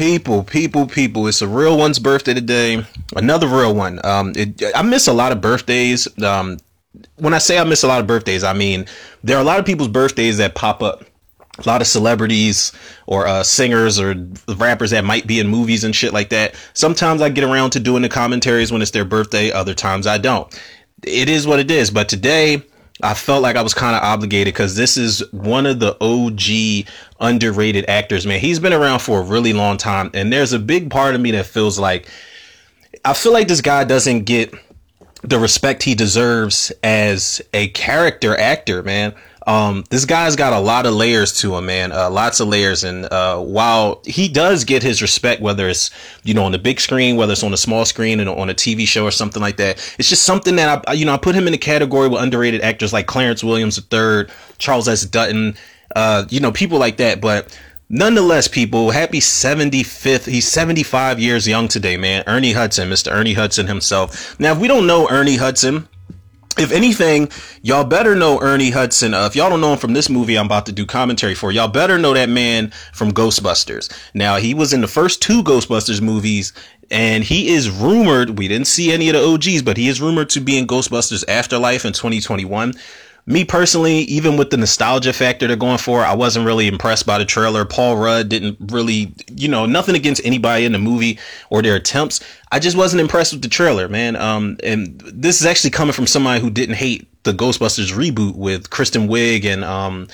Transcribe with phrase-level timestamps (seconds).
[0.00, 1.26] People, people, people.
[1.26, 2.82] It's a real one's birthday today.
[3.16, 4.00] Another real one.
[4.02, 6.08] Um, it, I miss a lot of birthdays.
[6.22, 6.56] Um,
[7.16, 8.86] when I say I miss a lot of birthdays, I mean
[9.22, 11.04] there are a lot of people's birthdays that pop up.
[11.58, 12.72] A lot of celebrities
[13.06, 14.14] or uh, singers or
[14.56, 16.54] rappers that might be in movies and shit like that.
[16.72, 19.52] Sometimes I get around to doing the commentaries when it's their birthday.
[19.52, 20.48] Other times I don't.
[21.02, 21.90] It is what it is.
[21.90, 22.62] But today
[23.02, 26.86] I felt like I was kind of obligated because this is one of the OG
[27.20, 28.40] underrated actors, man.
[28.40, 30.10] He's been around for a really long time.
[30.14, 32.08] And there's a big part of me that feels like
[33.04, 34.52] I feel like this guy doesn't get
[35.22, 39.14] the respect he deserves as a character actor, man.
[39.50, 41.90] Um, this guy's got a lot of layers to him, man.
[41.90, 42.84] Uh, lots of layers.
[42.84, 45.90] And, uh, while he does get his respect, whether it's,
[46.22, 48.54] you know, on the big screen, whether it's on the small screen and on a
[48.54, 51.34] TV show or something like that, it's just something that I, you know, I put
[51.34, 54.26] him in the category with underrated actors like Clarence Williams III,
[54.58, 55.04] Charles S.
[55.04, 55.56] Dutton,
[55.96, 57.20] uh, you know, people like that.
[57.20, 57.58] But,
[57.92, 60.26] Nonetheless, people, happy 75th.
[60.26, 62.22] He's 75 years young today, man.
[62.28, 63.10] Ernie Hudson, Mr.
[63.10, 64.38] Ernie Hudson himself.
[64.38, 65.88] Now, if we don't know Ernie Hudson,
[66.60, 67.30] if anything,
[67.62, 69.14] y'all better know Ernie Hudson.
[69.14, 71.50] Uh, if y'all don't know him from this movie, I'm about to do commentary for.
[71.50, 73.90] Y'all better know that man from Ghostbusters.
[74.14, 76.52] Now, he was in the first two Ghostbusters movies,
[76.90, 78.38] and he is rumored.
[78.38, 81.24] We didn't see any of the OGs, but he is rumored to be in Ghostbusters
[81.28, 82.74] Afterlife in 2021
[83.26, 87.18] me personally, even with the nostalgia factor they're going for, I wasn't really impressed by
[87.18, 87.64] the trailer.
[87.64, 91.18] Paul Rudd didn't really, you know, nothing against anybody in the movie
[91.50, 92.20] or their attempts.
[92.50, 94.16] I just wasn't impressed with the trailer, man.
[94.16, 98.70] Um, and this is actually coming from somebody who didn't hate the Ghostbusters reboot with
[98.70, 100.08] Kristen Wiig and um,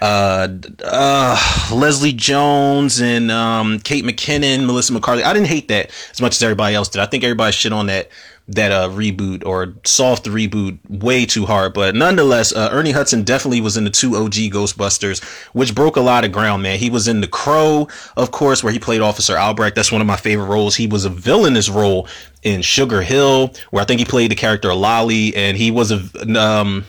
[0.00, 0.48] uh,
[0.84, 5.22] uh, Leslie Jones and um, Kate McKinnon, Melissa McCarthy.
[5.22, 7.00] I didn't hate that as much as everybody else did.
[7.00, 8.10] I think everybody shit on that
[8.50, 11.72] that uh, reboot or soft reboot way too hard.
[11.72, 16.00] But nonetheless, uh, Ernie Hudson definitely was in the two OG Ghostbusters, which broke a
[16.00, 16.78] lot of ground, man.
[16.78, 19.76] He was in The Crow, of course, where he played Officer Albrecht.
[19.76, 20.74] That's one of my favorite roles.
[20.74, 22.08] He was a villainous role
[22.42, 26.40] in Sugar Hill, where I think he played the character Lolly, and he was a
[26.40, 26.84] um,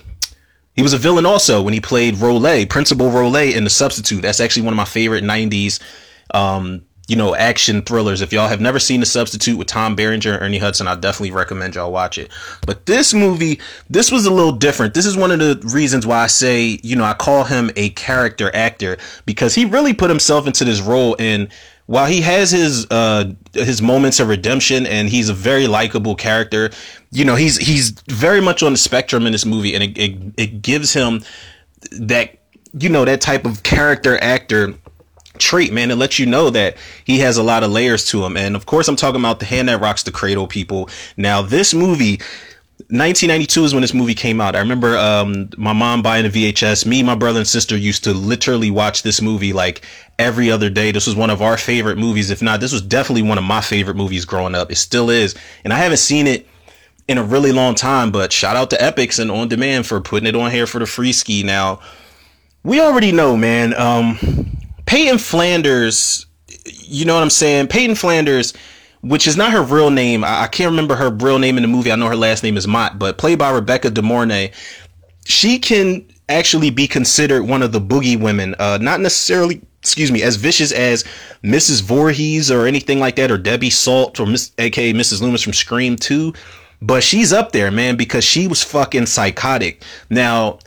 [0.76, 4.22] he was a villain also when he played Rolay, Principal Rolay in The Substitute.
[4.22, 5.80] That's actually one of my favorite '90s
[6.34, 8.22] um, you know, action thrillers.
[8.22, 11.32] If y'all have never seen The Substitute with Tom Berenger and Ernie Hudson, I definitely
[11.32, 12.32] recommend y'all watch it.
[12.66, 14.94] But this movie, this was a little different.
[14.94, 17.90] This is one of the reasons why I say, you know, I call him a
[17.90, 18.96] character actor
[19.26, 21.50] because he really put himself into this role and
[21.88, 26.70] while he has his uh his moments of redemption and he's a very likable character,
[27.12, 30.34] you know, he's he's very much on the spectrum in this movie and it, it,
[30.38, 31.22] it gives him
[31.92, 32.38] that
[32.80, 34.76] you know that type of character actor
[35.42, 35.92] trait, man.
[35.92, 38.38] It lets you know that he has a lot of layers to him.
[38.38, 40.90] And of course, I'm talking about the hand that rocks the cradle people.
[41.18, 42.20] Now, this movie,
[42.90, 44.56] 1992 is when this movie came out.
[44.56, 46.86] I remember um, my mom buying a VHS.
[46.86, 49.84] Me, my brother, and sister used to literally watch this movie like
[50.20, 50.92] every other day.
[50.92, 52.30] This was one of our favorite movies.
[52.30, 54.72] If not, this was definitely one of my favorite movies growing up.
[54.72, 55.36] It still is.
[55.64, 56.48] And I haven't seen it
[57.08, 60.28] in a really long time, but shout out to Epix and On Demand for putting
[60.28, 61.44] it on here for the free ski.
[61.44, 61.82] Now,
[62.64, 63.74] we already know, man.
[63.74, 64.18] Um,
[64.86, 66.26] Peyton Flanders,
[66.66, 67.68] you know what I'm saying?
[67.68, 68.54] Peyton Flanders,
[69.02, 70.24] which is not her real name.
[70.24, 71.92] I, I can't remember her real name in the movie.
[71.92, 74.52] I know her last name is Mott, but played by Rebecca De Mornay.
[75.26, 78.56] She can actually be considered one of the boogie women.
[78.58, 81.04] Uh, not necessarily, excuse me, as vicious as
[81.44, 81.82] Mrs.
[81.82, 85.22] Voorhees or anything like that, or Debbie Salt or Miss, aka Mrs.
[85.22, 86.34] Loomis from Scream 2.
[86.82, 89.84] But she's up there, man, because she was fucking psychotic.
[90.10, 90.58] Now,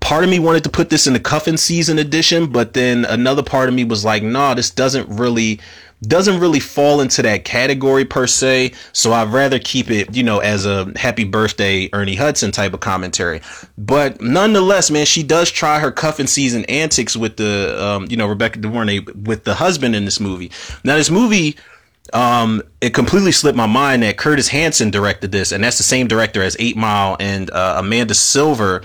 [0.00, 3.42] part of me wanted to put this in the cuffing season edition, but then another
[3.42, 5.60] part of me was like, nah, this doesn't really
[6.02, 8.72] doesn't really fall into that category per se.
[8.92, 12.78] So I'd rather keep it, you know, as a happy birthday Ernie Hudson type of
[12.80, 13.40] commentary.
[13.76, 18.28] But nonetheless, man, she does try her cuffing season antics with the, um, you know,
[18.28, 18.68] Rebecca De
[19.24, 20.52] with the husband in this movie.
[20.84, 21.56] Now this movie,
[22.12, 26.06] um, it completely slipped my mind that Curtis Hanson directed this, and that's the same
[26.06, 28.82] director as Eight Mile and uh, Amanda Silver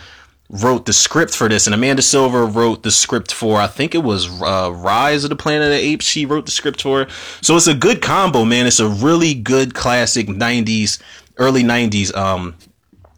[0.53, 4.03] wrote the script for this, and Amanda Silver wrote the script for I think it
[4.03, 6.05] was uh, Rise of the Planet of the Apes.
[6.05, 7.07] She wrote the script for,
[7.41, 8.67] so it's a good combo, man.
[8.67, 11.01] It's a really good classic '90s,
[11.37, 12.55] early '90s, um,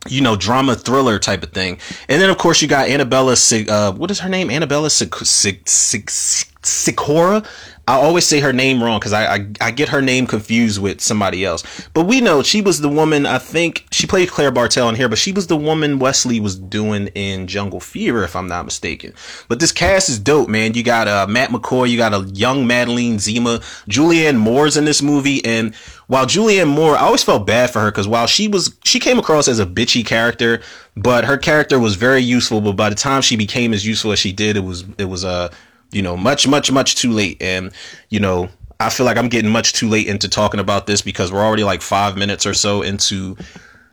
[0.07, 1.77] you know, drama thriller type of thing.
[2.07, 3.35] And then of course you got Annabella,
[3.69, 4.49] uh, what is her name?
[4.49, 4.89] Annabella
[6.65, 7.45] Sciorra.
[7.87, 11.01] I always say her name wrong because I, I, I get her name confused with
[11.01, 11.87] somebody else.
[11.93, 13.27] But we know she was the woman.
[13.27, 16.55] I think she played Claire Bartel in here, but she was the woman Wesley was
[16.55, 19.13] doing in Jungle Fever, if I'm not mistaken.
[19.47, 20.73] But this cast is dope, man.
[20.73, 25.03] You got uh, Matt McCoy, you got a young Madeline Zima, Julianne Moore's in this
[25.03, 25.75] movie, and
[26.07, 29.19] while Julianne Moore, I always felt bad for her because while she was she came
[29.19, 30.61] across as a bitchy character,
[30.95, 32.61] but her character was very useful.
[32.61, 35.23] But by the time she became as useful as she did, it was it was
[35.23, 35.49] a uh,
[35.95, 37.41] you know, much, much, much too late.
[37.41, 37.71] And,
[38.09, 38.49] you know,
[38.79, 41.63] I feel like I'm getting much too late into talking about this because we're already
[41.63, 43.37] like five minutes or so into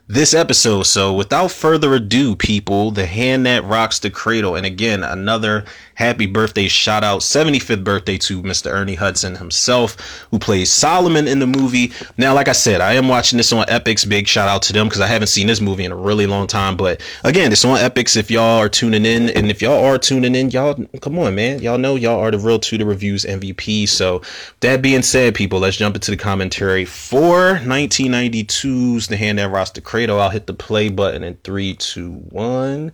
[0.08, 0.82] this episode.
[0.82, 4.56] So without further ado, people, the hand that rocks the cradle.
[4.56, 5.64] And again, another
[5.94, 8.72] happy birthday shout out, 75th birthday to Mr.
[8.72, 11.92] Ernie Hudson himself, who plays Solomon in the movie.
[12.16, 14.08] Now, like I said, I am watching this on Epix.
[14.08, 16.46] Big shout out to them because I haven't seen this movie in a really long
[16.46, 16.76] time.
[16.76, 19.30] But again, it's on Epix if y'all are tuning in.
[19.30, 21.60] And if y'all are tuning in, y'all, come on, man.
[21.60, 23.88] Y'all know y'all are the real Tudor Reviews MVP.
[23.88, 24.22] So
[24.60, 29.70] that being said, people, let's jump into the commentary for 1992's The Hand That Rocks
[29.70, 30.20] the Cradle.
[30.20, 32.92] I'll hit the play button in three, two, one.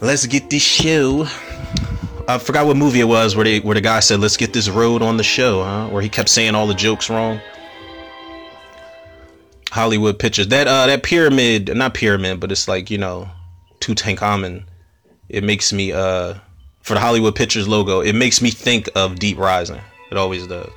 [0.00, 1.26] Let's get this show.
[2.26, 4.68] I forgot what movie it was where they where the guy said, "Let's get this
[4.68, 5.88] road on the show," huh?
[5.88, 7.40] Where he kept saying all the jokes wrong.
[9.70, 13.28] Hollywood pictures that uh that pyramid, not pyramid, but it's like you know,
[13.80, 14.64] Tutankhamun.
[15.28, 16.34] It makes me uh
[16.84, 19.80] for the Hollywood Pictures logo, it makes me think of Deep Rising.
[20.10, 20.70] It always does.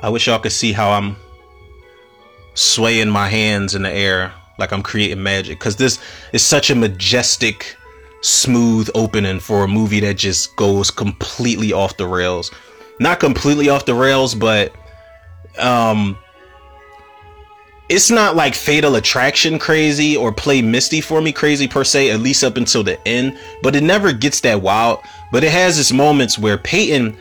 [0.00, 1.16] I wish y'all could see how I'm
[2.54, 5.98] swaying my hands in the air like I'm creating magic because this
[6.32, 7.76] is such a majestic,
[8.22, 12.50] smooth opening for a movie that just goes completely off the rails.
[12.98, 14.74] Not completely off the rails, but
[15.58, 16.16] um
[17.88, 22.20] it's not like fatal attraction crazy or play misty for me crazy per se at
[22.20, 25.00] least up until the end but it never gets that wild
[25.32, 27.16] but it has its moments where peyton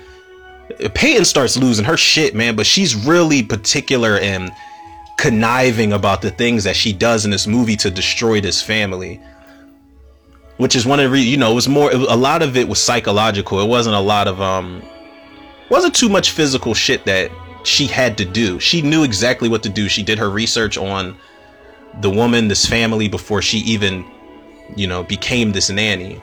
[0.94, 4.52] Peyton starts losing her shit, man, but she's really particular and
[5.18, 9.20] conniving about the things that she does in this movie to destroy this family.
[10.58, 12.82] Which is one of the, you know, it was more, a lot of it was
[12.82, 13.62] psychological.
[13.62, 14.84] It wasn't a lot of, um,
[15.70, 17.32] wasn't too much physical shit that
[17.64, 18.60] she had to do.
[18.60, 19.90] She knew exactly what to do.
[19.90, 21.18] She did her research on
[22.02, 24.06] the woman, this family, before she even,
[24.76, 26.22] you know, became this nanny.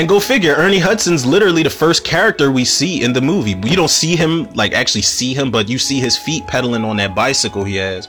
[0.00, 3.54] And go figure, Ernie Hudson's literally the first character we see in the movie.
[3.54, 6.96] We don't see him, like actually see him, but you see his feet pedaling on
[6.96, 8.08] that bicycle he has.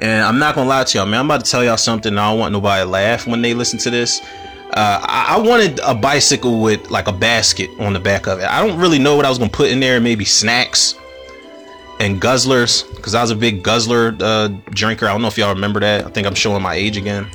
[0.00, 1.20] And I'm not gonna lie to y'all, man.
[1.20, 2.18] I'm about to tell y'all something.
[2.18, 4.20] I don't want nobody to laugh when they listen to this.
[4.72, 8.46] Uh, I-, I wanted a bicycle with like a basket on the back of it.
[8.46, 10.00] I don't really know what I was gonna put in there.
[10.00, 10.96] Maybe snacks
[12.00, 15.06] and guzzlers, because I was a big guzzler uh, drinker.
[15.06, 16.06] I don't know if y'all remember that.
[16.06, 17.28] I think I'm showing my age again.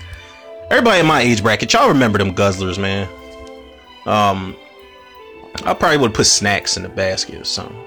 [0.70, 3.08] Everybody in my age bracket, y'all remember them guzzlers, man.
[4.10, 4.56] Um,
[5.66, 7.78] I probably would put snacks in the basket or something.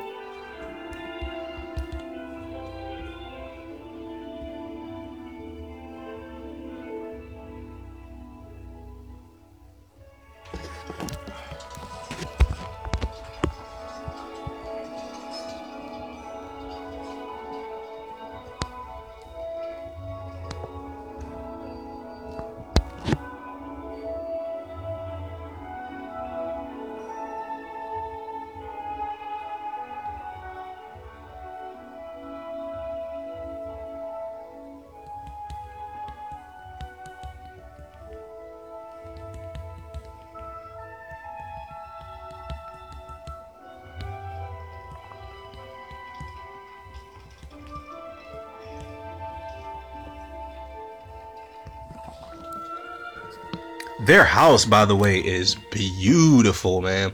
[54.03, 57.13] Their house, by the way, is beautiful, man.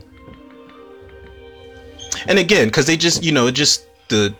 [2.27, 4.33] And again, because they just, you know, just the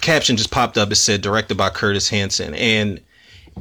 [0.00, 0.90] caption just popped up.
[0.90, 2.54] It said directed by Curtis Hanson.
[2.54, 3.00] And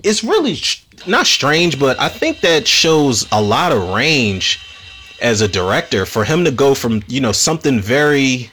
[0.04, 4.60] it's really sh- not strange, but I think that shows a lot of range
[5.22, 8.52] as a director for him to go from, you know, something very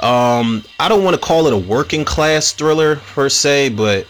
[0.00, 4.06] um I don't want to call it a working class thriller per se, but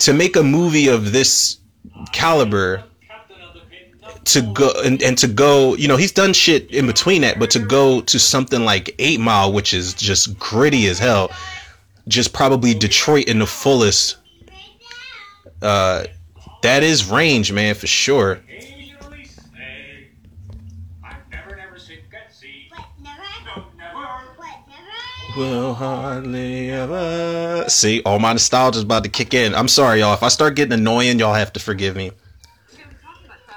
[0.00, 1.58] to make a movie of this
[2.12, 2.84] caliber
[4.24, 7.50] to go and, and to go you know he's done shit in between that but
[7.50, 11.30] to go to something like eight mile which is just gritty as hell
[12.08, 14.16] just probably detroit in the fullest
[15.62, 16.04] uh
[16.62, 18.40] that is range man for sure
[25.36, 29.54] will hardly ever see all my nostalgia's about to kick in.
[29.54, 30.14] I'm sorry y'all.
[30.14, 32.12] If i start getting annoying y'all have to forgive me.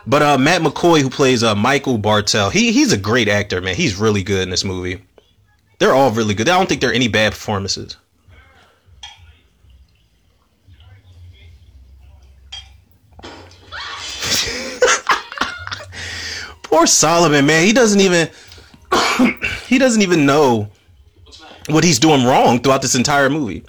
[0.07, 3.75] But uh matt mccoy who plays uh michael bartel he he's a great actor man.
[3.75, 5.01] He's really good in this movie.
[5.79, 6.47] They're all really good.
[6.47, 7.97] I don't think there are any bad performances.
[16.63, 17.65] Poor solomon man.
[17.65, 18.29] He doesn't even
[19.67, 20.69] he doesn't even know
[21.69, 23.63] what he's doing wrong throughout this entire movie.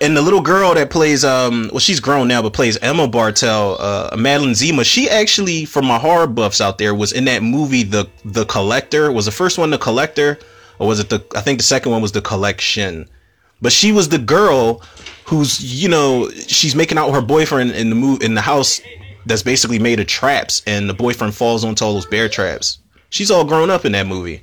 [0.00, 3.76] and the little girl that plays um well she's grown now but plays Emma Bartel,
[3.80, 7.82] uh Madeline Zima, she actually for my horror buffs out there was in that movie
[7.84, 9.12] The The Collector.
[9.12, 10.38] Was the first one The Collector
[10.78, 13.08] or was it the I think the second one was The Collection.
[13.60, 14.82] But she was the girl
[15.24, 18.80] who's you know she's making out with her boyfriend in the move in the house
[19.26, 22.78] that's basically made of traps and the boyfriend falls onto all those bear traps.
[23.10, 24.42] She's all grown up in that movie.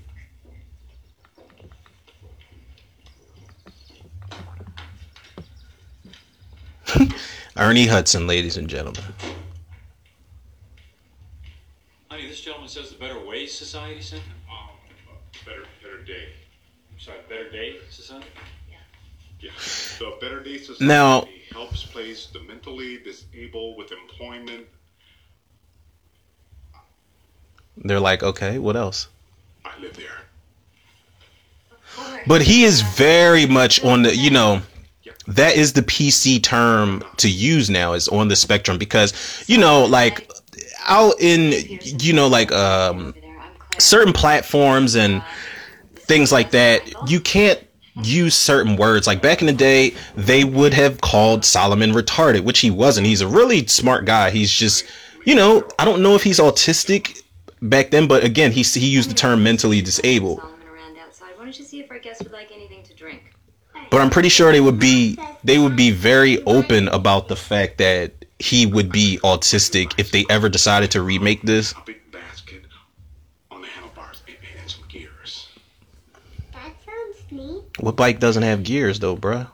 [7.58, 9.04] Ernie Hudson, ladies and gentlemen.
[12.10, 14.24] Honey, this gentleman says the Better Way Society Center.
[14.52, 14.70] Um,
[15.46, 16.30] better, better day.
[16.98, 18.26] Sorry, Better Day Society.
[19.42, 19.50] Yeah.
[20.00, 24.68] The Better Day Society Now- helps place the mentally disabled with employment.
[27.78, 29.08] They're like, okay, what else?
[29.64, 30.06] I live there.
[32.28, 34.62] But he is very much on the, you know,
[35.30, 39.86] that is the PC term to use now is on the spectrum because, you know,
[39.86, 40.30] like
[40.88, 43.14] out in, you know, like um,
[43.78, 45.24] certain platforms and
[45.94, 47.60] things like that, you can't
[48.04, 49.06] use certain words.
[49.06, 53.06] Like back in the day, they would have called Solomon retarded, which he wasn't.
[53.06, 54.32] He's a really smart guy.
[54.32, 54.84] He's just,
[55.26, 57.22] you know, I don't know if he's autistic
[57.62, 60.42] back then, but again, he he used the term mentally disabled.
[61.52, 63.29] See if our guests would like anything to drink?
[63.90, 67.80] But I'm pretty sure they would be they would be very open about the fact
[67.80, 71.74] that he would be autistic if they ever decided to remake this.
[71.74, 72.64] A big basket
[73.52, 75.50] on the handlebars and, and some gears.
[76.54, 77.64] That sounds neat.
[77.80, 79.50] What bike doesn't have gears though, bruh?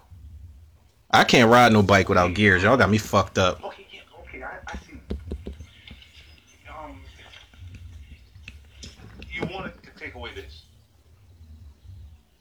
[1.12, 2.62] I can't ride no bike without gears.
[2.64, 3.64] Y'all got me fucked up.
[3.64, 5.00] Okay, I, I see.
[6.70, 7.00] Um,
[9.32, 10.64] you wanted to take away this.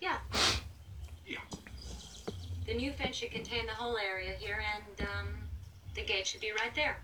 [0.00, 0.18] Yeah.
[1.26, 1.38] Yeah.
[3.14, 5.28] The new fence should contain the whole area here, and um,
[5.94, 6.98] the gate should be right there.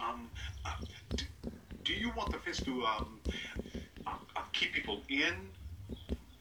[0.00, 0.28] Um,
[0.64, 0.70] uh,
[1.16, 1.24] d-
[1.84, 3.20] do you want the fist to um
[4.06, 5.34] uh, uh, keep people in,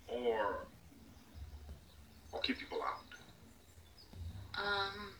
[0.07, 0.65] or
[2.31, 2.99] or keep people out?
[4.55, 5.13] Um,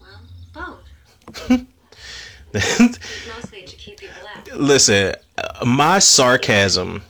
[0.00, 0.20] well,
[0.54, 0.88] both.
[2.54, 4.52] Mostly to keep people out.
[4.58, 7.02] Listen, uh, my sarcasm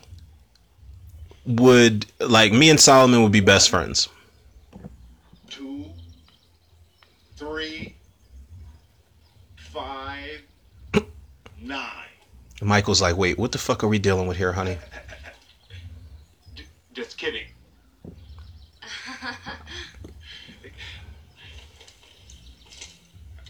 [1.47, 4.09] would like me and Solomon would be best friends.
[5.51, 5.87] Two,
[7.37, 7.95] three,
[9.57, 10.43] five,
[11.61, 11.89] nine.
[12.61, 14.79] Michael's like, wait, what the fuck are we dealing with here, honey?
[16.93, 17.47] Just kidding.
[18.05, 18.11] I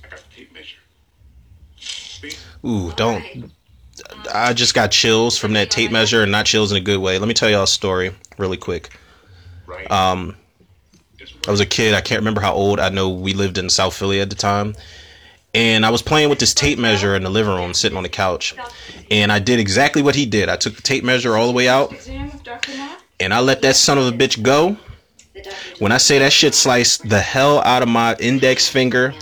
[0.08, 0.78] got tape measure.
[2.64, 3.50] Ooh, don't.
[4.26, 4.50] Alright.
[4.50, 7.18] I just got chills from that tape measure, and not chills in a good way.
[7.18, 8.90] Let me tell y'all a story really quick.
[9.66, 9.90] Right.
[9.90, 10.36] Um,
[11.46, 11.94] I was a kid.
[11.94, 12.78] I can't remember how old.
[12.80, 14.74] I know we lived in South Philly at the time.
[15.54, 18.08] And I was playing with this tape measure in the living room, sitting on the
[18.08, 18.54] couch.
[19.10, 20.48] And I did exactly what he did.
[20.48, 22.74] I took the tape measure all the way out, Exam with Dr.
[22.76, 22.98] Mott?
[23.20, 24.78] and I let that son of a bitch go.
[25.34, 28.66] The doctor just- When I say that shit sliced the hell out of my index
[28.66, 29.12] finger,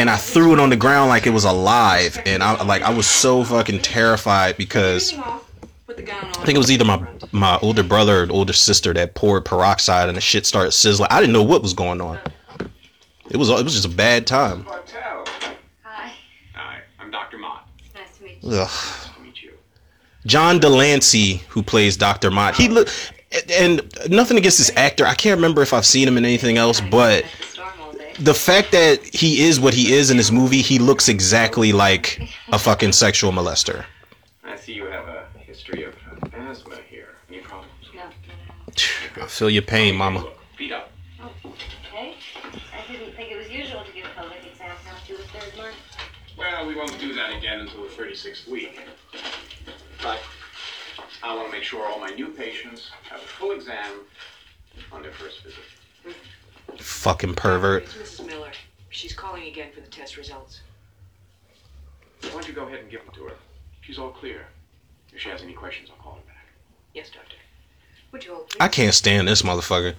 [0.00, 2.18] and I threw it on the ground like it was alive.
[2.24, 5.46] And I like I was so fucking terrified because Everything off.
[5.86, 6.30] Put the gown on.
[6.30, 10.08] I think it was either my my older brother or older sister that poured peroxide
[10.08, 11.08] and the shit started sizzling.
[11.10, 12.18] I didn't know what was going on.
[13.30, 14.64] It was it was just a bad time.
[15.82, 16.12] Hi.
[16.54, 17.36] Hi, I'm Dr.
[17.36, 17.68] Mott.
[17.94, 18.52] Nice to meet you.
[18.52, 18.70] Ugh.
[19.14, 19.52] To meet you.
[20.24, 22.88] John de Lancie, who plays Doctor Mott, he look
[23.52, 25.06] and nothing against this actor.
[25.06, 27.49] I can't remember if I've seen him in anything else, but At
[28.24, 28.68] the storm all day.
[28.70, 32.20] the fact that he is what he is in this movie, he looks exactly like
[32.52, 33.84] a fucking sexual molester.
[34.44, 37.08] I see you have a history of uh, asthma here.
[37.28, 37.72] Any problems?
[37.94, 40.20] No, no, I feel your pain, mama.
[40.20, 40.90] Look, feet up.
[41.18, 41.30] no.
[41.50, 42.14] Okay.
[42.72, 45.76] I didn't think it was usual to give a pelvic exams after the third month.
[46.36, 48.80] Well, we won't do that again until the 36th week.
[50.02, 50.18] But
[51.22, 54.00] I want to make sure all my new patients have a full exam
[54.92, 56.16] on their first visit.
[56.78, 57.84] Fucking pervert.
[57.84, 58.26] It's Mrs.
[58.26, 58.50] Miller.
[58.90, 60.60] She's calling again for the test results.
[62.22, 63.34] Why don't you go ahead and give them to her?
[63.80, 64.46] She's all clear.
[65.12, 66.46] If she has any questions, I'll call her back.
[66.94, 67.36] Yes, doctor.
[68.12, 68.58] Would you hold, please?
[68.60, 69.94] I can't stand this motherfucker.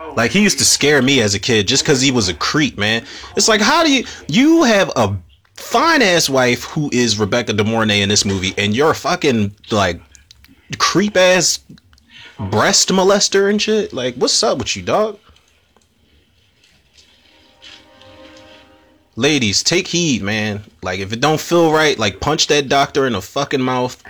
[0.00, 2.34] Oh, Like he used to scare me as a kid just because he was a
[2.34, 3.04] creep, man.
[3.36, 5.16] It's like how do you you have a
[5.56, 9.54] fine ass wife who is Rebecca De Mornay in this movie, and you're a fucking
[9.72, 10.00] like
[10.78, 11.58] creep ass
[12.38, 13.92] breast molester and shit.
[13.92, 15.18] Like, what's up with you, dog?
[19.18, 20.62] Ladies, take heed, man.
[20.80, 24.00] Like, if it don't feel right, like punch that doctor in the fucking mouth.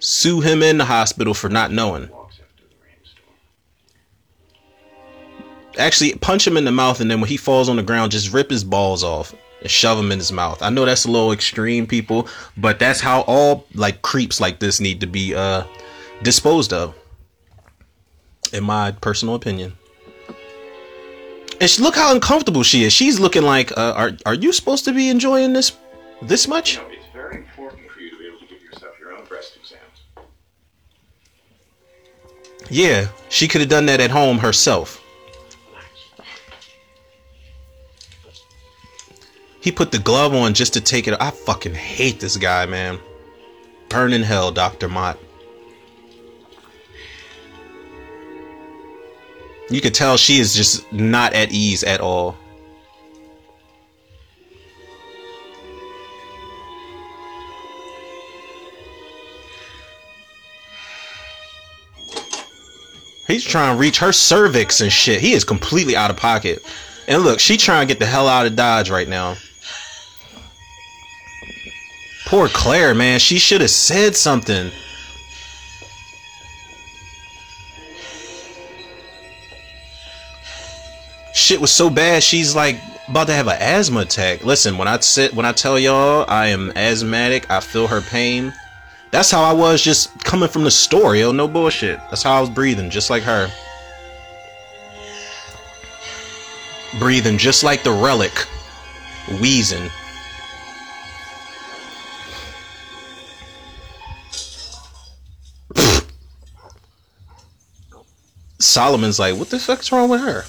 [0.00, 2.10] Sue him in the hospital for not knowing.
[5.78, 8.32] Actually, punch him in the mouth, and then when he falls on the ground, just
[8.32, 10.60] rip his balls off and shove them in his mouth.
[10.60, 14.80] I know that's a little extreme, people, but that's how all like creeps like this
[14.80, 15.62] need to be uh
[16.24, 16.96] disposed of,
[18.52, 19.74] in my personal opinion.
[21.62, 22.92] And she, look how uncomfortable she is.
[22.92, 25.70] She's looking like, uh, are are you supposed to be enjoying this
[26.20, 26.74] this much?
[26.74, 29.24] You know, it's very important for you to be able to give yourself your own
[29.26, 30.26] breast exams.
[32.68, 35.00] Yeah, she could have done that at home herself.
[39.60, 41.14] He put the glove on just to take it.
[41.20, 42.98] I fucking hate this guy, man.
[43.88, 44.88] Burn in hell, Dr.
[44.88, 45.16] Mott.
[49.72, 52.36] You could tell she is just not at ease at all.
[63.26, 65.22] He's trying to reach her cervix and shit.
[65.22, 66.62] He is completely out of pocket.
[67.08, 69.36] And look, she trying to get the hell out of Dodge right now.
[72.26, 73.20] Poor Claire, man.
[73.20, 74.70] She should have said something.
[81.34, 82.22] Shit was so bad.
[82.22, 82.76] She's like
[83.08, 84.44] about to have an asthma attack.
[84.44, 88.54] Listen, when I sit, when I tell y'all I am asthmatic, I feel her pain.
[89.10, 91.32] That's how I was just coming from the store, yo.
[91.32, 91.98] No bullshit.
[92.10, 93.50] That's how I was breathing, just like her.
[96.98, 98.32] Breathing just like the relic.
[99.40, 99.90] Wheezing.
[108.58, 110.44] Solomon's like, what the fuck's wrong with her?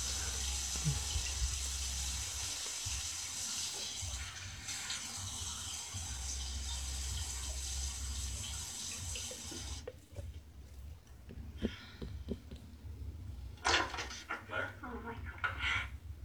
[14.47, 14.69] Claire?
[14.83, 15.51] Oh my god.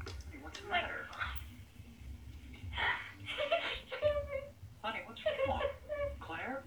[0.07, 1.07] Honey, what's the matter?
[4.83, 5.63] Honey, what's wrong?
[6.21, 6.63] Claire?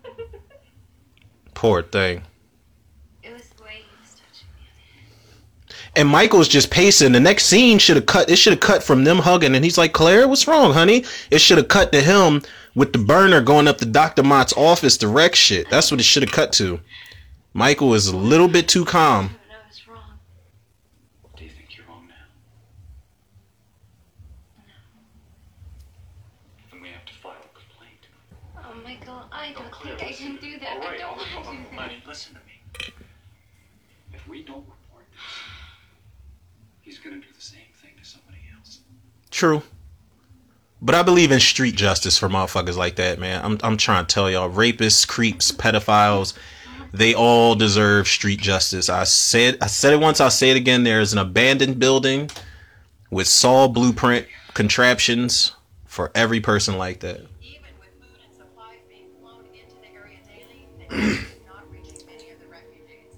[1.61, 2.23] Poor thing.
[3.21, 4.65] It was the way he was touching me.
[5.95, 7.11] And Michael's just pacing.
[7.11, 8.31] The next scene should have cut.
[8.31, 11.37] It should have cut from them hugging, and he's like, "Claire, what's wrong, honey?" It
[11.39, 12.41] should have cut to him
[12.73, 15.69] with the burner going up to Doctor Mott's office to wreck shit.
[15.69, 16.79] That's what it should have cut to.
[17.53, 19.27] Michael is a little bit too calm.
[19.27, 20.17] But I was wrong.
[21.37, 22.15] Do you think you're wrong now?
[26.71, 28.07] Then we have to file a complaint.
[28.57, 30.37] Oh, Michael, I don't Claire, think I listen.
[30.37, 30.77] can do that.
[30.77, 31.79] All I right, don't all right, want to all do right, that.
[31.81, 32.93] Honey, listen to me.
[34.13, 35.21] If we don't report this,
[36.83, 38.79] he's gonna do the same thing to somebody else.
[39.41, 39.63] True.
[40.83, 43.43] But I believe in street justice for motherfuckers like that, man.
[43.43, 46.35] I'm I'm trying to tell y'all, rapists, creeps, pedophiles,
[46.93, 48.87] they all deserve street justice.
[48.87, 50.83] I said I said it once, I'll say it again.
[50.83, 52.29] There's an abandoned building
[53.09, 55.53] with Saw blueprint contraptions
[55.87, 57.21] for every person like that.
[57.41, 61.65] Even with food and supplies being flown into the area daily, the aid is not
[61.71, 63.17] reaching many of the refugees.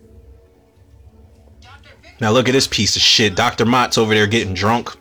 [1.59, 1.89] Dr.
[2.01, 3.35] Victor Now look at this piece of shit.
[3.35, 3.65] Dr.
[3.65, 4.95] Mott's over there getting drunk.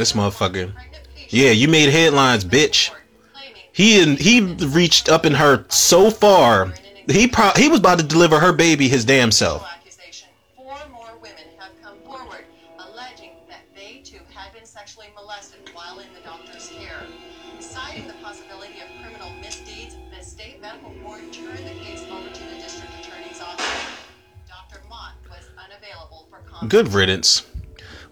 [0.00, 0.72] This one of the motherfucker.
[1.28, 2.90] Yeah, you made headlines, bitch.
[3.70, 6.72] He and he reached up in her so far.
[7.06, 9.62] He pro- he was about to deliver her baby his damn self.
[9.62, 10.28] accusation.
[10.56, 12.46] Four more women have come forward
[12.78, 17.02] alleging that they too had been sexually molested while in the doctor's care.
[17.58, 22.44] Citing the possibility of criminal misdeeds, the state medical board turned the case over to
[22.44, 23.84] the district attorney's office.
[24.48, 24.80] Dr.
[24.88, 26.70] Mott was unavailable for comment.
[26.70, 27.46] Good riddance.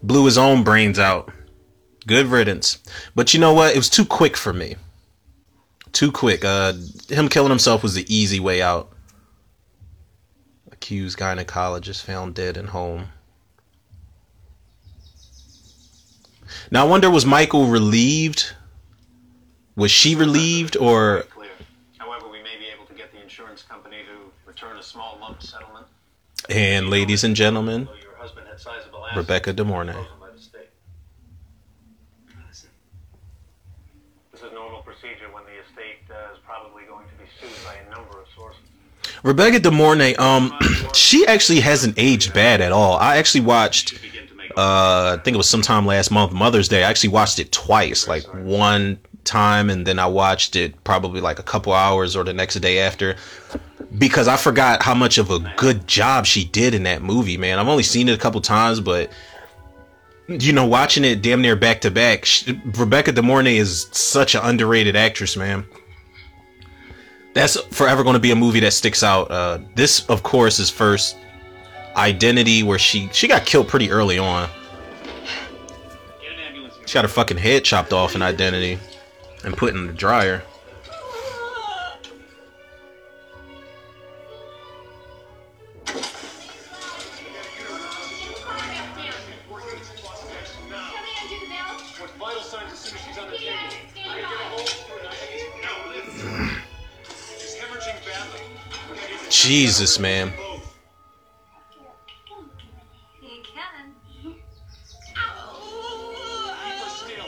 [0.02, 1.32] Blew his own brains out.
[2.08, 2.78] Good riddance.
[3.14, 3.74] But you know what?
[3.74, 4.76] It was too quick for me.
[5.92, 6.42] Too quick.
[6.42, 6.72] Uh,
[7.08, 8.90] him killing himself was the easy way out.
[10.72, 13.08] Accused gynecologist found dead in home.
[16.70, 18.54] Now I wonder was Michael relieved?
[19.76, 21.50] Was she relieved or Clear.
[21.98, 25.42] However, we may be able to get the insurance company to return a small lump
[25.42, 25.86] settlement.
[26.48, 29.92] and ladies and gentlemen, Though your husband had sizable assets Rebecca De Mornay.
[29.92, 30.70] frozen by the state.
[32.48, 32.70] Listen,
[34.32, 37.74] This is normal procedure when the estate uh, is probably going to be sued by
[37.76, 38.60] a number of sources.
[39.22, 40.52] Rebecca De Mornay, um,
[40.94, 42.96] she actually hasn't aged bad at all.
[42.98, 43.94] I actually watched,
[44.56, 46.84] uh, I think it was sometime last month, Mother's Day.
[46.84, 51.38] I actually watched it twice, like one time, and then I watched it probably like
[51.38, 53.16] a couple hours or the next day after,
[53.96, 57.36] because I forgot how much of a good job she did in that movie.
[57.36, 59.10] Man, I've only seen it a couple times, but
[60.28, 62.26] you know, watching it damn near back to back,
[62.76, 65.66] Rebecca De Mornay is such an underrated actress, man.
[67.38, 69.30] That's forever going to be a movie that sticks out.
[69.30, 71.16] Uh, this, of course, is first
[71.96, 74.48] Identity, where she she got killed pretty early on.
[76.86, 78.78] She got her fucking head chopped off in Identity
[79.44, 80.42] and put in the dryer.
[99.30, 100.32] Jesus, man.
[100.36, 100.64] both.
[103.20, 103.94] You can.
[104.22, 104.42] Keep
[105.24, 107.24] her still.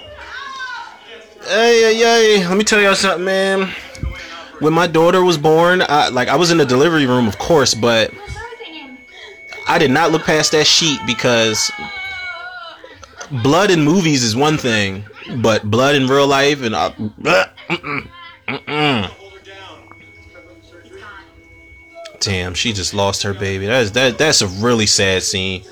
[1.49, 3.73] Hey, hey, hey, let me tell y'all something, man.
[4.61, 7.75] When my daughter was born, I, like I was in the delivery room, of course,
[7.75, 8.99] but What's birthing him?
[9.67, 11.71] I did not look past that sheet because
[13.43, 15.05] blood in movies is one thing,
[15.37, 18.09] but blood in real life and uh, mm-mm,
[18.49, 19.20] mm-mm.
[22.21, 23.67] Damn, she just lost her baby.
[23.67, 25.63] That is that that's a really sad scene.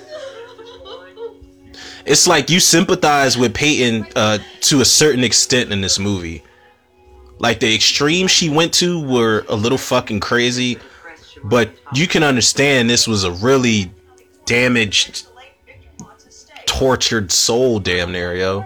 [2.05, 6.43] It's like you sympathize with Peyton uh, to a certain extent in this movie.
[7.39, 10.79] Like the extremes she went to were a little fucking crazy,
[11.45, 13.93] but you can understand this was a really
[14.47, 15.27] damaged,
[16.67, 18.65] tortured soul, damn near yo.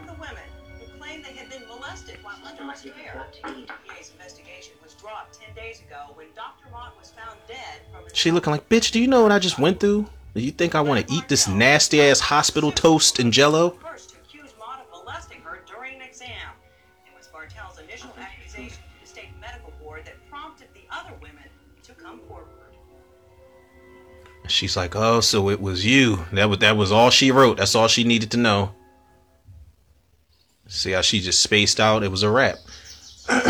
[8.12, 10.06] She looking like, bitch, do you know what I just went through?
[10.34, 13.70] Do you think I want to eat this nasty ass hospital toast and jello?
[13.70, 16.30] first to accuse Mott of molesting her during an exam.
[17.06, 21.44] It was Bartel's initial accusation to the state medical board that prompted the other women
[21.82, 22.46] to come forward.
[24.48, 26.24] She's like, oh, so it was you.
[26.32, 27.58] That was that was all she wrote.
[27.58, 28.74] That's all she needed to know.
[30.66, 32.02] See how she just spaced out?
[32.02, 32.56] It was a wrap.
[33.28, 33.44] Coming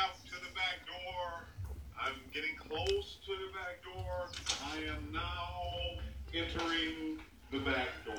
[0.00, 1.46] up to the back door.
[2.00, 4.28] I'm getting close to the back door.
[4.64, 6.00] I am now
[6.34, 7.18] entering
[7.50, 8.16] the back door.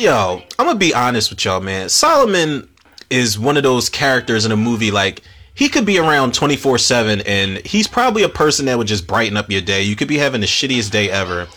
[0.00, 1.90] Yo, I'm gonna be honest with y'all, man.
[1.90, 2.66] Solomon
[3.10, 5.20] is one of those characters in a movie like
[5.52, 9.36] he could be around 24 7 and he's probably a person that would just brighten
[9.36, 9.82] up your day.
[9.82, 11.48] You could be having the shittiest day ever.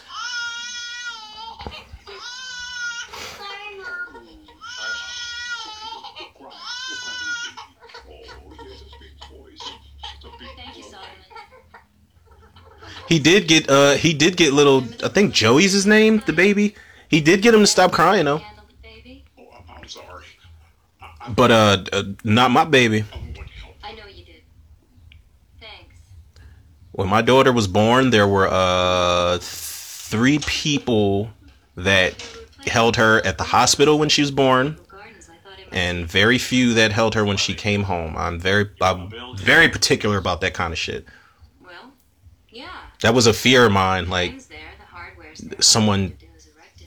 [13.08, 16.76] He did get uh he did get little I think Joey's his name, the baby.
[17.14, 18.38] He did get him to stop crying though.
[18.38, 19.24] Handle the baby?
[19.38, 20.26] Oh, I'm, sorry.
[21.30, 23.06] But uh, uh not my baby.
[23.14, 23.90] I.
[23.90, 24.42] I know you did.
[25.62, 25.94] Thanks.
[26.94, 31.30] When my daughter was born, there were uh three people
[31.76, 32.16] that
[32.66, 36.08] held her at the hospital when she was born Gardens, I thought it might and
[36.08, 38.18] very few that held her when she came home.
[38.18, 41.06] I'm very I'm very particular about that kind of shit.
[41.64, 41.92] Well,
[42.50, 42.70] yeah.
[43.04, 45.62] That was a fear of mine like Time's there, the hardware's there.
[45.62, 46.18] someone-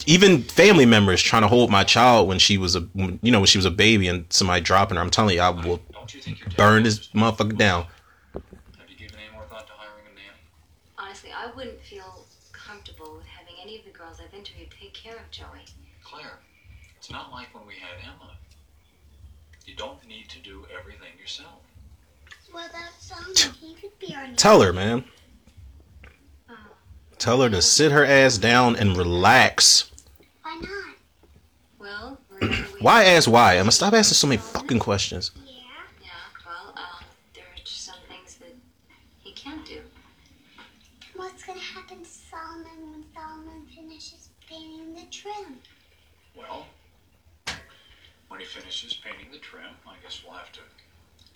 [0.07, 2.87] even family members trying to hold my child when she was a
[3.23, 5.51] you know when she was a baby and somebody dropping her i'm telling you i
[5.51, 5.81] will
[6.15, 7.87] you burn this motherfucker down
[8.33, 8.43] Have
[8.89, 10.39] you given any more thought to hiring a nanny?
[10.99, 15.17] Honestly, I wouldn't feel comfortable with having any of the girls I've interviewed take care
[15.17, 15.67] of Joey.
[16.05, 16.39] Claire,
[16.97, 18.37] it's not like when we had Emma.
[19.67, 21.61] You don't need to do everything yourself.
[22.55, 23.91] Well, that's something he could
[24.37, 25.05] tell her man
[26.49, 26.55] oh.
[27.19, 29.91] tell her to sit her ass down and relax
[30.43, 30.97] Why not?
[31.79, 35.31] Well, we're gonna wait- why ask why i'm gonna stop asking so many fucking questions
[35.37, 35.53] Yeah.
[36.03, 36.09] Yeah,
[36.47, 38.55] well, um, there are just some things that
[39.23, 39.81] he can't do.
[41.15, 45.59] What's gonna happen to Solomon when Solomon finishes painting the trim?
[46.37, 46.67] Well,
[48.29, 50.61] when he finishes painting the trim, I guess we'll have to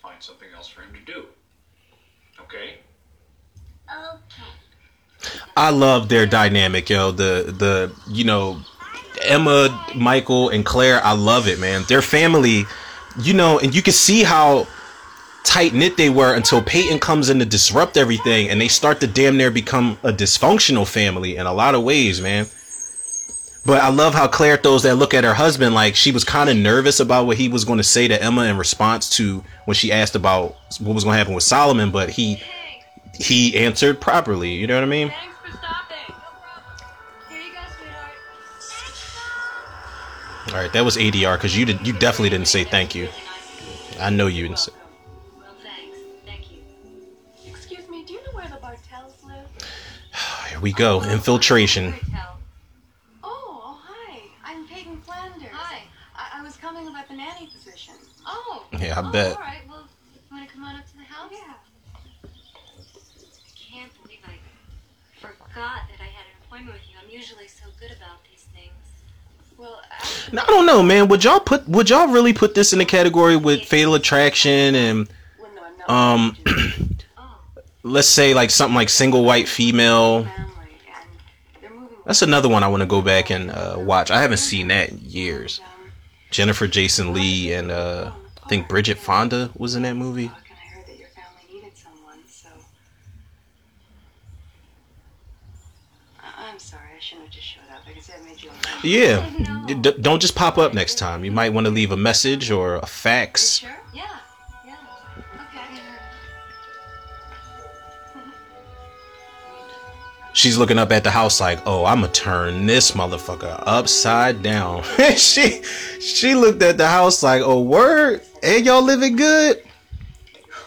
[0.01, 1.25] find something else for him to do.
[2.39, 2.79] Okay?
[3.89, 4.43] Okay.
[5.57, 8.61] i love their dynamic yo the the you know
[9.25, 12.65] emma michael and claire i love it man their family
[13.21, 14.67] you know and you can see how
[15.43, 19.07] tight knit they were until Peyton comes in to disrupt everything and they start to
[19.07, 22.45] damn near become a dysfunctional family in a lot of ways, man.
[23.65, 26.49] But I love how Claire throws that look at her husband like she was kind
[26.49, 29.75] of nervous about what he was going to say to Emma in response to when
[29.75, 32.41] she asked about what was going to happen with Solomon, but he
[33.13, 35.13] he answered properly, you know what I mean?
[40.47, 43.09] All right, that was ADR cuz you did you definitely didn't say thank you.
[43.99, 44.71] I know you didn't say.
[45.37, 45.97] Well, thanks.
[46.25, 47.51] Thank you.
[47.51, 49.47] Excuse me, do you know where the Bartels live?
[50.49, 51.03] Here we go.
[51.03, 51.93] Infiltration.
[52.15, 52.37] Oh,
[53.23, 54.21] oh, hi.
[54.43, 55.49] I'm Peyton Flanders.
[55.51, 55.83] Hi.
[56.15, 57.93] I, I was coming about the nanny position.
[58.25, 58.65] Oh.
[58.79, 59.35] Yeah, I oh, bet.
[59.35, 59.61] All right.
[59.69, 61.31] Well, you want to come on up to the house?
[61.31, 61.53] Yeah.
[62.23, 62.27] I
[63.55, 64.35] can't believe I
[65.19, 66.95] forgot that I had an appointment with you.
[67.01, 68.73] I'm usually so good about these things.
[69.57, 71.07] Well, I, Now, I don't know, man.
[71.09, 75.09] Would y'all put would y'all really put this in the category with Fatal Attraction and
[75.87, 76.37] um
[77.83, 80.27] let's say like something like Single White Female?
[82.05, 84.09] That's another one I want to go back and uh, watch.
[84.09, 85.61] I haven't seen that in years.
[86.31, 88.11] Jennifer Jason Leigh and uh,
[88.43, 90.23] I think Bridget Fonda was in that movie.
[90.23, 92.49] Look, and I heard that your family needed someone, so.
[96.19, 97.81] I- I'm sorry, I shouldn't have just showed up.
[97.87, 98.70] I can say I made you uncomfortable.
[98.83, 99.29] Yeah.
[99.67, 101.23] D- don't just pop up next time.
[101.23, 103.57] You might want to leave a message or a fax.
[103.57, 103.69] sure?
[103.93, 104.07] Yeah.
[104.65, 104.75] Yeah.
[105.35, 105.81] Okay.
[110.33, 114.83] She's looking up at the house like, "Oh, I'm gonna turn this motherfucker upside down."
[115.17, 115.61] she
[115.99, 119.61] she looked at the house like, "Oh, word, and y'all living good."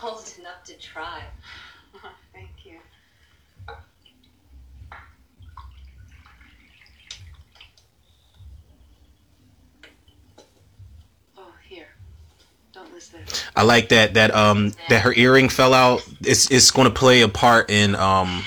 [0.03, 1.22] Old enough to try.
[2.35, 2.79] Thank you.
[11.37, 11.88] Oh, here.
[12.72, 13.44] Don't lose this.
[13.57, 16.07] I like that that um that her earring fell out.
[16.21, 18.43] It's it's going to play a part in um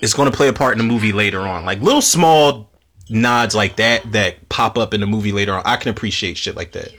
[0.00, 1.64] it's going to play a part in the movie later on.
[1.64, 2.70] Like little small
[3.08, 5.62] nods like that that pop up in the movie later on.
[5.64, 6.92] I can appreciate shit like that.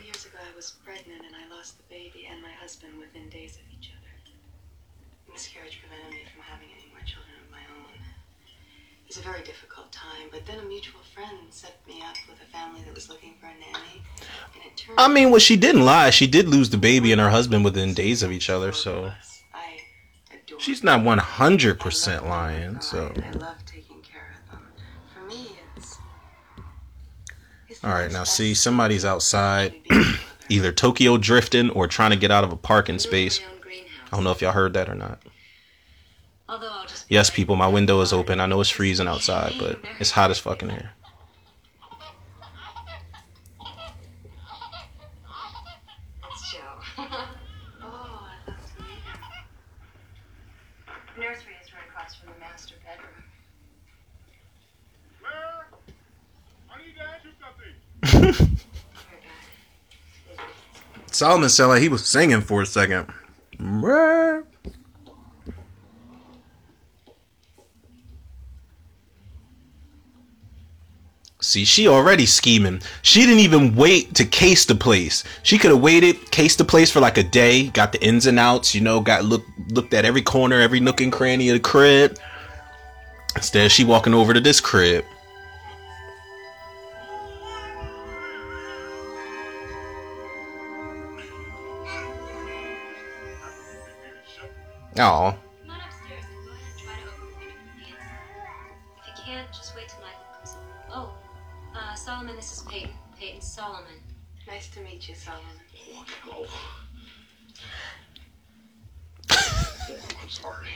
[14.98, 16.10] I mean, well, she didn't lie.
[16.12, 19.12] She did lose the baby and her husband within days of each other, so
[20.60, 22.80] she's not one hundred percent lying.
[22.82, 23.12] So
[27.84, 29.74] all right, now see, somebody's outside,
[30.50, 33.42] either Tokyo drifting or trying to get out of a parking space.
[34.12, 35.22] I don't know if y'all heard that or not.
[37.10, 38.40] Yes, people, my window is open.
[38.40, 40.92] I know it's freezing outside, but it's hot as fucking here.
[46.32, 46.60] It's Joe.
[46.98, 47.04] Oh,
[48.30, 49.20] I'd love to meet him.
[51.16, 53.24] The nursery is right across from the master bedroom.
[55.22, 55.68] Claire,
[56.70, 57.74] I need to ask you something.
[57.74, 57.93] Right back.
[61.12, 63.08] Solomon sounded like he was singing for a second.
[71.40, 72.82] See, she already scheming.
[73.02, 75.26] She didn't even wait to case the place.
[75.44, 78.40] She could have waited, cased the place for like a day, got the ins and
[78.40, 81.60] outs, you know, got look looked at every corner, every nook and cranny of the
[81.60, 82.18] crib.
[83.36, 85.04] Instead, she walking over to this crib.
[100.96, 101.16] Oh,
[101.76, 102.92] uh, Solomon, this is Peyton.
[103.20, 103.96] Peyton Solomon.
[104.48, 105.46] Nice to meet you, Solomon.
[106.32, 106.46] I'm.
[110.22, 110.68] I'm sorry.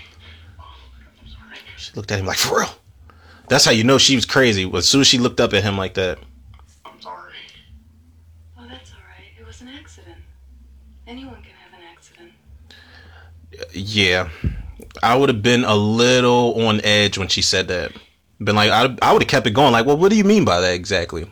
[1.77, 2.69] she looked at him like for real.
[3.49, 4.69] That's how you know she was crazy.
[4.73, 6.17] As soon as she looked up at him like that.
[6.85, 7.33] I'm sorry.
[8.57, 9.31] Oh, that's all right.
[9.39, 10.17] It was an accident.
[11.05, 12.31] Anyone can have an accident.
[13.77, 14.29] Yeah,
[15.03, 17.91] I would have been a little on edge when she said that.
[18.39, 19.71] Been like, I, I would have kept it going.
[19.71, 21.31] Like, well, what do you mean by that exactly?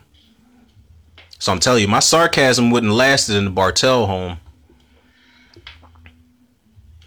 [1.38, 4.38] So I'm telling you, my sarcasm wouldn't lasted in the Bartel home.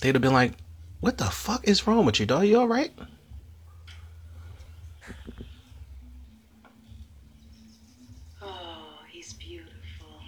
[0.02, 0.54] They'd have been like,
[1.02, 2.46] "What the fuck is wrong with you, dog?
[2.46, 2.92] You all right?"
[8.42, 10.22] Oh, he's beautiful.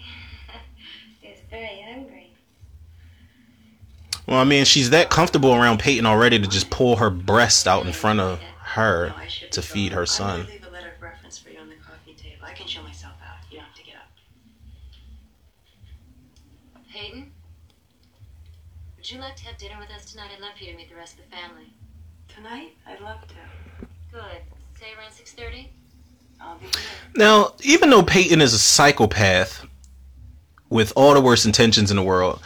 [1.21, 2.33] He's very hungry.
[4.27, 7.85] Well, I mean, she's that comfortable around Peyton already to just pull her breast out
[7.85, 10.41] in front of her No, I should to feed her son.
[10.41, 12.45] gonna leave a letter of reference for you on the coffee table.
[12.45, 13.37] I can show myself out.
[13.49, 14.09] You don't have to get up.
[16.91, 17.31] Peyton?
[18.97, 20.29] Would you like to have dinner with us tonight?
[20.33, 21.73] I'd love for you to meet the rest of the family.
[22.27, 23.35] Tonight, I'd love to.
[24.11, 24.41] Good.
[24.79, 25.67] Say around 6.30?
[26.39, 26.73] I'll be here.
[27.15, 29.65] Now, even though Peyton is a psychopath
[30.69, 32.39] with all the worst intentions in the world,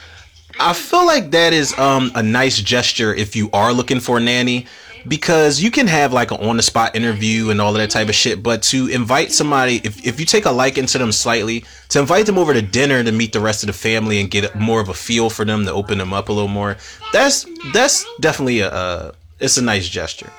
[0.60, 4.20] I feel like that is um, a nice gesture if you are looking for a
[4.20, 4.65] nanny
[5.08, 8.10] because you can have like an on the spot interview and all of that type
[8.10, 8.41] of shit.
[8.41, 12.26] But to invite somebody, if, if you take a liking to them slightly, to invite
[12.26, 14.89] them over to dinner to meet the rest of the family and get more of
[14.89, 16.78] a feel for them to open them up a little more,
[17.13, 20.32] that's that's definitely a it's a nice gesture.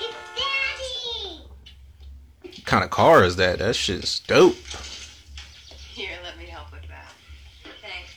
[0.00, 1.42] Daddy!
[2.64, 3.58] kind of car is that?
[3.60, 4.56] That shit's dope.
[5.94, 7.12] Here, let me help with that.
[7.80, 8.10] Thanks.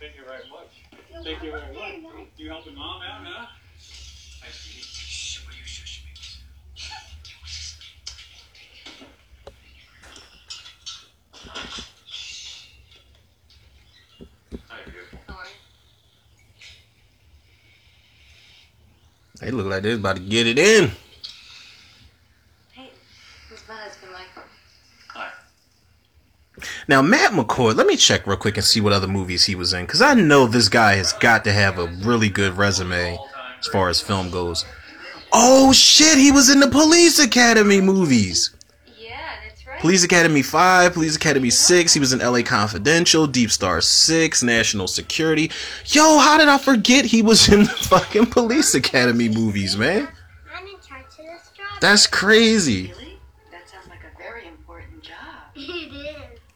[0.00, 1.17] Thank you very much.
[1.28, 2.26] Thank you very much.
[2.38, 3.46] You helping mom out, huh?
[19.38, 20.90] They look like they're about to get it in.
[22.74, 22.90] Peyton,
[23.50, 24.48] who's my husband, Michael?
[25.08, 25.30] Hi.
[26.88, 29.74] Now, Matt McCoy, let me check real quick and see what other movies he was
[29.74, 29.84] in.
[29.84, 33.18] Because I know this guy has got to have a really good resume
[33.60, 34.64] as far as film goes.
[35.30, 38.56] Oh, shit, he was in the Police Academy movies.
[38.98, 39.78] Yeah, that's right.
[39.78, 44.88] Police Academy 5, Police Academy 6, he was in LA Confidential, Deep Star 6, National
[44.88, 45.50] Security.
[45.84, 50.08] Yo, how did I forget he was in the fucking Police Academy movies, man?
[50.56, 51.66] I'm in charge of this job.
[51.82, 52.94] That's crazy.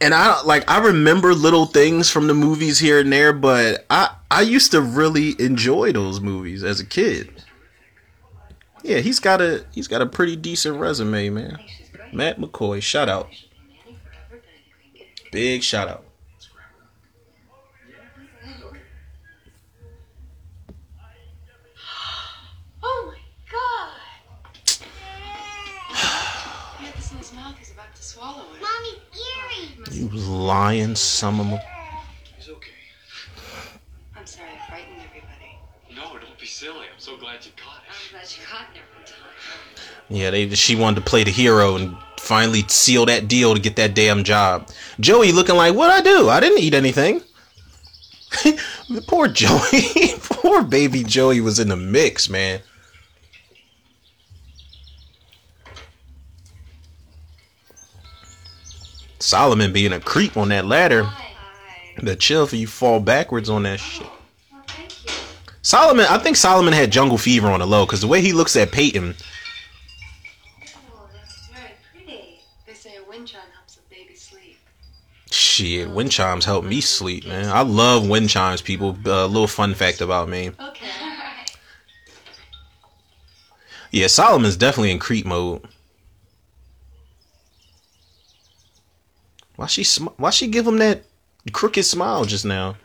[0.02, 4.14] And I like I remember little things from the movies here and there, but I
[4.30, 7.44] I used to really enjoy those movies as a kid.
[8.82, 11.58] Yeah, he's got a he's got a pretty decent resume, man.
[12.12, 13.30] Matt McCoy, shout out,
[15.30, 16.04] big shout out.
[22.82, 23.18] Oh my
[23.50, 24.00] god!
[26.78, 27.56] he had this in his mouth.
[27.56, 28.60] He's about to swallow it.
[28.60, 29.81] Mommy, Erie.
[29.92, 31.60] You was lying, some of them.
[32.38, 32.70] He's okay.
[34.16, 35.58] I'm sorry, I frightened everybody.
[35.94, 36.86] No, don't be silly.
[36.92, 39.18] I'm so glad you caught I'm glad you caught it every time.
[40.08, 43.76] Yeah, they she wanted to play the hero and finally seal that deal to get
[43.76, 44.70] that damn job.
[44.98, 46.30] Joey looking like, what I do?
[46.30, 47.20] I didn't eat anything.
[49.06, 50.14] Poor Joey.
[50.20, 52.60] Poor baby Joey was in the mix, man.
[59.22, 61.08] Solomon being a creep on that ladder.
[62.02, 64.06] The chill for you fall backwards on that oh, shit.
[64.66, 65.10] Thank you.
[65.62, 68.56] Solomon, I think Solomon had jungle fever on the low because the way he looks
[68.56, 69.14] at Peyton,
[70.94, 72.40] Oh, that's very pretty.
[72.66, 74.56] They say a wind chime helps a baby sleep.
[75.30, 77.48] shit, wind chimes help me oh, sleep, man.
[77.48, 78.96] I love wind chimes, people.
[79.04, 80.48] A little fun fact about me.
[80.48, 80.86] Okay.
[83.92, 85.68] Yeah, Solomon's definitely in creep mode.
[89.56, 91.04] Why she sm- why she give him that
[91.52, 92.76] crooked smile just now?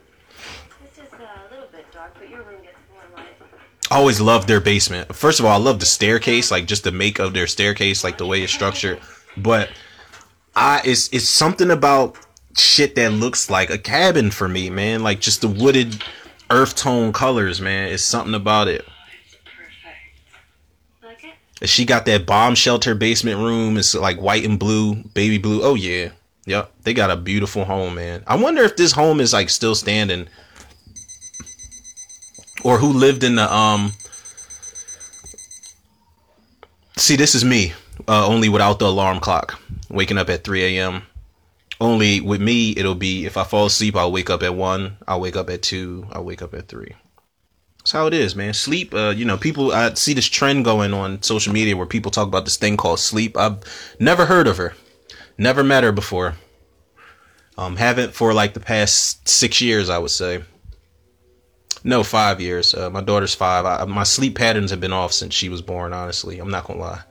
[0.83, 3.27] This is a little bit dark, but your room gets more light.
[3.89, 5.15] I always loved their basement.
[5.15, 8.17] First of all, I love the staircase, like just the make of their staircase, like
[8.17, 8.99] the way it's structured.
[9.37, 9.69] But
[10.55, 12.17] I it's it's something about
[12.57, 15.03] shit that looks like a cabin for me, man.
[15.03, 16.03] Like just the wooded
[16.49, 17.91] earth tone colors, man.
[17.91, 18.85] It's something about it.
[21.03, 21.23] Like
[21.61, 21.69] it?
[21.69, 23.77] She got that bomb shelter basement room.
[23.77, 25.61] It's like white and blue, baby blue.
[25.63, 26.09] Oh yeah.
[26.47, 26.71] Yep.
[26.83, 28.23] They got a beautiful home, man.
[28.25, 30.27] I wonder if this home is like still standing.
[32.63, 33.91] Or who lived in the um
[36.95, 37.73] See, this is me.
[38.07, 39.59] Uh, only without the alarm clock.
[39.89, 41.03] Waking up at 3 a.m.
[41.79, 44.97] Only with me, it'll be if I fall asleep, I'll wake up at 1.
[45.07, 46.07] I'll wake up at 2.
[46.13, 46.95] I'll wake up at 3.
[47.79, 48.53] That's how it is, man.
[48.53, 52.09] Sleep, uh, you know, people, I see this trend going on social media where people
[52.09, 53.37] talk about this thing called sleep.
[53.37, 53.59] I've
[53.99, 54.73] never heard of her.
[55.37, 56.35] Never met her before.
[57.57, 60.43] Um, haven't for like the past six years, I would say.
[61.83, 62.73] No, five years.
[62.73, 63.65] Uh, my daughter's five.
[63.65, 66.39] I, my sleep patterns have been off since she was born, honestly.
[66.39, 67.01] I'm not gonna lie.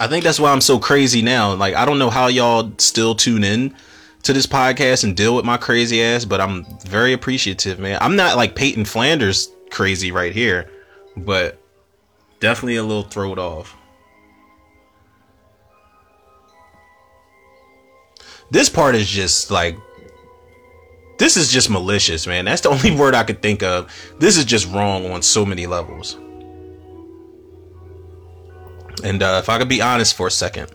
[0.00, 1.54] I think that's why I'm so crazy now.
[1.54, 3.74] Like, I don't know how y'all still tune in
[4.24, 7.98] to this podcast and deal with my crazy ass, but I'm very appreciative, man.
[8.00, 10.68] I'm not like Peyton Flanders crazy right here,
[11.16, 11.60] but
[12.40, 13.76] definitely a little throwed off.
[18.50, 19.76] This part is just like
[21.18, 22.44] this is just malicious, man.
[22.44, 23.92] That's the only word I could think of.
[24.18, 26.16] This is just wrong on so many levels.
[29.02, 30.70] And uh, if I could be honest for a second,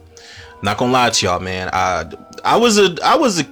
[0.61, 1.69] not gonna lie to y'all, man.
[1.73, 2.11] I
[2.43, 3.45] I was a I was a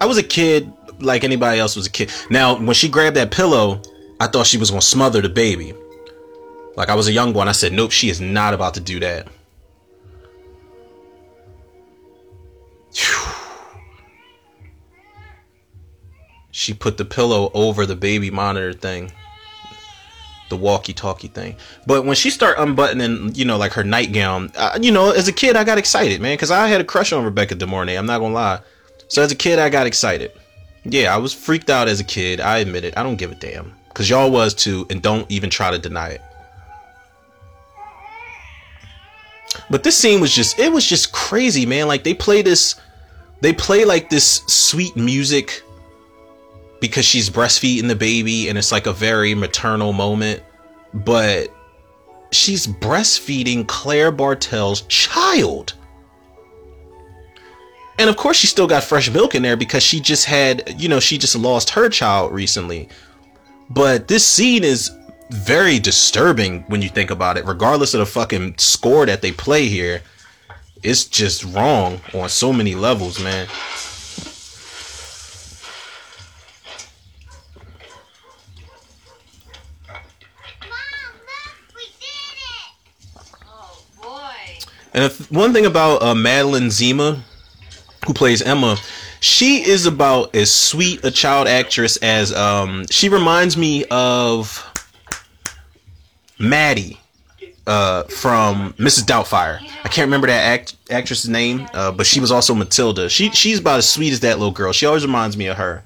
[0.00, 2.10] I was a kid like anybody else was a kid.
[2.30, 3.80] Now when she grabbed that pillow,
[4.20, 5.72] I thought she was gonna smother the baby.
[6.76, 7.48] Like I was a young one.
[7.48, 9.28] I said, nope, she is not about to do that.
[12.92, 13.37] Phew.
[16.58, 19.12] She put the pillow over the baby monitor thing.
[20.48, 21.54] The walkie-talkie thing.
[21.86, 25.32] But when she started unbuttoning, you know, like her nightgown, uh, you know, as a
[25.32, 27.96] kid, I got excited, man, because I had a crush on Rebecca De Mornay.
[27.96, 28.58] I'm not gonna lie.
[29.06, 30.32] So as a kid, I got excited.
[30.82, 32.40] Yeah, I was freaked out as a kid.
[32.40, 32.98] I admit it.
[32.98, 36.08] I don't give a damn, because y'all was too, and don't even try to deny
[36.08, 36.22] it.
[39.70, 41.86] But this scene was just it was just crazy, man.
[41.86, 42.74] Like they play this
[43.42, 45.62] they play like this sweet music
[46.80, 50.42] because she's breastfeeding the baby and it's like a very maternal moment,
[50.94, 51.48] but
[52.30, 55.74] she's breastfeeding Claire Bartel's child.
[57.98, 60.88] And of course she still got fresh milk in there because she just had, you
[60.88, 62.88] know, she just lost her child recently.
[63.70, 64.90] But this scene is
[65.30, 69.66] very disturbing when you think about it, regardless of the fucking score that they play
[69.66, 70.02] here.
[70.82, 73.48] It's just wrong on so many levels, man.
[83.46, 84.58] Oh boy.
[84.98, 87.22] And if, one thing about uh, Madeline Zima,
[88.04, 88.76] who plays Emma,
[89.20, 92.84] she is about as sweet a child actress as um.
[92.90, 94.60] She reminds me of
[96.36, 96.98] Maddie
[97.64, 99.04] uh, from Mrs.
[99.04, 99.60] Doubtfire.
[99.84, 103.08] I can't remember that act- actress's name, uh, but she was also Matilda.
[103.08, 104.72] She she's about as sweet as that little girl.
[104.72, 105.84] She always reminds me of her.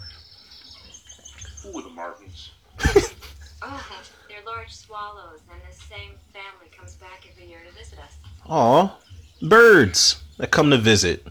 [1.65, 2.51] Who are the Martins?
[3.65, 8.17] Oh, they're large swallows, and this same family comes back every year to visit us.
[8.49, 8.97] Aw,
[9.43, 11.27] birds that come to visit.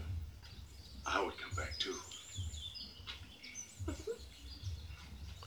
[1.06, 1.94] I would come back too.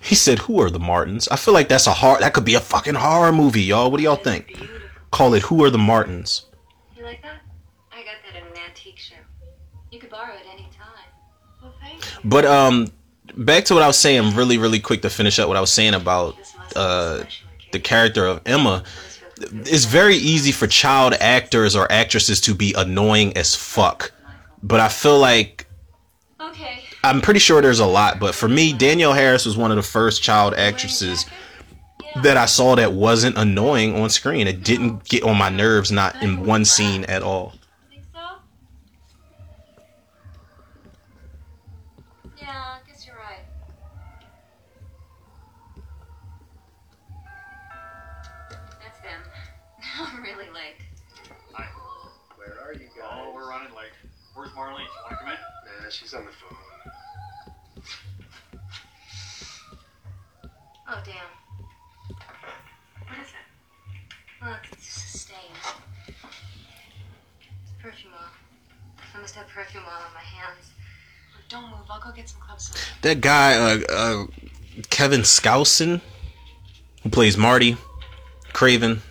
[0.02, 2.22] He said, "Who are the Martins?" I feel like that's a hard.
[2.22, 3.90] That could be a fucking horror movie, y'all.
[3.90, 4.48] What do y'all think?
[4.48, 4.80] Beautiful.
[5.12, 6.46] Call it "Who Are the Martins."
[6.98, 7.42] You like that?
[7.92, 9.16] I got that at an antique show.
[9.92, 11.08] You could borrow it any time.
[11.62, 12.30] Well, thank you.
[12.30, 12.88] But um,
[13.38, 15.72] back to what I was saying, really, really quick to finish up what I was
[15.72, 17.24] saying about This must be a uh
[17.72, 18.84] the character of Emma.
[19.38, 19.68] This feels good.
[19.74, 24.12] It's very easy for child actors or actresses to be annoying as fuck,
[24.64, 25.68] but I feel like
[26.40, 26.82] Okay.
[27.04, 28.20] I'm pretty sure there's a lot.
[28.20, 31.26] But for me, Danielle Harris was one of the first child actresses
[32.24, 34.48] that I saw that wasn't annoying on screen.
[34.48, 37.54] It didn't get on my nerves, not in one scene at all.
[69.82, 70.72] Must have on my hands.
[71.50, 71.80] Don't move.
[71.90, 72.80] I'll go get some club soda.
[73.02, 74.26] That guy, uh, uh,
[74.90, 76.02] Kevin Skousen,
[77.04, 77.78] who plays Marty
[78.54, 79.02] Craven.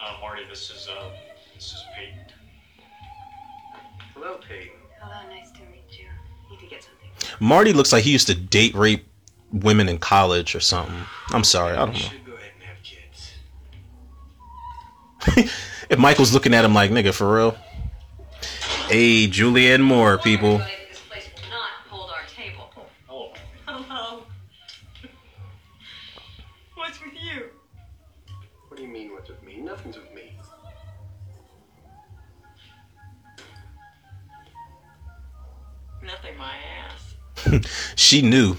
[0.00, 1.10] Uh, Marty, this is uh,
[1.54, 2.18] this is Peyton.
[4.14, 4.70] Hello, Peyton.
[5.00, 6.06] Hello, nice to meet you.
[6.50, 7.46] Need to get something.
[7.46, 9.06] Marty looks like he used to date rape
[9.52, 10.96] women in college or something.
[11.30, 12.00] I'm sorry, I don't know.
[15.94, 16.28] should go ahead and have kids.
[16.28, 17.56] if Michael's looking at him like, nigga, for real.
[18.88, 20.58] Hey, Julianne Moore, people.
[20.58, 22.70] This place will not hold our table.
[23.06, 23.32] Hello.
[23.66, 24.24] Hello.
[26.74, 27.46] What's with you?
[28.68, 29.56] What do you mean, what's with me?
[29.58, 30.36] Nothing's with me.
[36.02, 36.56] Nothing, my
[36.88, 37.14] ass.
[37.96, 38.56] She knew.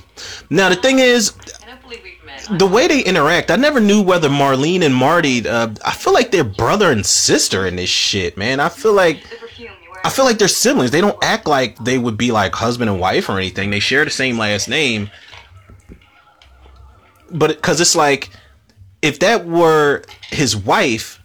[0.49, 1.33] Now, the thing is,
[1.63, 2.34] I don't believe we've met.
[2.51, 6.31] The way they interact, I never knew whether Marlene and Marty, uh, I feel like
[6.31, 8.59] they're brother and sister in this shit, man.
[8.59, 9.23] I feel like.
[10.03, 10.91] I feel like they're siblings.
[10.91, 13.71] They don't act like they would be like husband and wife or anything.
[13.71, 15.09] They share the same last name.
[17.31, 18.29] But because it's like,
[19.01, 21.19] if that were his wife,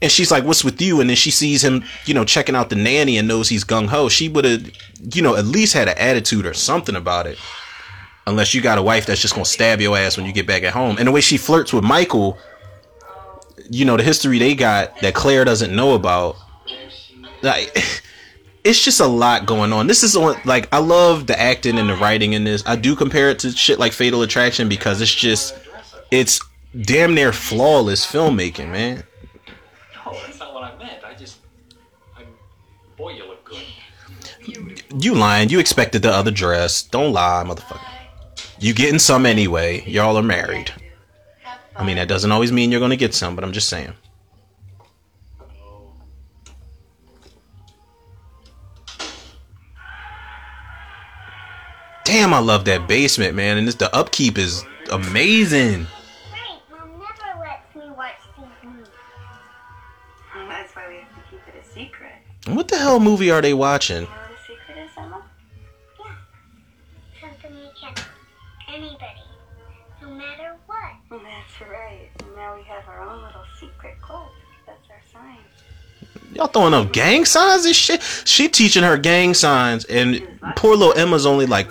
[0.00, 2.70] and she's like, "What's with you?" and then she sees him, you know, checking out
[2.70, 4.70] the nanny and knows he's gung ho, she would have,
[5.14, 7.38] you know, at least had an attitude or something about it.
[8.26, 10.62] Unless you got a wife that's just gonna stab your ass when you get back
[10.62, 12.38] at home, and the way she flirts with Michael,
[13.70, 16.36] you know, the history they got that Claire doesn't know about
[17.42, 17.76] like
[18.64, 19.86] it's just a lot going on.
[19.86, 22.62] This is on like I love the acting and the writing in this.
[22.66, 25.56] I do compare it to shit like Fatal Attraction because it's just
[26.10, 26.40] it's
[26.80, 29.02] damn near flawless filmmaking, man.
[30.06, 31.04] No, that's not what I meant.
[31.04, 31.38] I just,
[32.16, 32.22] I,
[32.96, 33.62] boy, you look good.
[35.02, 36.82] You lying, you expected the other dress.
[36.82, 37.80] Don't lie, motherfucker.
[38.62, 39.82] You getting some anyway.
[39.88, 40.70] Y'all are married.
[41.74, 43.92] I mean that doesn't always mean you're gonna get some, but I'm just saying.
[52.04, 55.88] Damn, I love that basement, man, and this, the upkeep is amazing.
[56.30, 58.88] Right, Mom never lets me watch these movies.
[60.36, 62.12] Well, that's why we have to keep it a secret.
[62.46, 64.06] What the hell movie are they watching?
[73.04, 74.28] Now we have our own little secret club.
[74.66, 75.38] That's our sign.
[76.34, 78.02] Y'all throwing up gang signs and shit.
[78.24, 80.26] She teaching her gang signs, and
[80.56, 81.70] poor little Emma's only like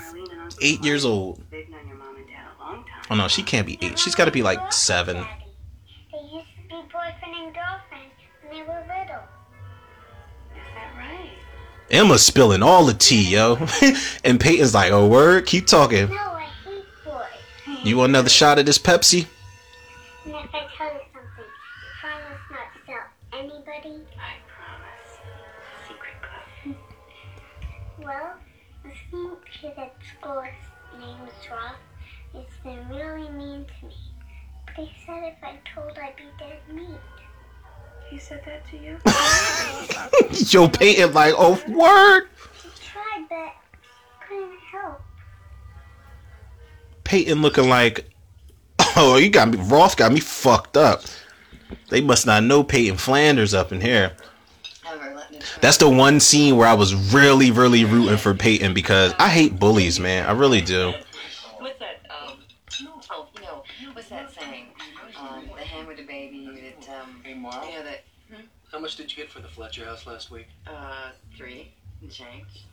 [0.62, 1.42] eight years old.
[1.50, 3.04] They've known your mom and dad a long time.
[3.10, 3.98] Oh no, she can't be eight.
[3.98, 5.18] She's got to be like seven.
[5.18, 8.12] They used to be boyfriend and girlfriend
[8.42, 9.24] when they were little.
[10.56, 11.30] Is that right?
[11.90, 13.58] Emma's spilling all the tea, yo.
[14.24, 17.84] and Peyton's like, "Oh word, keep talking." No, I hate boys.
[17.84, 19.26] You want another shot of this Pepsi?
[20.24, 21.46] And if I tell you something,
[22.00, 24.06] promise not to tell anybody.
[24.18, 25.20] I promise.
[25.88, 26.76] Secret club.
[28.04, 28.34] Well,
[28.84, 30.46] the same kid at school's
[31.00, 31.76] name is Ross.
[32.34, 33.96] It's been really mean to me.
[34.66, 37.00] But he said if I told I'd be dead meat.
[38.10, 38.98] He said that to you?
[40.50, 42.28] Yo, Peyton like, "Oh word."
[42.62, 43.54] He tried, but
[44.28, 45.02] couldn't help.
[47.06, 48.10] Peyton looking like,
[48.98, 51.04] "Oh, you got me." Roth got me fucked up.
[51.90, 54.14] They must not know Peyton Flanders up in here.
[54.88, 58.74] Ever letting it That's the one scene where I was really, really rooting for Peyton
[58.74, 60.26] because I hate bullies, man.
[60.28, 60.94] I really do.
[61.60, 62.06] What's that?
[62.10, 62.38] Um,
[63.12, 63.64] oh, you know,
[63.94, 64.68] what's that saying?
[65.20, 68.04] Um, the hand with the baby that, um, Hey, Marl, you know, that,
[68.72, 70.48] how much did you get for the Fletcher house last week?
[70.68, 72.66] uh, three and change.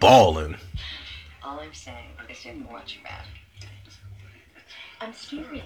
[0.00, 0.56] Balling.
[1.44, 3.26] All I'm saying is you have to watch your back.
[5.00, 5.64] I'm serious.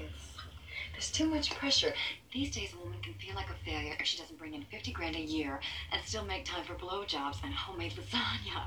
[0.93, 1.93] There's too much pressure.
[2.37, 4.93] These days, a woman can feel like a failure if she doesn't bring in 50
[4.93, 5.59] grand a year
[5.91, 8.64] and still make time for blowjobs and homemade lasagna.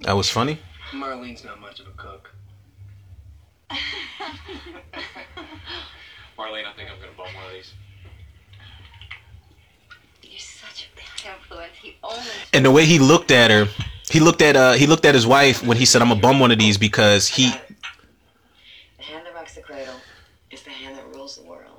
[0.00, 0.58] That was funny.
[0.92, 2.34] Marlene's not much of a cook.
[6.38, 7.72] Marlene, I think I'm gonna bum one of these.
[10.22, 11.76] You're such a bad influence.
[11.80, 12.20] He only.
[12.52, 13.68] And the way he looked at her,
[14.10, 16.40] he looked at uh he looked at his wife when he said, "I'm gonna bum
[16.40, 17.48] one of these" because he
[18.98, 19.94] The hand that rocks the cradle
[20.50, 21.76] is the hand that rules the world.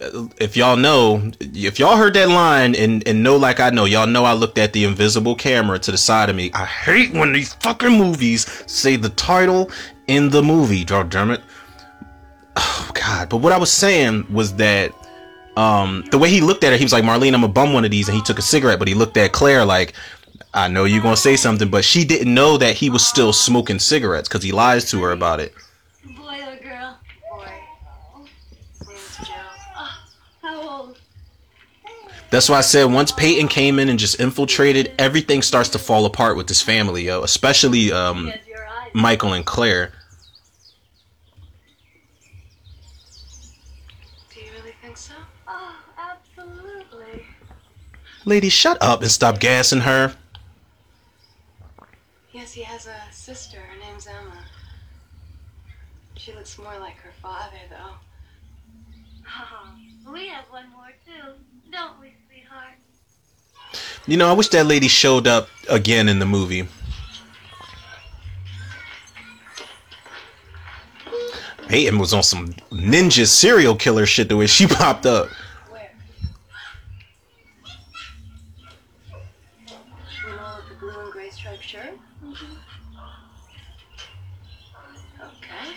[0.00, 4.06] If y'all know, if y'all heard that line and, and know like I know, y'all
[4.06, 6.50] know I looked at the invisible camera to the side of me.
[6.54, 9.70] I hate when these fucking movies say the title
[10.06, 11.42] in the movie, damn it.
[12.56, 13.28] Oh God.
[13.28, 14.92] But what I was saying was that
[15.56, 17.84] um the way he looked at her, he was like, Marlene, I'm gonna bum one
[17.84, 19.94] of these, and he took a cigarette, but he looked at Claire like
[20.54, 23.78] I know you're gonna say something, but she didn't know that he was still smoking
[23.78, 25.54] cigarettes because he lies to her about it.
[26.16, 26.98] Boy or girl?
[27.30, 27.52] Boy.
[28.88, 29.34] Name's Joe.
[30.42, 30.98] How old?
[32.30, 36.04] That's why I said once Peyton came in and just infiltrated, everything starts to fall
[36.04, 37.22] apart with this family, yo.
[37.22, 38.90] Especially um, Yes, your eyes.
[38.92, 39.92] Michael and Claire.
[44.30, 45.14] Do you really think so?
[45.46, 47.24] Oh, absolutely.
[48.26, 50.14] Lady, shut up and stop gassing her.
[52.32, 53.58] Yes, he has a sister.
[53.58, 54.44] Her name's Emma.
[56.16, 57.94] She looks more like her father, though.
[59.26, 61.34] Oh, we have one more too,
[61.70, 62.74] don't we, sweetheart?
[64.08, 66.66] You know, I wish that lady showed up again in the movie.
[71.68, 75.28] Peyton was on some ninja serial killer shit the way she popped up.
[80.24, 81.92] You know, with the blue and gray striped shirt?
[85.20, 85.74] Okay.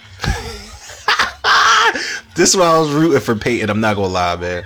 [2.36, 3.70] This is why I was rooting for Peyton.
[3.70, 4.64] I'm not gonna lie, man.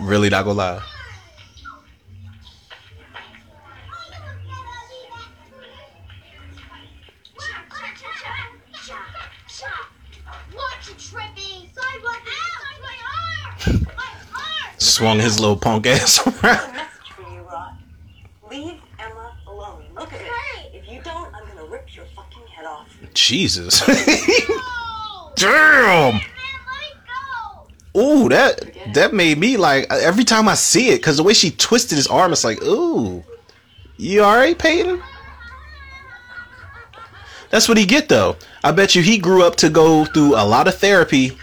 [0.00, 0.93] Really not gonna lie.
[14.94, 16.72] Swung his little punk ass around.
[16.72, 17.76] message for you, Rod.
[18.48, 19.82] Leave Emma alone.
[19.96, 20.70] Look at it.
[20.72, 22.88] If you don't, I'm gonna rip your fucking head off.
[23.12, 23.80] Jesus.
[25.34, 26.12] Damn.
[26.14, 26.96] Man, let it
[27.92, 28.00] go!
[28.00, 31.50] Ooh, that that made me like every time I see it, because the way she
[31.50, 33.24] twisted his arm, it's like, ooh,
[33.96, 35.02] you all right, Peyton?
[37.50, 38.36] That's what he get though.
[38.62, 41.36] I bet you he grew up to go through a lot of therapy.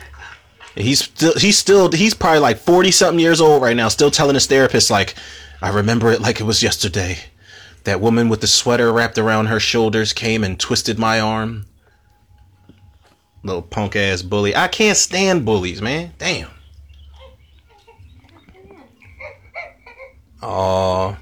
[0.75, 4.35] He's still he's still he's probably like forty something years old right now, still telling
[4.35, 5.15] his therapist like,
[5.61, 7.17] I remember it like it was yesterday.
[7.83, 11.65] That woman with the sweater wrapped around her shoulders came and twisted my arm.
[13.43, 14.55] Little punk ass bully.
[14.55, 16.13] I can't stand bullies, man.
[16.19, 16.49] Damn.
[20.43, 21.17] Aw.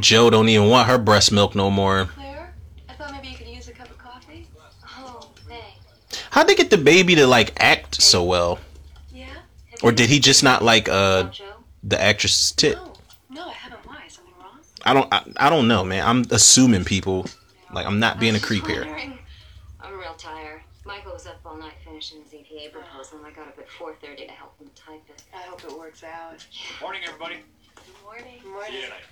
[0.00, 2.06] Joe don't even want her breast milk no more.
[2.06, 2.54] Claire,
[2.88, 4.46] I thought maybe you could use a cup of coffee.
[4.98, 6.17] Oh, thanks.
[6.30, 8.58] How'd they get the baby to like act so well?
[9.12, 9.26] Yeah?
[9.82, 11.30] Or did he just not like uh
[11.82, 12.76] the actress's tit?
[12.76, 12.92] No,
[13.30, 13.80] no, I haven't.
[13.86, 13.96] Why?
[14.08, 14.58] Something wrong?
[14.84, 16.06] I don't I, I don't know, man.
[16.06, 17.26] I'm assuming people.
[17.72, 18.84] Like I'm not being a creep here.
[19.80, 20.62] I'm real tired.
[20.84, 24.26] Michael was up all night finishing his EPA proposal, and I got up at 4:30
[24.26, 25.22] to help him type it.
[25.34, 26.38] I hope it works out.
[26.38, 27.36] Good Morning, everybody.
[27.74, 28.40] Good morning.
[28.42, 28.70] Good morning.
[28.70, 29.02] See you tonight.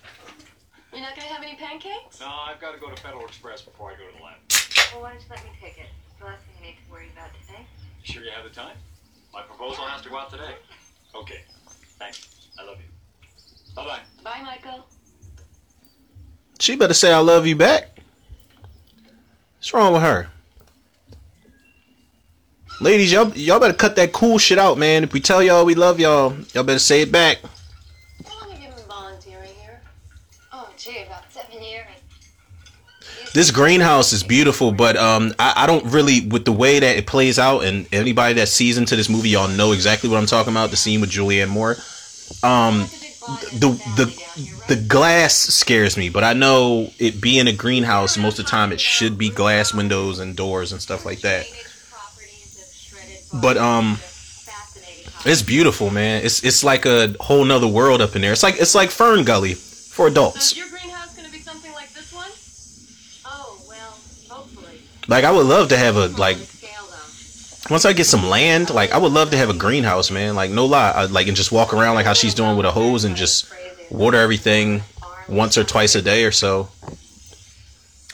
[0.92, 2.20] You're not gonna have any pancakes?
[2.20, 4.36] No, I've got to go to Federal Express before I go to the lab.
[4.94, 5.88] Well, why don't you let me take it?
[6.18, 7.66] The last thing I need to worry about today.
[8.02, 8.76] Sure you have the time?
[9.32, 10.54] My proposal has to go out today.
[11.14, 11.40] Okay.
[11.98, 12.48] Thanks.
[12.58, 13.74] I love you.
[13.74, 14.00] Bye bye.
[14.22, 14.86] Bye, Michael.
[16.58, 17.98] She better say I love you back.
[19.58, 20.28] What's wrong with her?
[22.80, 25.04] Ladies, y'all y'all better cut that cool shit out, man.
[25.04, 27.38] If we tell y'all we love y'all, y'all better say it back.
[28.24, 29.80] How long have you been volunteering here?
[30.52, 31.86] Oh, gee, about seven years.
[33.36, 37.06] This greenhouse is beautiful, but um, I, I don't really with the way that it
[37.06, 40.54] plays out, and anybody that sees into this movie, y'all know exactly what I'm talking
[40.54, 40.70] about.
[40.70, 41.76] The scene with Julianne Moore.
[42.42, 42.88] Um,
[43.52, 44.06] the the
[44.68, 48.72] the glass scares me, but I know it being a greenhouse, most of the time
[48.72, 51.46] it should be glass windows and doors and stuff like that.
[53.42, 53.98] But um,
[55.26, 56.24] it's beautiful, man.
[56.24, 58.32] It's it's like a whole nother world up in there.
[58.32, 60.52] It's like it's like Fern Gully for adults.
[60.52, 62.30] Is your greenhouse gonna be something like this one?
[63.28, 64.80] Oh, well, hopefully.
[65.08, 66.38] Like I would love to have a like
[67.70, 70.34] once I get some land, like I would love to have a greenhouse, man.
[70.34, 72.70] Like no lie, I, like and just walk around like how she's doing with a
[72.70, 73.52] hose and just
[73.90, 74.82] water everything
[75.28, 76.68] once or twice a day or so.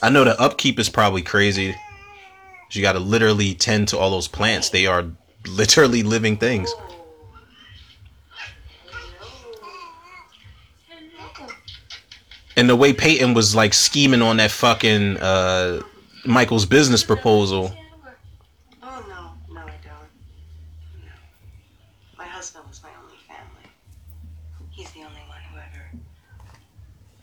[0.01, 1.75] I know the upkeep is probably crazy.
[2.71, 4.69] You got to literally tend to all those plants.
[4.69, 5.05] They are
[5.47, 6.73] literally living things.
[12.57, 15.81] And the way Peyton was like scheming on that fucking uh,
[16.25, 17.75] Michael's business proposal.
[18.81, 20.09] Oh no, no, I don't.
[21.01, 21.11] No.
[22.17, 23.69] My husband was my only family.
[24.71, 25.91] He's the only one who ever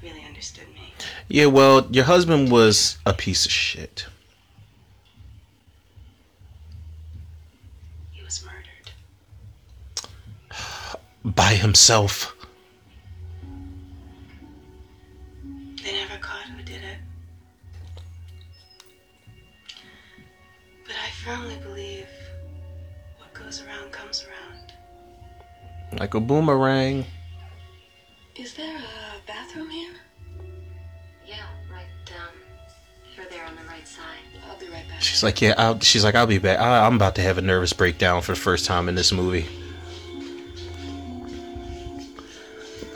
[0.03, 0.92] really understood me.
[1.28, 4.07] Yeah, well, your husband was a piece of shit.
[8.11, 8.90] He was murdered.
[11.24, 12.34] By himself.
[21.24, 22.06] But I firmly believe
[23.18, 25.98] what goes around comes around.
[25.98, 27.04] Like a boomerang.
[28.36, 29.92] Is there a bathroom here?
[31.26, 31.36] Yeah,
[31.72, 32.34] right, um,
[33.18, 34.04] over there on the right side.
[34.48, 35.00] I'll be right back.
[35.00, 35.54] She's like, yeah.
[35.58, 36.58] I'll, she's like, I'll be back.
[36.58, 39.46] I, I'm about to have a nervous breakdown for the first time in this movie.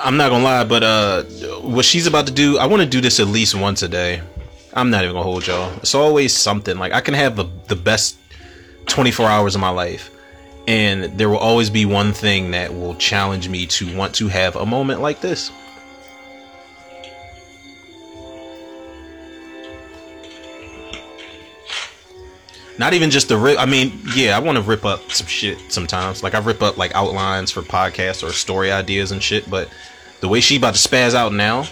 [0.00, 1.22] I'm not gonna lie, but uh,
[1.62, 4.22] what she's about to do, I want to do this at least once a day.
[4.74, 5.72] I'm not even gonna hold y'all.
[5.76, 6.76] It's always something.
[6.78, 8.18] Like I can have the, the best
[8.86, 10.10] 24 hours of my life,
[10.66, 14.56] and there will always be one thing that will challenge me to want to have
[14.56, 15.52] a moment like this.
[22.76, 23.58] Not even just the rip.
[23.60, 26.24] I mean, yeah, I want to rip up some shit sometimes.
[26.24, 29.48] Like I rip up like outlines for podcasts or story ideas and shit.
[29.48, 29.68] But
[30.20, 31.66] the way she about to spaz out now,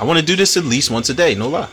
[0.00, 1.34] I want to do this at least once a day.
[1.34, 1.68] No lie.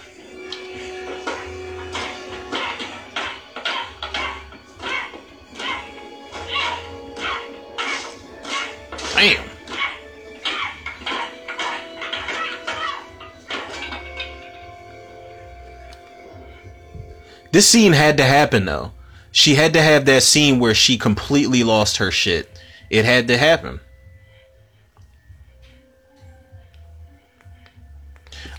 [17.55, 18.91] This scene had to happen though.
[19.32, 22.49] She had to have that scene where she completely lost her shit.
[22.89, 23.80] It had to happen.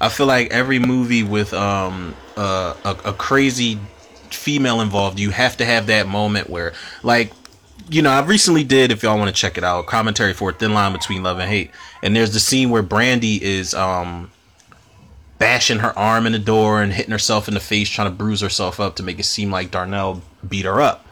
[0.01, 3.79] I feel like every movie with um uh, a, a crazy
[4.31, 7.33] female involved, you have to have that moment where, like,
[7.89, 10.75] you know, I recently did, if y'all want to check it out, commentary for thin
[10.75, 11.71] line between love and hate,
[12.03, 14.31] and there's the scene where Brandi is um
[15.39, 18.41] bashing her arm in the door and hitting herself in the face, trying to bruise
[18.41, 21.07] herself up to make it seem like Darnell beat her up.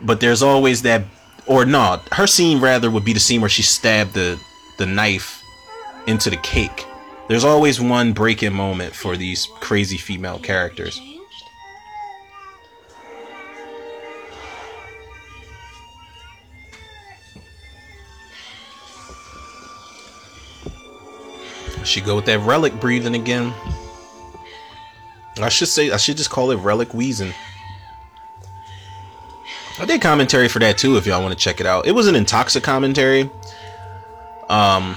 [0.00, 1.02] But there's always that,
[1.46, 4.40] or no, her scene rather would be the scene where she stabbed the
[4.78, 5.42] the knife
[6.06, 6.86] into the cake.
[7.30, 11.00] There's always one break-in moment for these crazy female characters.
[21.84, 23.54] She go with that relic breathing again.
[25.40, 27.32] I should say I should just call it relic wheezing.
[29.78, 31.86] I did commentary for that too if y'all want to check it out.
[31.86, 33.30] It was an intoxic commentary.
[34.48, 34.96] Um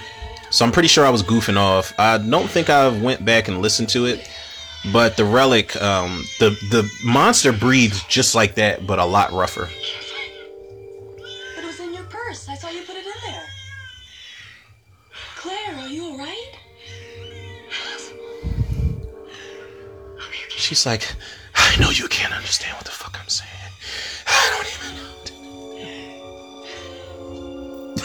[0.54, 1.94] so I'm pretty sure I was goofing off.
[1.98, 4.30] I don't think I went back and listened to it.
[4.92, 9.68] But the relic, um, the the monster breathes just like that, but a lot rougher.
[11.58, 12.48] It was in your purse.
[12.48, 13.44] I saw you put it in there.
[15.38, 16.60] Claire, are you alright?
[20.50, 21.16] She's like,
[21.56, 23.50] I know you can't understand what the fuck I'm saying.
[24.28, 24.68] I don't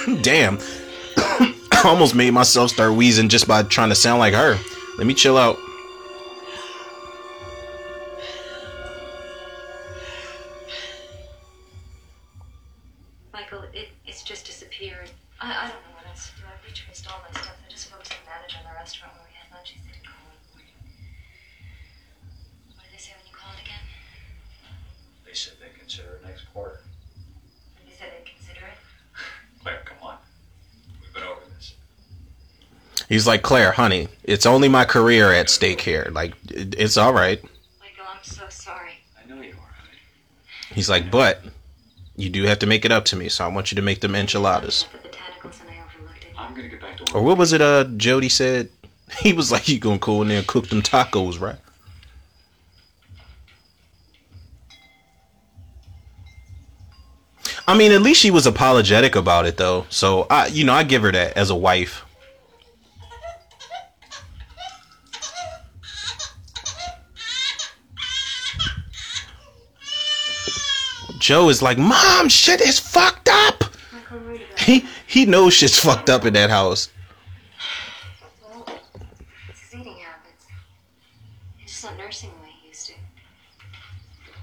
[0.06, 0.22] even know.
[0.22, 0.58] Damn.
[1.84, 4.58] I almost made myself start wheezing just by trying to sound like her.
[4.96, 5.58] Let me chill out.
[33.08, 36.08] He's like, Claire, honey, it's only my career at stake here.
[36.12, 37.42] Like, it's all right.
[37.80, 38.90] Michael, I'm so sorry.
[39.18, 40.74] I know you are, honey.
[40.74, 41.42] He's like, but
[42.16, 44.00] you do have to make it up to me, so I want you to make
[44.00, 44.84] them enchiladas.
[44.92, 46.32] The botanicals and I overlooked it.
[46.36, 47.14] I'm gonna get back to work.
[47.14, 47.62] Or what was it?
[47.62, 48.68] Uh, Jody said
[49.20, 51.56] he was like, "You gonna go in there and cook them tacos, right?"
[57.66, 59.86] I mean, at least she was apologetic about it, though.
[59.90, 62.04] So I, you know, I give her that as a wife.
[71.28, 73.62] Joe is like, "Mom, shit is fucked up."
[73.92, 76.88] Michael, I'm worried about He he knows shit's fucked up in that house.
[78.42, 78.66] Well,
[79.50, 80.46] it's his eating habits.
[81.58, 82.94] He's just not nursing the way he used to.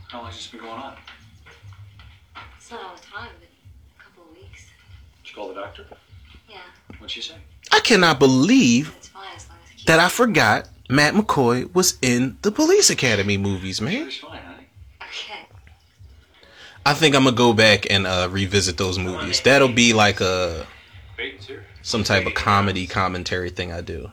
[0.10, 0.96] How long's this been going on?
[2.56, 4.68] It's not all the time, but a couple of weeks.
[5.24, 5.88] Did you call the doctor?
[6.48, 6.58] Yeah,
[7.00, 7.34] What'd she say?
[7.72, 11.74] I cannot believe it's fine as long as he keeps that I forgot Matt McCoy
[11.74, 14.12] was in the Police Academy movies, man.
[14.12, 14.40] She's fine, honey.
[14.40, 14.45] Okay.
[16.86, 19.42] I think I'm gonna go back and uh, revisit those movies.
[19.42, 20.68] That'll be like a
[21.82, 24.12] some type of comedy commentary thing I do.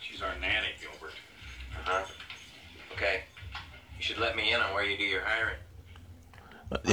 [0.00, 1.14] She's our nanny, Gilbert.
[1.80, 2.04] Uh-huh.
[2.92, 3.20] Okay.
[3.96, 5.56] You should let me in on where you do your hiring.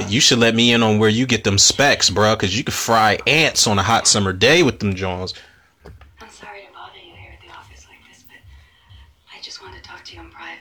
[0.08, 2.74] You should let me in on where you get them specs, bro, because you could
[2.74, 5.34] fry ants on a hot summer day with them Jones.
[6.20, 8.36] I'm sorry to bother you here at the office like this, but
[9.36, 10.60] I just wanted to talk to you in private.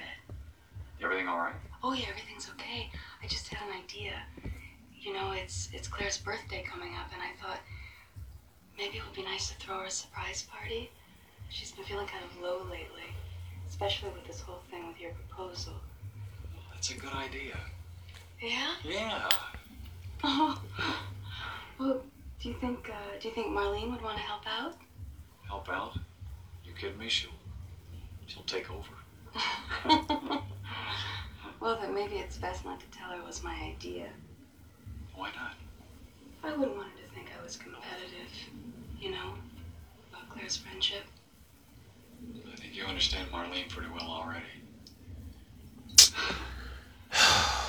[1.04, 1.54] Everything all right?
[1.84, 2.89] Oh yeah, everything's okay.
[3.22, 4.14] I just had an idea.
[5.00, 7.60] You know, it's it's Claire's birthday coming up, and I thought
[8.78, 10.89] maybe it would be nice to throw her a surprise party.
[11.50, 13.10] She's been feeling kind of low lately,
[13.70, 15.74] especially with this whole thing with your proposal.
[16.74, 17.58] That's a good idea.
[18.41, 18.72] Yeah.
[18.84, 19.30] Yeah.
[20.24, 20.62] Oh.
[21.80, 22.04] Well,
[22.39, 24.76] do you think uh, do you think Marlene would want to help out?
[25.48, 25.98] Help out?
[26.64, 27.10] You kidding me?
[27.10, 27.32] She'll
[28.28, 28.94] she'll take over.
[31.60, 34.08] well, then maybe it's best not to tell her it was my idea.
[35.16, 35.56] Why not?
[36.44, 38.30] I wouldn't want her to think I was competitive,
[39.00, 39.34] you know,
[40.44, 41.04] about Claire's friendship.
[42.52, 44.46] I think you understand Marlene pretty well already.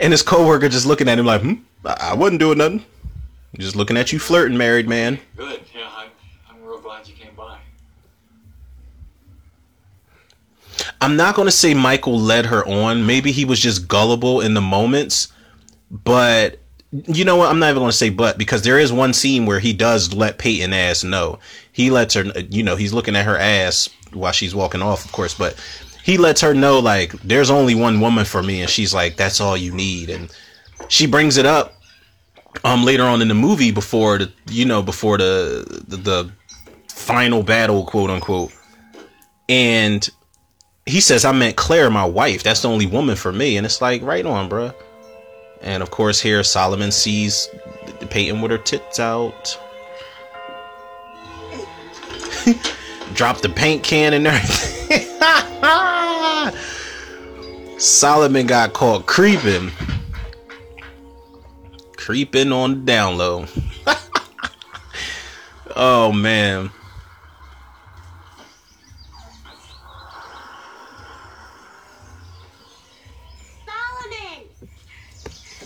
[0.00, 1.54] And his coworker just looking at him like, hmm,
[1.84, 2.84] I I wasn't doing nothing.
[3.58, 5.20] Just looking at you flirting, married man.
[5.36, 5.60] Good.
[5.74, 6.08] Yeah, I'm
[6.48, 7.58] I'm real glad you came by.
[11.02, 13.04] I'm not going to say Michael led her on.
[13.06, 15.30] Maybe he was just gullible in the moments.
[15.90, 16.58] But
[17.06, 17.50] you know what?
[17.50, 20.14] I'm not even going to say but because there is one scene where he does
[20.14, 21.38] let Peyton ass know.
[21.72, 25.12] He lets her, you know, he's looking at her ass while she's walking off, of
[25.12, 25.60] course, but
[26.04, 28.60] he lets her know, like, there's only one woman for me.
[28.60, 30.08] And she's like, that's all you need.
[30.08, 30.30] And
[30.88, 31.74] she brings it up
[32.62, 36.32] um later on in the movie before the you know before the the, the
[36.88, 38.52] final battle quote unquote
[39.48, 40.08] and
[40.86, 43.80] he says i meant claire my wife that's the only woman for me and it's
[43.80, 44.72] like right on bruh
[45.64, 47.48] and of course here solomon sees
[48.10, 49.58] peyton with her tits out
[53.14, 55.00] drop the paint can and everything
[57.78, 59.72] solomon got caught creeping
[62.04, 63.46] creeping on the down low.
[65.74, 66.70] oh man.
[73.64, 74.44] Solomon,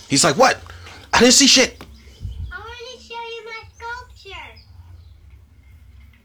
[0.09, 0.61] He's like, what?
[1.13, 1.85] I didn't see shit.
[2.53, 3.63] I want to show you my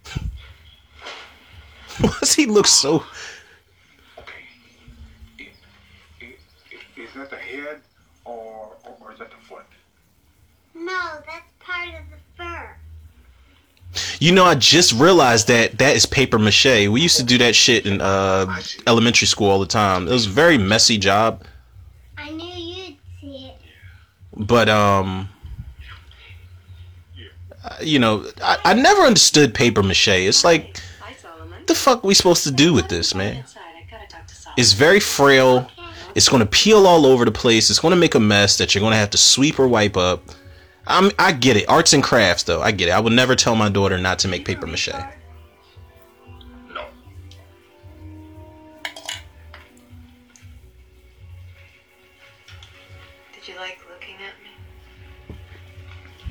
[0.10, 0.30] sculpture.
[2.08, 3.04] Why does he look so?
[4.20, 5.50] Okay.
[6.96, 7.82] Is that the head
[8.26, 9.66] or, or, or is that the foot?
[10.74, 12.76] No, that's part of the fur.
[14.20, 16.88] You know, I just realized that that is paper mache.
[16.88, 20.08] We used to do that shit in uh, elementary school all the time.
[20.08, 21.46] It was a very messy job,
[22.18, 23.58] I knew you'd see it.
[24.36, 25.30] But um,
[27.82, 30.08] you know, I, I never understood paper mache.
[30.08, 30.80] It's like,
[31.68, 33.44] the fuck we supposed to do with this, man?
[34.58, 35.70] It's very frail.
[36.16, 37.70] It's going to peel all over the place.
[37.70, 39.98] It's going to make a mess that you're going to have to sweep or wipe
[39.98, 40.24] up.
[40.86, 41.68] I'm, I get it.
[41.70, 42.62] Arts and crafts, though.
[42.62, 42.92] I get it.
[42.92, 44.90] I would never tell my daughter not to make paper mache.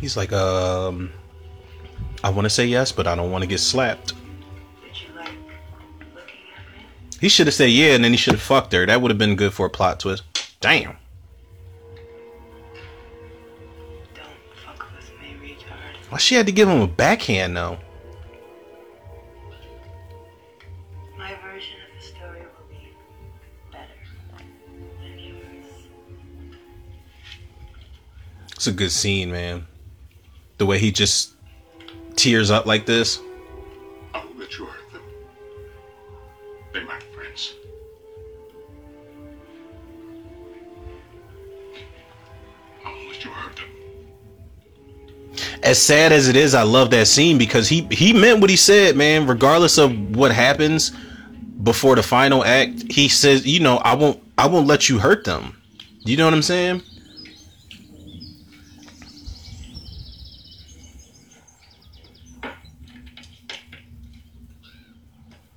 [0.03, 1.13] He's like, um,
[2.25, 4.15] I want to say yes, but I don't want to get slapped.
[4.83, 5.31] Did you like
[6.13, 6.87] looking at me?
[7.21, 8.85] He should have said yeah, and then he should have fucked her.
[8.85, 10.25] That would have been good for a plot twist.
[10.61, 10.97] Damn.
[14.13, 14.27] Don't
[14.67, 15.57] fuck with me.
[16.11, 17.79] Why she had to give him a backhand though?
[21.17, 22.93] My version of the story will be
[23.71, 23.87] better.
[28.57, 29.69] It's a good scene, man.
[30.63, 31.33] The way he just
[32.15, 33.19] tears up like this.
[34.15, 35.03] I won't you hurt them.
[36.73, 37.55] They're my friends.
[42.87, 43.65] I won't you hurt them.
[45.65, 48.57] As sad as it is, I love that scene because he he meant what he
[48.57, 49.27] said, man.
[49.27, 50.93] Regardless of what happens
[51.65, 55.25] before the final act, he says, you know, I won't I won't let you hurt
[55.25, 55.57] them.
[56.05, 56.83] You know what I'm saying?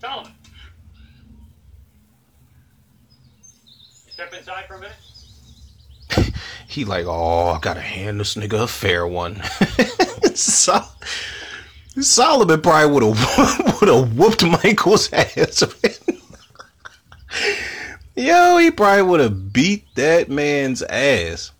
[0.05, 0.31] Solomon.
[4.07, 6.31] Step inside for a minute.
[6.75, 9.41] He like, oh, I gotta hand this nigga a fair one.
[10.35, 10.91] Sol-
[12.01, 15.63] Solomon probably would have would have whooped Michael's ass.
[18.13, 21.51] Yo, he probably would have beat that man's ass.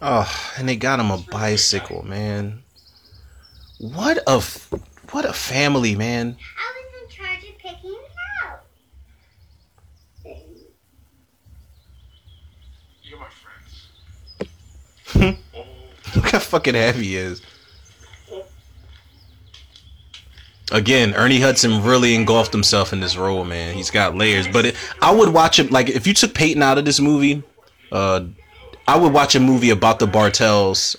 [0.00, 2.62] Oh, and they got him a bicycle, man.
[3.78, 4.40] What a
[5.10, 6.36] what a family, man.
[6.58, 8.10] I was in charge of picking it
[8.44, 8.64] out.
[13.02, 14.50] You're my friends.
[15.14, 17.42] Look how fucking heavy he is.
[20.70, 23.74] Again, Ernie Hudson really engulfed himself in this role, man.
[23.74, 26.78] He's got layers, but it, I would watch him like if you took Peyton out
[26.78, 27.42] of this movie,
[27.90, 28.24] uh,
[28.88, 30.96] I would watch a movie about the Bartels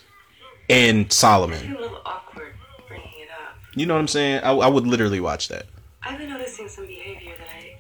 [0.70, 1.76] and Solomon.
[1.76, 2.54] a little awkward
[2.88, 3.56] bringing it up.
[3.76, 4.44] You know what I'm saying?
[4.44, 5.66] I, I would literally watch that.
[6.04, 7.78] I've been noticing some behavior that I,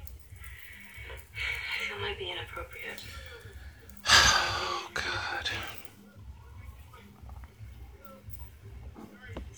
[1.35, 3.03] I feel might be inappropriate.
[4.07, 5.49] Oh God.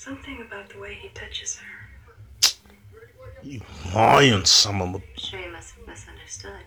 [0.06, 2.52] Something about the way he touches her.
[3.42, 3.62] You
[3.96, 5.02] lying some of them.
[5.18, 6.62] Sure, you must have misunderstood.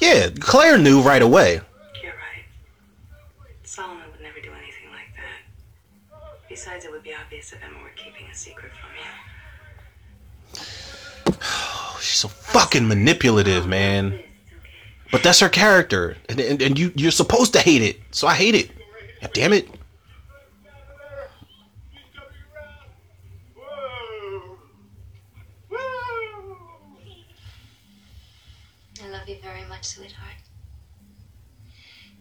[0.00, 1.60] Yeah, Claire knew right away.
[2.02, 2.44] You're right.
[3.62, 6.18] Solomon would never do anything like that.
[6.48, 8.90] Besides, it would be obvious if Emma were keeping a secret from
[10.58, 11.36] you.
[11.44, 14.18] Oh, she's so fucking manipulative, man.
[15.12, 18.00] But that's her character, and, and, and you you're supposed to hate it.
[18.10, 18.72] So I hate it.
[19.20, 19.68] God damn it.
[29.80, 30.36] Much, sweetheart.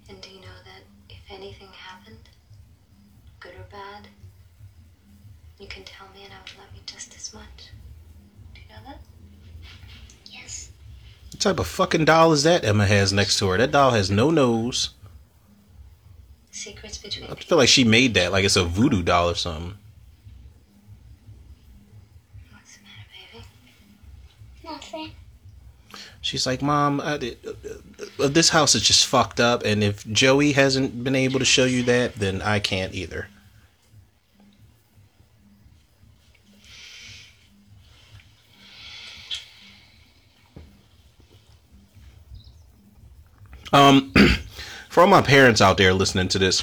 [0.07, 2.29] And do you know that if anything happened,
[3.41, 4.07] good or bad,
[5.59, 7.71] you can tell me and I would love you just as much.
[8.53, 9.01] Do you know that?
[10.31, 10.71] Yes.
[11.33, 13.57] What type of fucking doll is that Emma has next to her?
[13.57, 14.91] That doll has no nose.
[16.51, 19.77] Secrets between I feel like she made that like it's a voodoo doll or something.
[26.29, 30.51] She's like, Mom, uh, uh, uh, this house is just fucked up, and if Joey
[30.51, 33.29] hasn't been able to show you that, then I can't either.
[43.73, 44.13] Um,
[44.89, 46.61] for all my parents out there listening to this,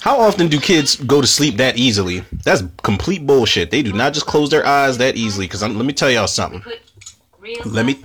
[0.00, 2.24] how often do kids go to sleep that easily?
[2.42, 3.70] That's complete bullshit.
[3.70, 5.46] They do not just close their eyes that easily.
[5.46, 6.64] Because let me tell y'all something.
[7.64, 7.98] Let me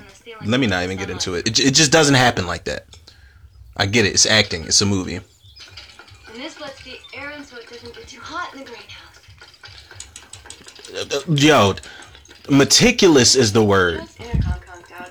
[0.45, 1.47] let me not even get into it.
[1.47, 1.59] it.
[1.59, 2.85] It just doesn't happen like that.
[3.75, 4.13] I get it.
[4.13, 4.63] It's acting.
[4.63, 5.15] It's a movie.
[5.15, 5.25] And
[6.35, 9.19] this lets the air in so it doesn't get too hot in the greenhouse.
[10.93, 11.75] Uh, Yo,
[12.49, 14.01] meticulous is the word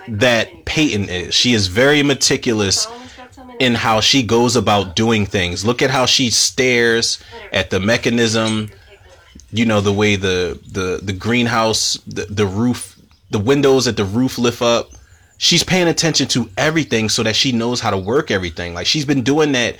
[0.09, 1.35] that Peyton is.
[1.35, 2.87] She is very meticulous
[3.59, 5.65] in how she goes about doing things.
[5.65, 7.23] Look at how she stares
[7.53, 8.71] at the mechanism.
[9.51, 12.92] You know the way the the the greenhouse, the, the roof,
[13.33, 14.91] the windows at the roof lift up.
[15.39, 18.75] she's paying attention to everything so that she knows how to work everything.
[18.75, 19.77] Like she's been doing that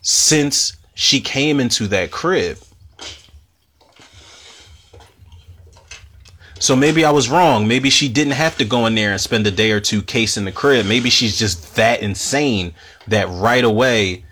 [0.00, 2.58] since she came into that crib.
[6.58, 7.68] So maybe I was wrong.
[7.68, 10.44] Maybe she didn't have to go in there and spend a day or two casing
[10.44, 10.86] the crib.
[10.86, 12.74] Maybe she's just that insane
[13.06, 14.24] that right away,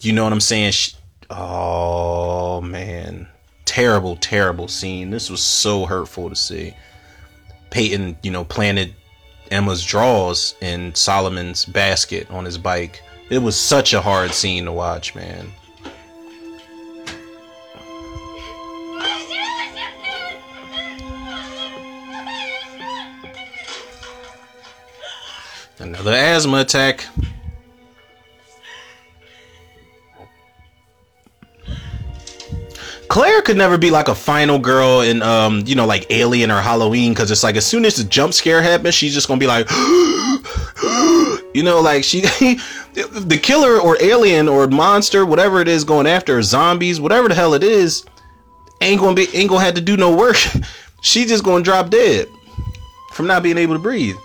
[0.00, 0.70] you know what I'm saying?
[0.70, 0.94] She,
[1.28, 3.26] oh man,
[3.64, 5.10] terrible, terrible scene.
[5.10, 6.74] This was so hurtful to see.
[7.72, 8.94] Peyton, you know, planted
[9.50, 13.02] Emma's drawers in Solomon's basket on his bike.
[13.30, 15.50] It was such a hard scene to watch, man.
[25.78, 27.06] Another asthma attack.
[33.12, 36.62] Claire could never be like a final girl in um, you know, like Alien or
[36.62, 39.46] Halloween, because it's like as soon as the jump scare happens, she's just gonna be
[39.46, 39.70] like
[41.52, 42.20] you know, like she
[42.94, 47.52] the killer or alien or monster, whatever it is going after, zombies, whatever the hell
[47.52, 48.06] it is,
[48.80, 50.36] ain't gonna be ain't gonna have to do no work.
[51.02, 52.26] she just gonna drop dead
[53.12, 54.16] from not being able to breathe.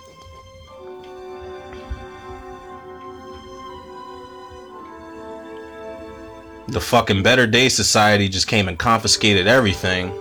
[6.68, 10.12] The fucking Better Day Society just came and confiscated everything.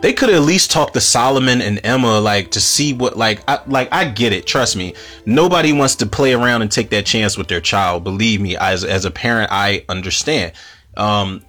[0.00, 3.60] They could at least talk to Solomon and Emma, like to see what, like, I,
[3.66, 4.46] like I get it.
[4.46, 4.94] Trust me,
[5.26, 8.04] nobody wants to play around and take that chance with their child.
[8.04, 10.52] Believe me, as as a parent, I understand.
[10.96, 11.44] Um,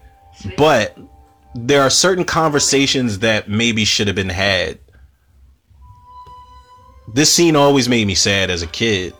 [0.57, 0.97] but
[1.55, 4.79] there are certain conversations that maybe should have been had
[7.13, 9.13] this scene always made me sad as a kid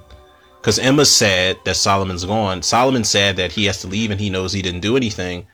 [0.60, 2.62] because Emma's sad that Solomon's gone.
[2.62, 5.48] Solomon's sad that he has to leave and he knows he didn't do anything.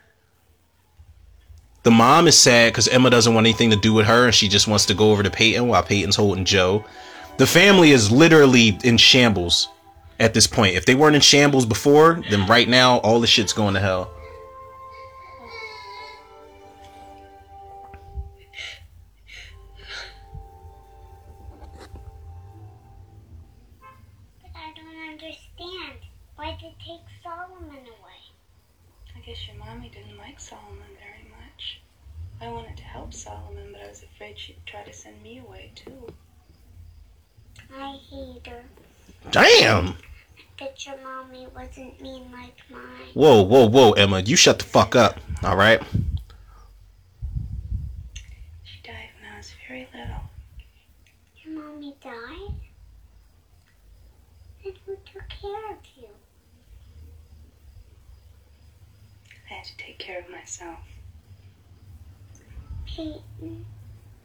[1.83, 4.47] The mom is sad because Emma doesn't want anything to do with her and she
[4.47, 6.83] just wants to go over to Peyton while Peyton's holding Joe.
[7.37, 9.69] The family is literally in shambles
[10.19, 10.75] at this point.
[10.75, 14.09] If they weren't in shambles before, then right now all the shit's going to hell.
[37.95, 38.63] I hate her.
[39.31, 39.95] Damn.
[40.59, 43.09] But your mommy wasn't mean like mine.
[43.13, 45.19] Whoa, whoa, whoa, Emma, you shut the fuck up.
[45.43, 45.81] All right.
[48.63, 50.23] She died when I was very little.
[51.43, 52.55] Your mommy died?
[54.63, 56.09] Then who took care of you?
[59.49, 60.79] I had to take care of myself.
[62.85, 63.65] Peyton,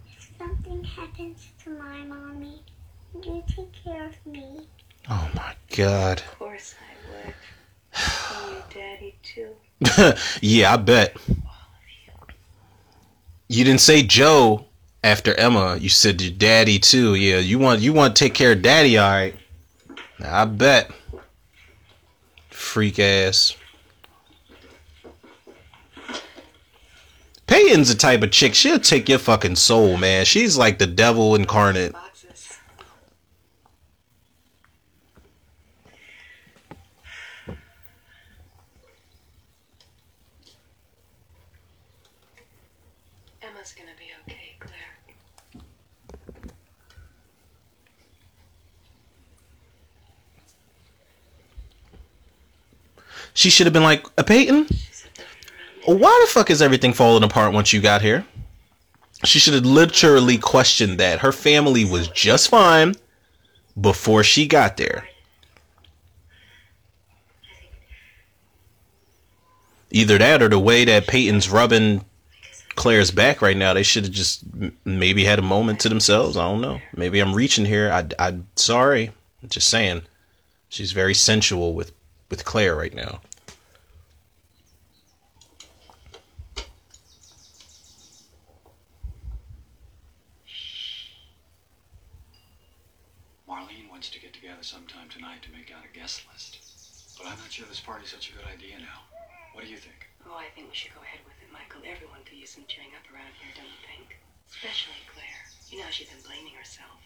[0.08, 2.69] if something happens to my mommy, would
[3.14, 4.66] you take care of me?
[5.08, 6.20] Oh my god.
[6.20, 7.34] Of course I would.
[8.42, 10.14] And your daddy too.
[10.40, 11.16] yeah, I bet.
[13.48, 14.66] You didn't say Joe
[15.02, 15.76] after Emma.
[15.76, 17.14] You said your daddy too.
[17.14, 19.34] Yeah, you want you want to take care of daddy, all right?
[20.22, 20.90] I bet.
[22.50, 23.56] Freak ass.
[27.50, 30.24] Peyton's the type of chick she'll take your fucking soul, man.
[30.24, 31.96] She's like the devil incarnate.
[43.42, 45.00] Emma's gonna be okay, Claire.
[53.34, 54.66] She should have been like, a Peyton?
[55.86, 58.24] Why the fuck is everything falling apart once you got here?
[59.24, 61.20] She should have literally questioned that.
[61.20, 62.94] Her family was just fine
[63.78, 65.06] before she got there.
[69.90, 72.04] Either that or the way that Peyton's rubbing
[72.76, 74.42] Claire's back right now, they should have just
[74.84, 76.36] maybe had a moment to themselves.
[76.36, 76.80] I don't know.
[76.96, 77.90] Maybe I'm reaching here.
[77.92, 79.10] I, I'm sorry.
[79.48, 80.02] just saying.
[80.68, 81.92] She's very sensual with,
[82.30, 83.20] with Claire right now.
[93.48, 97.18] Marlene wants to get together sometime tonight to make out a guest list.
[97.18, 99.02] But I'm not sure this party's such a good idea now.
[99.52, 100.08] What do you think?
[100.24, 101.82] Oh, I think we should go ahead with it, Michael.
[101.84, 104.16] Everyone could use some cheering up around here, don't you think?
[104.48, 105.44] Especially Claire.
[105.68, 107.02] You know she's been blaming herself.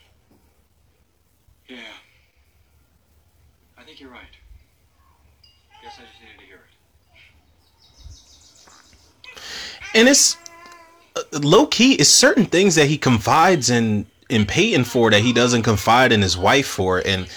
[1.67, 1.97] Yeah.
[3.79, 4.37] I think you're right.
[5.85, 6.73] Guess I just needed to hear it.
[9.95, 10.37] And it's
[11.17, 15.33] uh, low key It's certain things that he confides in in Peyton for that he
[15.33, 17.03] doesn't confide in his wife for.
[17.05, 17.29] And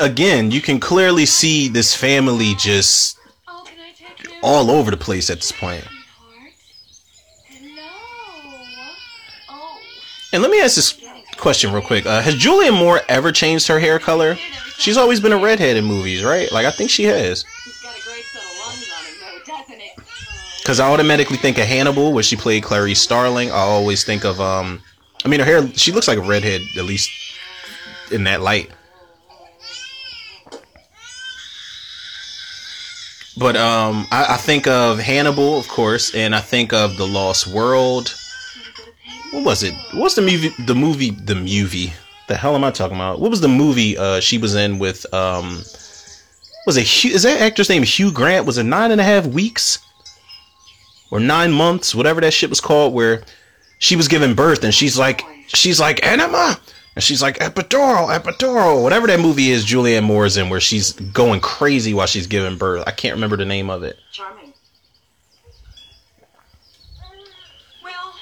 [0.00, 3.16] again, you can clearly see this family just
[4.42, 5.86] all over the place at this point.
[10.32, 11.00] And let me ask this
[11.36, 12.06] question real quick.
[12.06, 14.36] Uh, has Julianne Moore ever changed her hair color?
[14.78, 16.50] She's always been a redhead in movies, right?
[16.50, 17.44] Like I think she has.
[20.62, 23.50] Because I automatically think of Hannibal, where she played Clarice Starling.
[23.50, 24.80] I always think of, um,
[25.24, 27.10] I mean, her hair, she looks like a redhead, at least
[28.12, 28.70] in that light.
[33.36, 37.48] But um, I, I think of Hannibal, of course, and I think of The Lost
[37.48, 38.14] World.
[39.32, 39.74] What was it?
[39.94, 40.52] What's the movie?
[40.66, 41.10] The movie?
[41.10, 41.92] The movie?
[42.28, 43.20] The hell am I talking about?
[43.20, 45.12] What was the movie uh, she was in with?
[45.12, 45.62] Um,
[46.66, 47.04] was it?
[47.04, 48.46] Is that actor's name Hugh Grant?
[48.46, 49.78] Was it nine and a half weeks?
[51.12, 53.22] Or nine months, whatever that shit was called, where
[53.78, 56.58] she was giving birth and she's like, she's like enema,
[56.94, 59.66] and she's like epidural, epidural, whatever that movie is.
[59.66, 62.84] Julianne Moore's in where she's going crazy while she's giving birth.
[62.86, 63.98] I can't remember the name of it.
[64.10, 64.46] Charming.
[64.46, 64.52] Um,
[67.84, 68.14] well,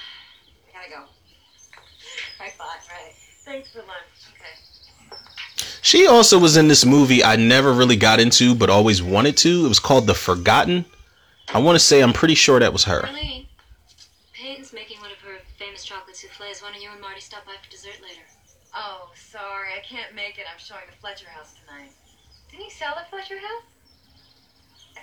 [0.68, 1.02] I gotta go.
[2.44, 3.12] I thought, right.
[3.44, 3.92] Thanks for lunch.
[4.34, 5.16] Okay.
[5.80, 9.64] She also was in this movie I never really got into, but always wanted to.
[9.64, 10.86] It was called The Forgotten.
[11.52, 13.02] I want to say I'm pretty sure that was her.
[13.02, 13.46] Marlene,
[14.32, 16.62] Peyton's making one of her famous chocolate souffles.
[16.62, 18.22] Why don't you and Marty stop by for dessert later?
[18.74, 20.44] Oh, sorry, I can't make it.
[20.50, 21.90] I'm showing the Fletcher house tonight.
[22.50, 23.66] Didn't you sell the Fletcher house?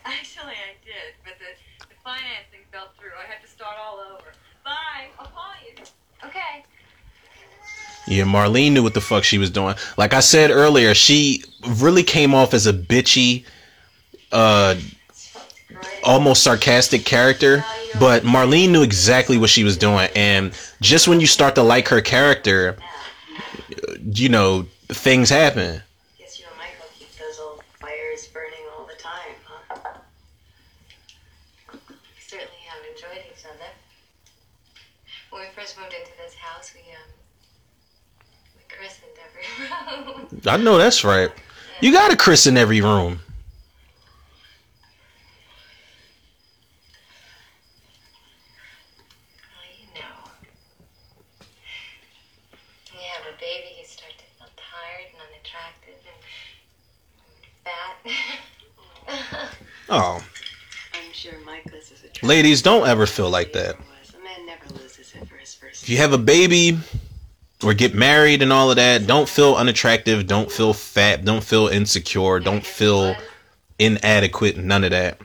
[0.05, 3.11] Actually, I did, but the, the financing fell through.
[3.21, 4.31] I had to start all over.
[4.63, 5.07] Bye.
[5.19, 5.83] I'll call you.
[6.25, 6.63] Okay.
[8.07, 9.75] Yeah, Marlene knew what the fuck she was doing.
[9.97, 13.43] Like I said earlier, she really came off as a bitchy,
[14.31, 14.75] uh,
[16.03, 17.63] almost sarcastic character,
[17.99, 20.09] but Marlene knew exactly what she was doing.
[20.15, 22.75] And just when you start to like her character,
[24.03, 25.82] you know, things happen.
[26.17, 29.89] Guess you and Michael keep those old fires burning all the time, huh?
[31.67, 33.69] We certainly have enjoyed each other.
[35.30, 37.09] When we first moved into this house, we um
[38.55, 40.41] we christened every room.
[40.47, 41.32] I know that's right.
[41.82, 43.19] You got to christen every room.
[49.39, 50.32] Well, you know.
[52.91, 56.21] When you have a baby, you start to feel tired and unattractive and
[59.23, 59.57] fat.
[59.89, 60.23] Oh,
[60.93, 63.75] I'm sure Michael's is a ladies, don't ever feel like that.
[63.75, 65.83] A man never loses it for his first.
[65.83, 66.77] If you have a baby
[67.63, 71.67] or get married and all of that, don't feel unattractive, don't feel fat, don't feel
[71.67, 73.15] insecure, don't feel
[73.79, 75.19] inadequate, none of that.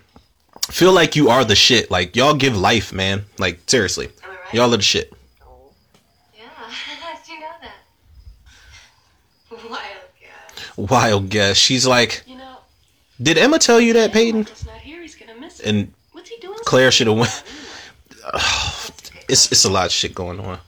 [0.70, 1.90] Feel like you are the shit.
[1.90, 3.24] Like y'all give life, man.
[3.38, 4.08] Like seriously.
[4.52, 5.12] Y'all are the shit.
[5.44, 5.72] Oh.
[6.38, 7.50] yeah, how did you know
[9.60, 9.70] that?
[9.70, 9.80] Wild
[10.20, 10.90] guess.
[10.90, 11.56] Wild guess.
[11.56, 12.41] She's like, You know,
[13.22, 14.40] did Emma tell you that, Peyton?
[14.40, 15.00] Michael's not here.
[15.02, 15.66] He's gonna miss it.
[15.66, 16.58] And What's he doing?
[16.64, 17.44] Claire should have went.
[19.28, 20.58] it's it's a lot of shit going on.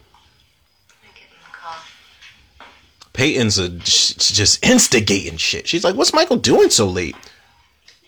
[3.12, 5.68] Peyton's a, just instigating shit.
[5.68, 7.14] She's like, "What's Michael doing so late?"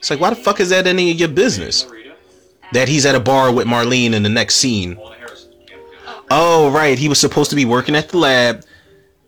[0.07, 1.87] It's like, why the fuck is that any of your business?
[2.73, 4.97] That he's at a bar with Marlene in the next scene.
[6.31, 6.99] Oh, right.
[6.99, 8.65] He was supposed to be working at the lab.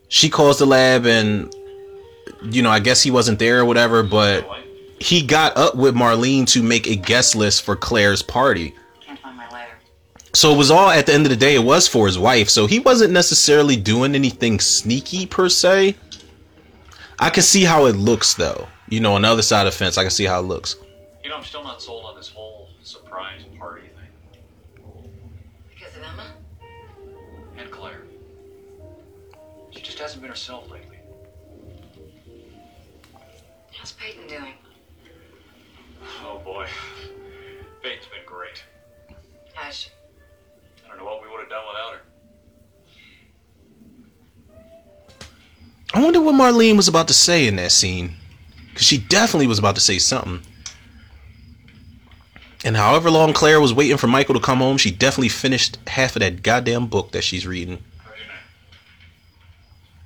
[0.09, 1.53] She calls the lab and,
[2.43, 4.49] you know, I guess he wasn't there or whatever, but
[5.01, 8.75] he got up with Marlene to make a guest list for Claire's party.
[9.01, 9.73] Can't find my letter.
[10.35, 12.49] So it was all at the end of the day, it was for his wife.
[12.49, 15.97] So he wasn't necessarily doing anything sneaky per se.
[17.19, 18.69] I can see how it looks though.
[18.89, 20.77] You know, on the other side of the fence, I can see how it looks.
[21.23, 24.93] You know, I'm still not sold on this whole surprise party thing.
[25.69, 26.33] Because of Emma?
[27.57, 28.03] And Claire.
[29.71, 30.97] She just hasn't been herself lately.
[33.77, 34.55] How's Peyton doing?
[36.25, 36.67] Oh boy.
[37.83, 38.65] Fate's been great.
[39.55, 39.91] How's she?
[40.85, 42.01] I don't know what we would have done without her.
[45.95, 48.15] I wonder what Marlene was about to say in that scene.
[48.69, 50.41] Because she definitely was about to say something.
[52.65, 56.17] And however long Claire was waiting for Michael to come home, she definitely finished half
[56.17, 57.83] of that goddamn book that she's reading.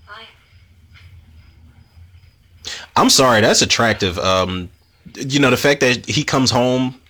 [0.07, 0.27] Bye.
[2.95, 4.19] I'm sorry, that's attractive.
[4.19, 4.71] Um,
[5.17, 7.01] you know, the fact that he comes home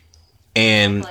[0.54, 1.06] and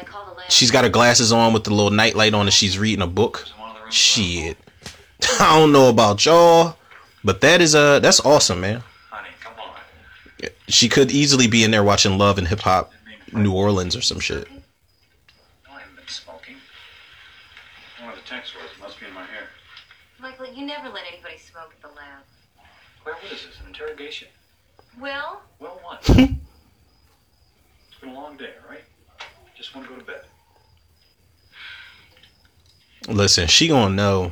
[0.49, 3.45] she's got her glasses on with the little nightlight on and she's reading a book.
[3.89, 4.57] Shit.
[5.39, 6.77] I don't know about y'all,
[7.23, 8.83] but that is uh that's awesome, man.
[9.09, 10.49] Honey, come on.
[10.67, 12.91] She could easily be in there watching Love and Hip Hop
[13.33, 14.49] New Orleans or some shit.
[14.49, 14.57] No,
[15.73, 16.55] I haven't been smoking.
[17.99, 18.71] One of the texts was
[20.61, 22.23] you never let anybody smoke at the lab.
[23.03, 23.59] Claire, what is this?
[23.61, 24.27] An interrogation?
[24.99, 26.07] Well, Well, what?
[28.01, 28.83] been a long day, all right?
[29.55, 30.21] Just want to go to bed.
[33.07, 34.31] Listen, she gonna know.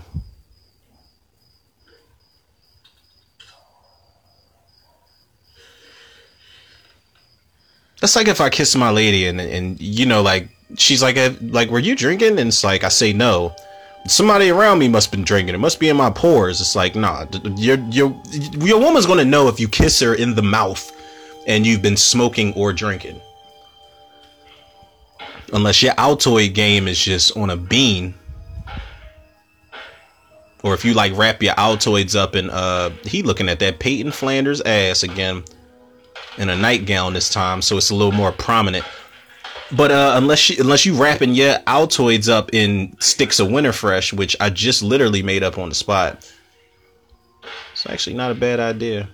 [8.01, 10.47] That's like if I kiss my lady and and you know like
[10.77, 13.53] she's like "Eh, like were you drinking and it's like I say no.
[14.07, 15.53] Somebody around me must been drinking.
[15.53, 16.61] It must be in my pores.
[16.61, 17.25] It's like nah,
[17.57, 18.15] your your
[18.53, 20.91] your woman's gonna know if you kiss her in the mouth
[21.47, 23.19] and you've been smoking or drinking.
[25.51, 28.13] Unless your Altoid game is just on a bean
[30.63, 34.11] or if you like wrap your Altoids up in uh he looking at that Peyton
[34.11, 35.43] Flanders ass again
[36.37, 38.85] in a nightgown this time, so it's a little more prominent.
[39.71, 44.35] But uh unless you unless you wrapping your Altoids up in sticks of Winterfresh, which
[44.39, 46.29] I just literally made up on the spot.
[47.71, 49.07] It's actually not a bad idea.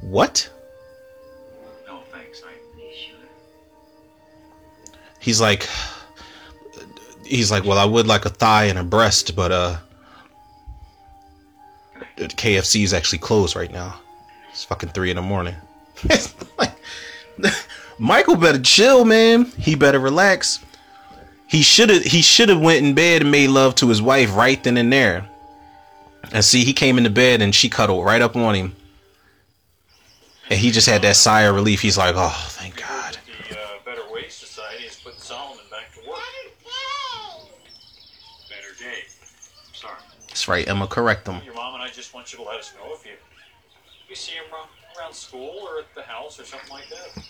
[0.00, 0.48] What?
[1.86, 2.42] No, thanks.
[2.46, 2.52] I.
[5.20, 5.68] He's like
[7.24, 9.76] he's like, well, I would like a thigh and a breast, but uh
[12.16, 14.00] KFC is actually closed right now.
[14.50, 15.54] It's fucking three in the morning.
[16.58, 16.72] Like,
[17.98, 19.46] Michael better chill, man.
[19.58, 20.64] He better relax.
[21.46, 24.34] He should have he should have went in bed and made love to his wife
[24.36, 25.28] right then and there.
[26.32, 28.76] And see, he came into bed and she cuddled right up on him.
[30.50, 31.80] And he just had that sigh of relief.
[31.80, 33.18] He's like, oh, thank God.
[33.50, 36.18] The uh, Better Way Society has put Solomon back to work.
[38.48, 39.02] Better day.
[39.74, 39.94] Sorry.
[40.28, 40.86] That's right, Emma.
[40.86, 41.42] Correct him.
[41.44, 43.12] Your mom and I just want you to let us know if you
[44.08, 44.68] you see him around,
[44.98, 47.22] around school or at the house or something like that.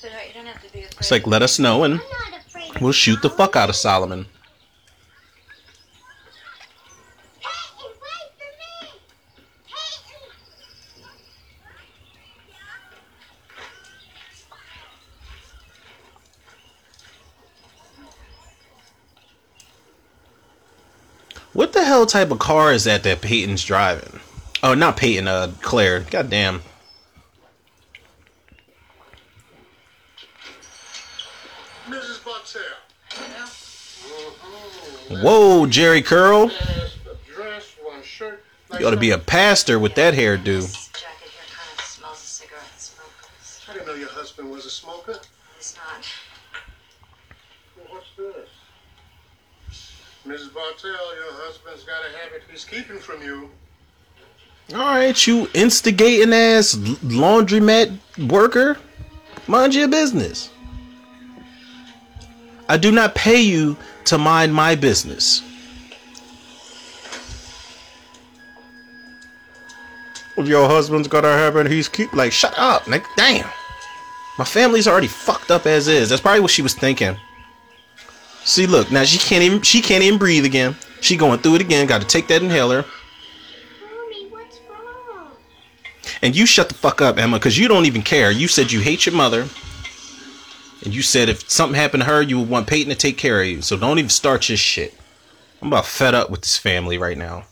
[0.00, 0.96] sweetheart, you don't have to be afraid.
[0.98, 2.00] It's like, let us know and
[2.80, 4.26] we'll shoot the fuck out of Solomon.
[21.58, 24.20] What the hell type of car is that that Peyton's driving?
[24.62, 26.02] Oh, not Peyton, uh, Claire.
[26.08, 26.62] Goddamn.
[31.88, 32.22] Mrs.
[32.22, 32.60] Boxell.
[35.20, 36.44] Whoa, Jheri curl.
[36.44, 36.50] A
[37.26, 38.44] dress, one shirt.
[38.78, 40.44] You ought to be a pastor with that hairdo.
[40.44, 43.68] This jacket here kind of smells of cigarette smoke.
[43.68, 45.18] I didn't know your husband was a smoker.
[45.56, 46.06] It's not.
[47.76, 48.48] Well, what's this?
[50.28, 50.52] Mrs.
[50.52, 53.48] Bartel, your husband's got a habit he's keeping from you.
[54.74, 57.96] All right, you instigating ass laundromat
[58.28, 58.76] worker.
[59.46, 60.50] Mind your business.
[62.68, 65.42] I do not pay you to mind my business.
[70.36, 73.48] Your husband's got a habit he's keep like shut up, like damn.
[74.38, 76.10] My family's already fucked up as is.
[76.10, 77.16] That's probably what she was thinking.
[78.48, 80.74] See, look, now she can't even she can't even breathe again.
[81.02, 81.86] She going through it again.
[81.86, 82.82] Got to take that inhaler.
[83.82, 85.32] Mommy, what's wrong?
[86.22, 88.30] And you shut the fuck up, Emma, because you don't even care.
[88.30, 89.46] You said you hate your mother.
[90.82, 93.42] And you said if something happened to her, you would want Peyton to take care
[93.42, 93.60] of you.
[93.60, 94.94] So don't even start your shit.
[95.60, 97.44] I'm about fed up with this family right now.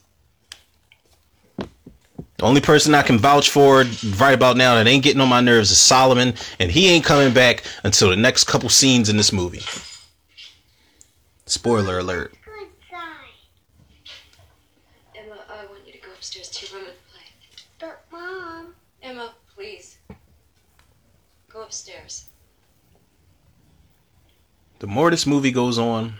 [1.59, 3.85] The only person I can vouch for
[4.16, 7.35] right about now that ain't getting on my nerves is Solomon, and he ain't coming
[7.35, 9.62] back until the next couple scenes in this movie.
[11.47, 12.35] Spoiler alert.
[15.14, 17.23] Emma, I want you to go upstairs to your room and play.
[17.78, 19.98] But mom, Emma, please.
[21.48, 22.27] Go upstairs.
[24.81, 26.14] The more this movie goes on,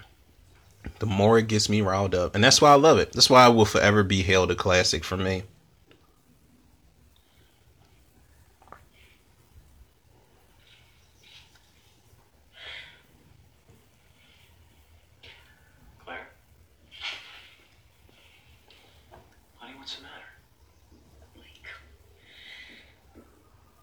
[0.99, 2.35] the more it gets me riled up.
[2.35, 3.13] And that's why I love it.
[3.13, 5.43] That's why it will forever be hailed a classic for me.
[16.05, 16.29] Claire?
[19.57, 20.13] Honey, what's the matter?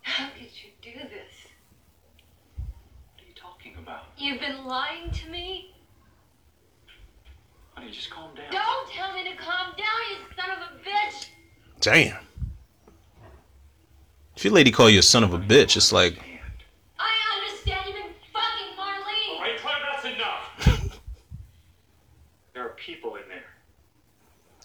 [0.02, 1.34] How could you do this?
[3.16, 4.04] What are you talking about?
[4.18, 5.74] You've been lying to me?
[7.74, 8.52] Honey, just calm down.
[8.52, 11.30] Don't tell me to calm down, you son of a bitch!
[11.84, 12.16] Damn.
[14.38, 16.18] If your lady call you a son of a bitch, it's like,
[16.98, 19.36] I understand you've been fucking Marlene!
[19.36, 21.00] All right, Claire, that's enough.
[22.54, 23.44] there are people in there.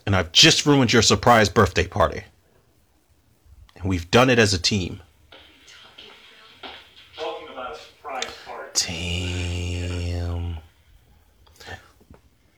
[0.07, 2.23] and I've just ruined your surprise birthday party.
[3.75, 5.03] And we've done it as a team.
[8.75, 10.59] Damn.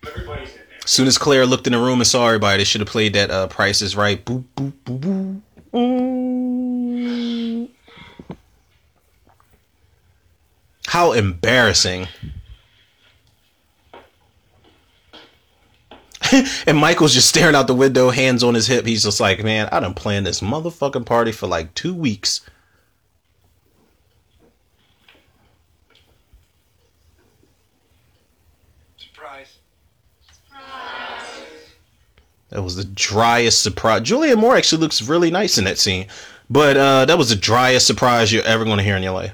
[0.04, 0.50] As
[0.86, 3.30] soon as Claire looked in the room and saw everybody, they should have played that
[3.30, 4.24] uh, Price is Right.
[4.24, 5.40] Boop, boop, boop, boop.
[5.72, 7.68] Mm.
[10.86, 12.08] How embarrassing.
[16.66, 18.86] and Michael's just staring out the window, hands on his hip.
[18.86, 22.40] He's just like, man, I done planned this motherfucking party for like two weeks.
[28.96, 29.58] Surprise.
[32.50, 34.02] That was the driest surprise.
[34.02, 36.06] Julia Moore actually looks really nice in that scene.
[36.50, 39.32] But uh, that was the driest surprise you're ever going to hear in your life.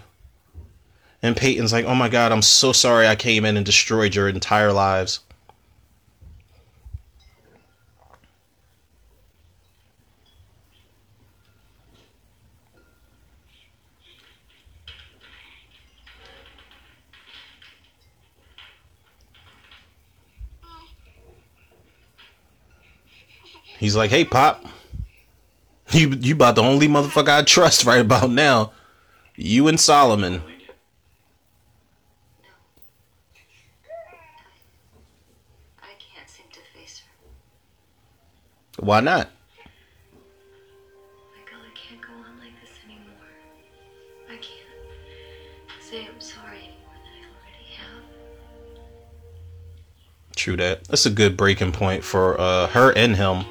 [1.23, 4.29] And Peyton's like, oh my God, I'm so sorry I came in and destroyed your
[4.29, 5.21] entire lives.
[23.79, 24.65] He's like, "Hey, Pop,
[25.91, 28.73] you you about the only motherfucker I trust right about now.
[29.35, 30.43] You and Solomon."
[35.79, 37.01] I can't seem to face
[38.79, 38.83] her.
[38.83, 39.29] Why not?
[41.35, 43.13] Michael, I can't go on like this anymore.
[44.29, 48.03] I can't say I'm sorry more than I already have.
[50.35, 50.85] True that.
[50.85, 53.45] That's a good breaking point for uh, her and him.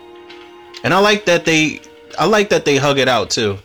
[0.85, 1.81] And I like that they
[2.19, 3.57] I like that they hug it out too.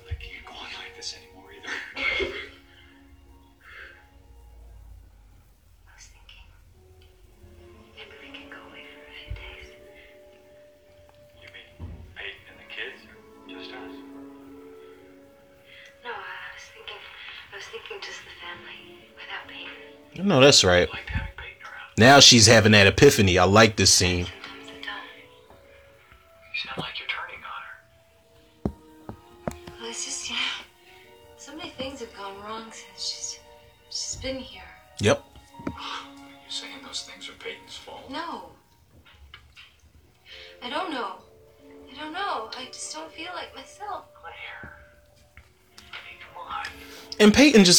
[12.16, 13.94] Peyton and the kids, or just us?
[16.02, 16.96] No, I was thinking,
[17.52, 18.80] I was thinking just the family
[19.14, 20.26] without Peyton.
[20.26, 20.88] No, that's right.
[21.98, 23.38] Now she's having that epiphany.
[23.38, 24.26] I like this scene.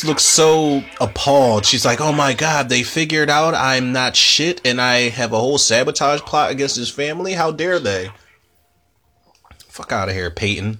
[0.02, 1.64] Just looks so appalled.
[1.64, 5.38] She's like, "Oh my god, they figured out I'm not shit and I have a
[5.38, 7.34] whole sabotage plot against his family.
[7.34, 8.10] How dare they?"
[9.68, 10.80] Fuck out of here, Peyton.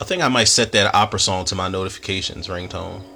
[0.00, 3.11] I think I might set that opera song to my notifications ringtone.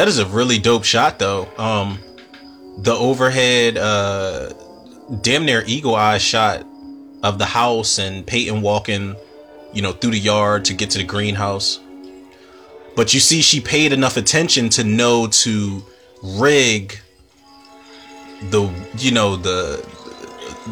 [0.00, 1.46] That is a really dope shot though.
[1.58, 1.98] Um
[2.78, 4.48] the overhead uh
[5.20, 6.64] damn near eagle eye shot
[7.22, 9.14] of the house and Peyton walking,
[9.74, 11.80] you know, through the yard to get to the greenhouse.
[12.96, 15.84] But you see she paid enough attention to know to
[16.22, 16.98] rig
[18.48, 19.86] the you know the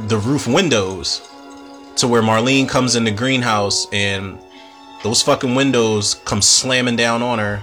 [0.06, 1.20] the roof windows
[1.96, 4.38] to where Marlene comes in the greenhouse and
[5.02, 7.60] those fucking windows come slamming down on her.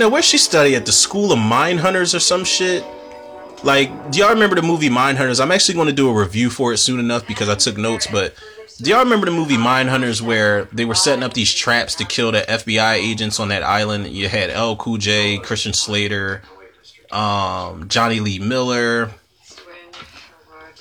[0.00, 2.82] Now, where's she study at the School of Mindhunters or some shit?
[3.62, 5.42] Like, do y'all remember the movie Mindhunters?
[5.42, 8.06] I'm actually going to do a review for it soon enough because I took notes.
[8.06, 8.34] But
[8.78, 12.32] do y'all remember the movie Mindhunters where they were setting up these traps to kill
[12.32, 14.06] the FBI agents on that island?
[14.06, 16.40] You had LL Cool J, Christian Slater,
[17.12, 19.10] um, Jonny Lee Miller.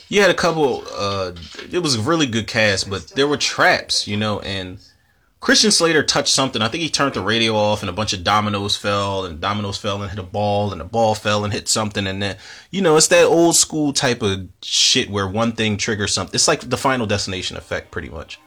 [0.07, 0.85] You had a couple.
[0.97, 1.33] Uh,
[1.69, 4.77] it was a really good cast, but there were traps, you know, and
[5.39, 6.61] Christian Slater touched something.
[6.61, 9.77] I think he turned the radio off and a bunch of dominoes fell and dominoes
[9.77, 12.05] fell and hit a ball and the ball fell and hit something.
[12.07, 12.37] And then,
[12.71, 16.35] you know, it's that old school type of shit where one thing triggers something.
[16.35, 18.37] It's like the final destination effect pretty much.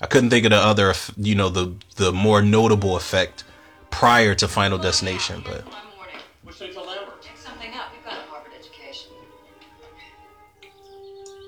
[0.00, 3.44] I couldn't think of the other, you know, the the more notable effect
[3.90, 5.64] prior to Final Destination, but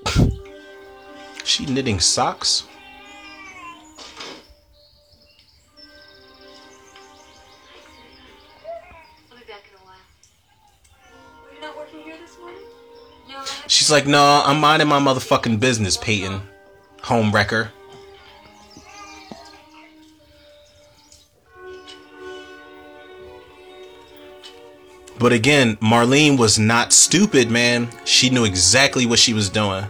[1.43, 2.68] she knitting a
[13.91, 16.41] Like, "No, I'm minding my motherfucking business, Peyton,
[17.01, 17.71] home wrecker."
[25.19, 27.89] But again, Marlene was not stupid, man.
[28.05, 29.85] She knew exactly what she was doing.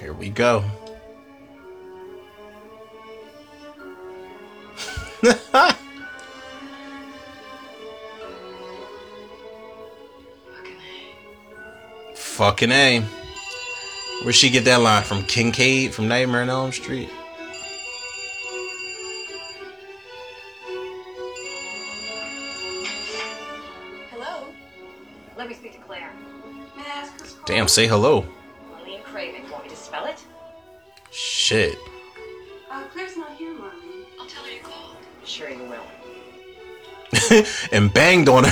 [0.00, 0.64] Here we go.
[12.14, 13.02] Fucking A.
[14.22, 15.24] Where'd she get that line from?
[15.24, 17.08] Kincaid from Nightmare on Elm Street?
[24.10, 24.46] Hello?
[25.36, 26.12] Let me speak to Claire.
[26.76, 27.44] May I ask who's calling?
[27.46, 28.24] Damn, say hello.
[28.72, 29.50] Marlene Craven.
[29.50, 30.22] Want me to spell it?
[31.10, 31.76] Shit.
[37.72, 38.50] and banged on her.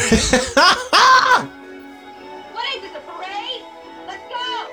[2.52, 3.62] What is this, a parade?
[4.06, 4.68] Let's go!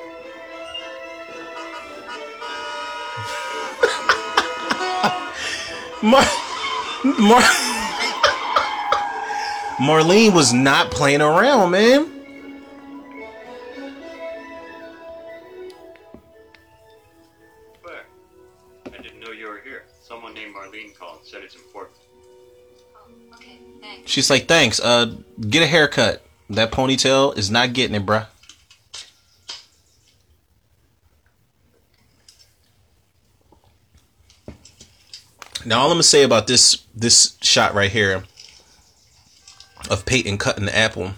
[6.03, 6.25] Mar-
[7.19, 7.41] Mar-
[9.79, 12.12] Marlene was not playing around, man.
[24.05, 24.79] She's like, thanks.
[24.79, 26.21] Uh, get a haircut.
[26.49, 28.27] That ponytail is not getting it, bruh.
[35.65, 38.23] Now, all I'm gonna say about this this shot right here
[39.89, 41.13] of Peyton cutting the apple.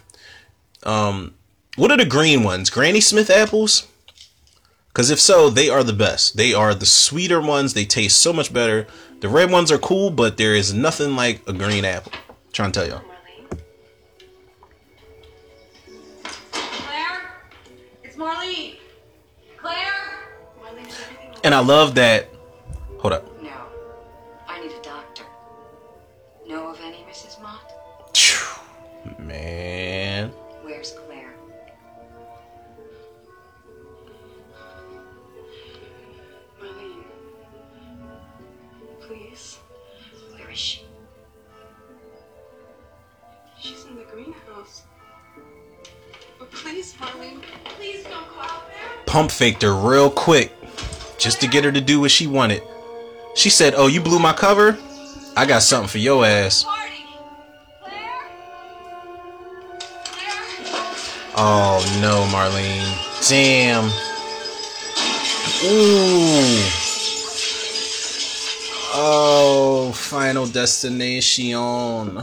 [0.83, 1.33] Um,
[1.75, 2.69] what are the green ones?
[2.69, 3.87] Granny Smith apples?
[4.87, 6.37] Because if so, they are the best.
[6.37, 7.73] They are the sweeter ones.
[7.73, 8.87] They taste so much better.
[9.19, 12.11] The red ones are cool, but there is nothing like a green apple.
[12.55, 13.01] Trying to tell y'all.
[16.53, 17.21] Claire?
[18.03, 18.77] It's Marlene.
[19.57, 19.77] Claire?
[20.63, 22.29] Marlene, is everything And I love that.
[22.99, 23.34] Hold up.
[49.15, 50.51] Pump faked her real quick
[51.17, 52.61] just to get her to do what she wanted.
[53.33, 54.77] She said, Oh, you blew my cover?
[55.37, 56.65] I got something for your ass.
[61.37, 63.29] Oh no, Marlene.
[63.29, 63.85] Damn.
[65.63, 66.59] Ooh.
[68.97, 72.19] Oh, final destination.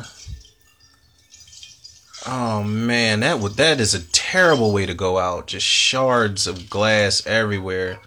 [2.26, 5.48] Oh man, that would that is a terrible way to go out.
[5.48, 7.98] Just shards of glass everywhere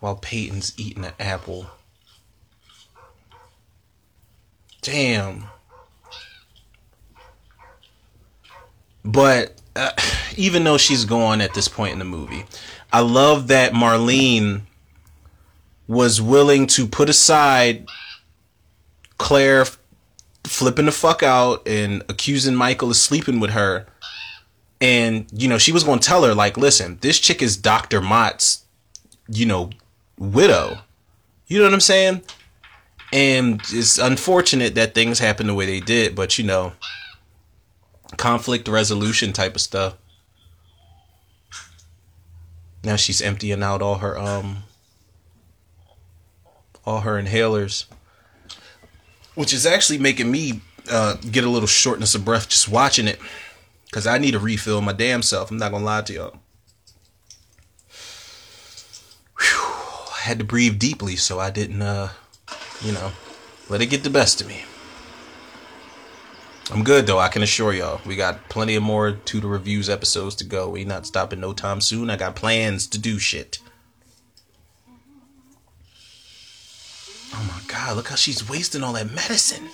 [0.00, 1.66] while Peyton's eating an apple.
[4.82, 5.46] Damn.
[9.02, 9.92] But uh,
[10.36, 12.44] even though she's gone at this point in the movie,
[12.92, 14.62] I love that Marlene
[15.88, 17.88] was willing to put aside
[19.16, 19.64] Claire
[20.44, 23.86] flipping the fuck out and accusing Michael of sleeping with her.
[24.80, 28.00] And, you know, she was going to tell her, like, listen, this chick is Dr.
[28.00, 28.64] Mott's,
[29.28, 29.70] you know,
[30.18, 30.78] widow.
[31.46, 32.22] You know what I'm saying?
[33.12, 36.72] And it's unfortunate that things happened the way they did, but, you know,
[38.16, 39.96] conflict resolution type of stuff.
[42.82, 44.64] Now she's emptying out all her um
[46.84, 47.86] all her inhalers,
[49.34, 53.18] which is actually making me uh, get a little shortness of breath just watching it,
[53.86, 55.50] because I need to refill my damn self.
[55.50, 56.38] I'm not gonna lie to y'all.
[59.38, 62.08] I had to breathe deeply so I didn't, uh,
[62.80, 63.12] you know,
[63.68, 64.64] let it get the best of me.
[66.70, 67.18] I'm good though.
[67.18, 68.00] I can assure y'all.
[68.06, 70.70] We got plenty of more to the reviews episodes to go.
[70.70, 72.08] We not stopping no time soon.
[72.08, 73.58] I got plans to do shit.
[77.36, 79.68] Oh my God, look how she's wasting all that medicine.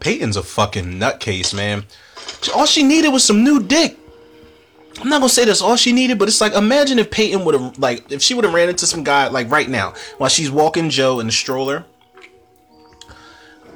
[0.00, 1.84] Peyton's a fucking nutcase, man.
[2.54, 3.96] All she needed was some new dick.
[5.00, 7.54] I'm not gonna say that's all she needed, but it's like imagine if Peyton would
[7.54, 10.50] have like if she would have ran into some guy like right now while she's
[10.50, 11.84] walking Joe in the stroller,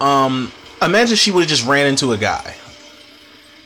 [0.05, 0.53] um,
[0.83, 2.55] imagine she would have just ran into a guy.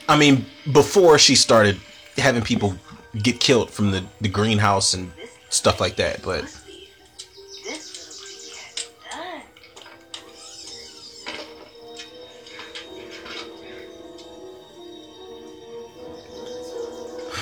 [0.09, 1.81] I mean, before she started
[2.17, 2.77] having people
[3.21, 5.11] get killed from the the greenhouse and
[5.49, 6.45] stuff like that, but.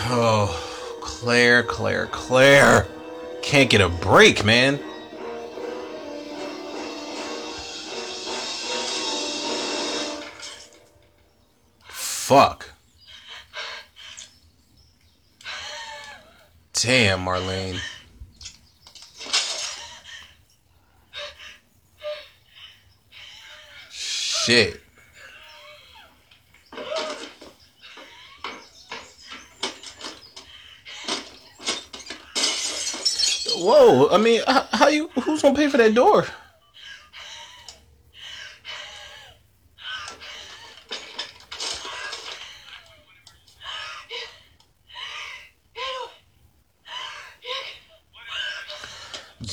[0.09, 2.87] Oh, Claire, Claire, Claire.
[3.43, 4.79] Can't get a break, man.
[12.27, 12.69] Fuck.
[16.73, 17.79] Damn, Marlene.
[23.91, 24.81] Shit.
[33.55, 34.09] Whoa!
[34.09, 35.07] I mean, how, how you?
[35.23, 36.27] Who's gonna pay for that door?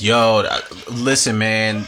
[0.00, 0.44] Yo,
[0.90, 1.84] listen, man.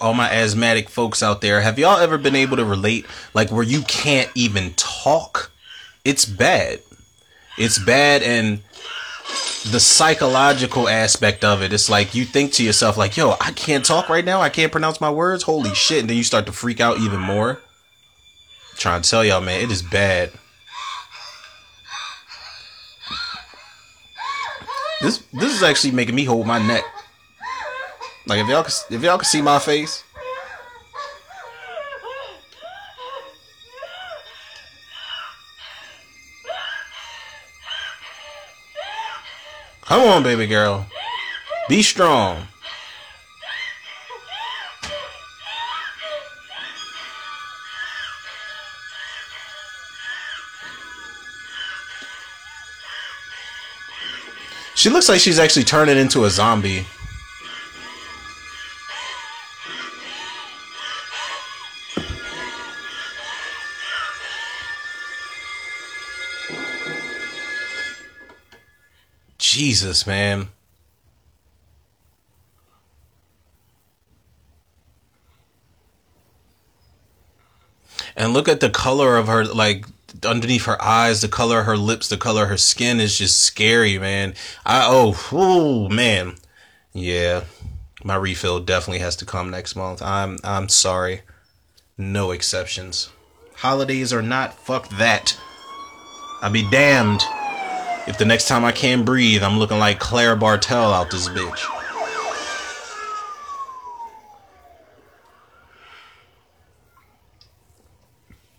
[0.00, 3.06] All my asthmatic folks out there, have y'all ever been able to relate?
[3.32, 5.50] Like, where you can't even talk?
[6.04, 6.80] It's bad.
[7.56, 8.60] It's bad, and
[9.70, 11.72] the psychological aspect of it.
[11.72, 14.40] It's like you think to yourself, like, yo, I can't talk right now.
[14.40, 15.42] I can't pronounce my words.
[15.44, 16.00] Holy shit.
[16.00, 17.50] And then you start to freak out even more.
[17.50, 20.32] I'm trying to tell y'all, man, it is bad.
[25.00, 26.84] This this is actually making me hold my neck.
[28.26, 30.02] Like if y'all if y'all can see my face.
[39.82, 40.84] Come on, baby girl.
[41.68, 42.48] Be strong.
[54.74, 56.86] She looks like she's actually turning into a zombie.
[69.66, 70.48] Jesus, man.
[78.14, 79.86] And look at the color of her, like
[80.24, 83.42] underneath her eyes, the color of her lips, the color of her skin is just
[83.42, 84.34] scary, man.
[84.64, 86.36] I oh, man,
[86.92, 87.42] yeah.
[88.04, 90.00] My refill definitely has to come next month.
[90.00, 91.22] I'm I'm sorry,
[91.98, 93.10] no exceptions.
[93.56, 95.36] Holidays are not, fuck that.
[96.40, 97.24] I'll be damned
[98.06, 101.64] if the next time I can't breathe, I'm looking like Claire Bartel out this bitch.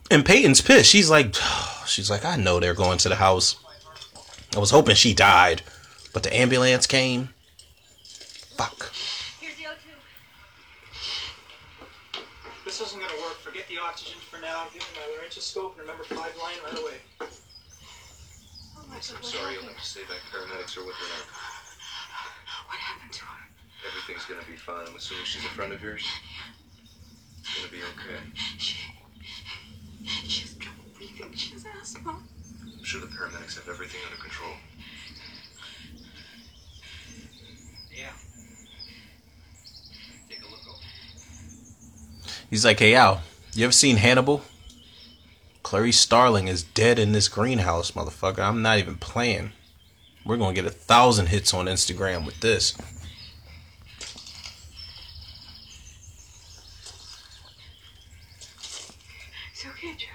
[0.09, 0.89] And Peyton's pissed.
[0.89, 1.35] She's like,
[1.85, 3.55] she's like, I know they're going to the house.
[4.55, 5.61] I was hoping she died,
[6.13, 7.29] but the ambulance came.
[8.57, 8.91] Fuck.
[9.39, 12.21] Here's the O2.
[12.65, 13.37] This isn't gonna work.
[13.39, 14.65] Forget the oxygen for now.
[14.73, 16.97] Give me my laryngoscope and remember five line right away.
[18.97, 20.17] I'm sorry you'll have to stay back.
[20.33, 21.25] Paramedics are with her now.
[22.65, 23.45] What happened to her?
[23.87, 24.87] Everything's gonna be fine.
[24.87, 26.03] I'm assuming she's a friend of yours.
[27.39, 28.19] It's gonna be okay.
[28.57, 28.75] She,
[30.27, 31.31] she has trouble breathing.
[31.35, 32.17] She has asthma.
[32.63, 34.53] I'm sure the paramedics have everything under control.
[37.95, 38.13] Yeah.
[40.27, 40.79] Take a look over.
[42.49, 43.21] He's like, hey, Al,
[43.53, 44.41] you ever seen Hannibal?
[45.67, 48.39] Clarice Starling is dead in this greenhouse, motherfucker.
[48.39, 49.51] I'm not even playing.
[50.25, 52.73] We're gonna get a thousand hits on Instagram with this.
[59.51, 60.07] It's okay, Joe.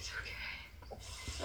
[0.00, 1.44] It's okay.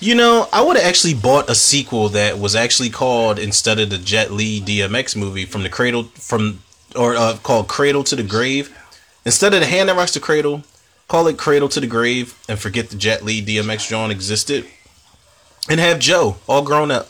[0.00, 3.90] You know, I would have actually bought a sequel that was actually called instead of
[3.90, 6.62] the Jet Li DMX movie from the Cradle from
[6.96, 8.76] or uh, called Cradle to the Grave.
[9.24, 10.64] Instead of the hand that rocks the cradle,
[11.08, 14.66] call it Cradle to the Grave and forget the Jet Li DMX John existed.
[15.68, 17.08] And have Joe all grown up.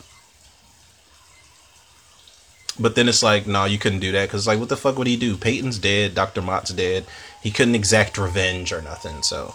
[2.79, 5.07] But then it's like, nah, you couldn't do that because, like, what the fuck would
[5.07, 5.37] he do?
[5.37, 6.15] Peyton's dead.
[6.15, 6.41] Dr.
[6.41, 7.05] Mott's dead.
[7.43, 9.23] He couldn't exact revenge or nothing.
[9.23, 9.55] So,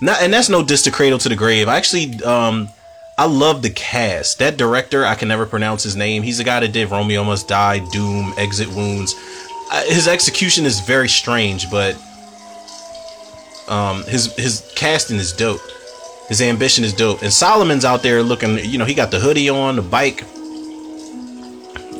[0.00, 1.68] not, and that's no diss to Cradle to the Grave.
[1.68, 2.68] I actually, um,
[3.18, 4.38] I love the cast.
[4.38, 6.22] That director, I can never pronounce his name.
[6.22, 9.14] He's the guy that did Romeo Must Die, Doom, Exit Wounds.
[9.86, 11.96] His execution is very strange, but
[13.68, 15.60] um, his his casting is dope.
[16.28, 18.58] His ambition is dope, and Solomon's out there looking.
[18.58, 20.24] You know, he got the hoodie on, the bike.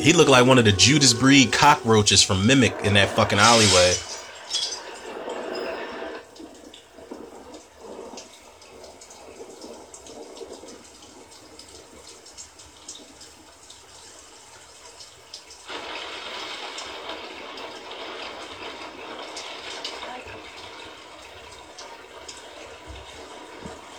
[0.01, 3.95] He looked like one of the Judas Breed cockroaches from Mimic in that fucking alleyway.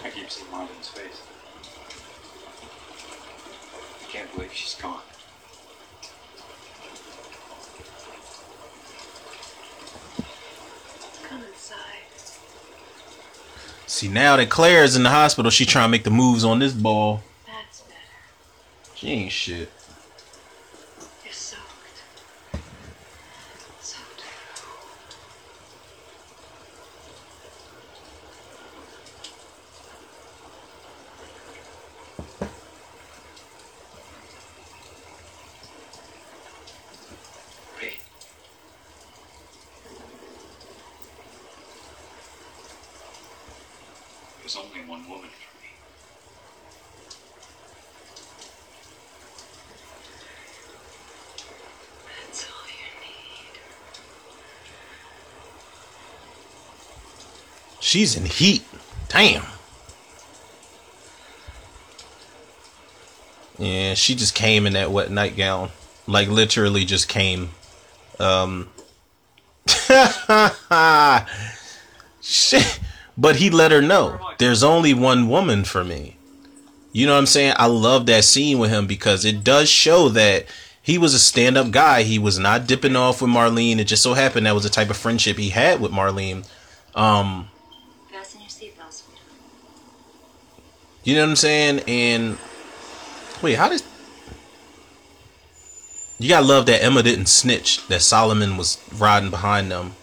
[0.04, 1.22] I keep seeing Marlene's face.
[4.02, 5.02] I can't believe she's gone.
[11.24, 11.78] Come inside.
[13.98, 16.60] See, now that Claire is in the hospital, she trying to make the moves on
[16.60, 17.24] this ball.
[17.48, 17.98] That's better.
[18.94, 19.72] She ain't shit.
[21.24, 21.64] You're soaked.
[23.82, 24.24] Soaked.
[37.82, 38.00] Wait.
[44.42, 45.70] There's only one woman for me.
[52.06, 53.60] That's all you need.
[57.88, 58.66] She's in heat.
[59.08, 59.46] Damn.
[63.58, 65.70] Yeah, she just came in that wet nightgown.
[66.06, 67.52] Like literally just came.
[68.20, 68.68] Um
[72.22, 72.82] Shit.
[73.18, 76.18] But he let her know there's only one woman for me.
[76.92, 77.54] You know what I'm saying?
[77.56, 80.46] I love that scene with him because it does show that
[80.82, 82.04] he was a stand up guy.
[82.04, 83.80] He was not dipping off with Marlene.
[83.80, 86.46] It just so happened that was the type of friendship he had with Marlene.
[86.94, 87.48] Um,
[91.08, 91.80] you know what I'm saying?
[91.88, 92.38] And
[93.42, 93.82] wait, how did
[96.20, 99.96] you gotta love that Emma didn't snitch that Solomon was riding behind them.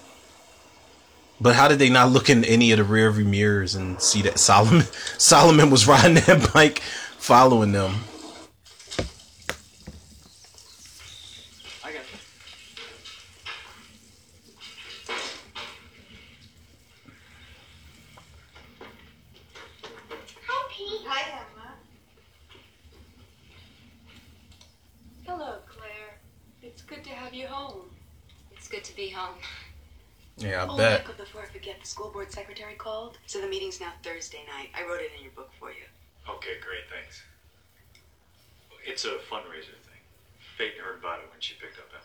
[1.40, 4.22] But how did they not look in any of the rear view mirrors and see
[4.22, 4.86] that Solomon
[5.18, 6.80] Solomon was riding that bike
[7.18, 8.04] following them?
[11.84, 12.18] I got you.
[20.46, 21.00] Hi, Pete.
[21.06, 21.74] Hi, Emma.
[25.26, 26.18] Hello, Claire.
[26.62, 27.90] It's good to have you home.
[28.52, 29.36] It's good to be home.
[30.44, 31.00] Yeah, I oh, bet.
[31.00, 33.18] Michael, before I forget, the school board secretary called.
[33.26, 34.68] So the meeting's now Thursday night.
[34.76, 35.84] I wrote it in your book for you.
[36.28, 37.22] Okay, great, thanks.
[38.86, 40.00] It's a fundraiser thing.
[40.58, 42.04] Peyton heard about it when she picked up Emma.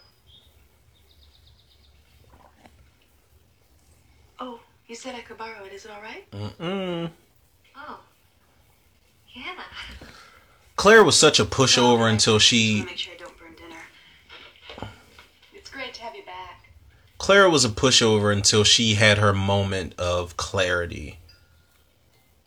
[4.39, 5.73] Oh, you said I could borrow it.
[5.73, 6.29] Is it all right?
[6.31, 7.11] Mm-mm.
[7.75, 7.99] Oh.
[9.33, 9.43] Yeah.
[10.77, 14.89] Claire was such a pushover until she want to make sure I don't burn dinner.
[15.53, 16.69] It's great to have you back.
[17.19, 21.19] Clara was a pushover until she had her moment of clarity.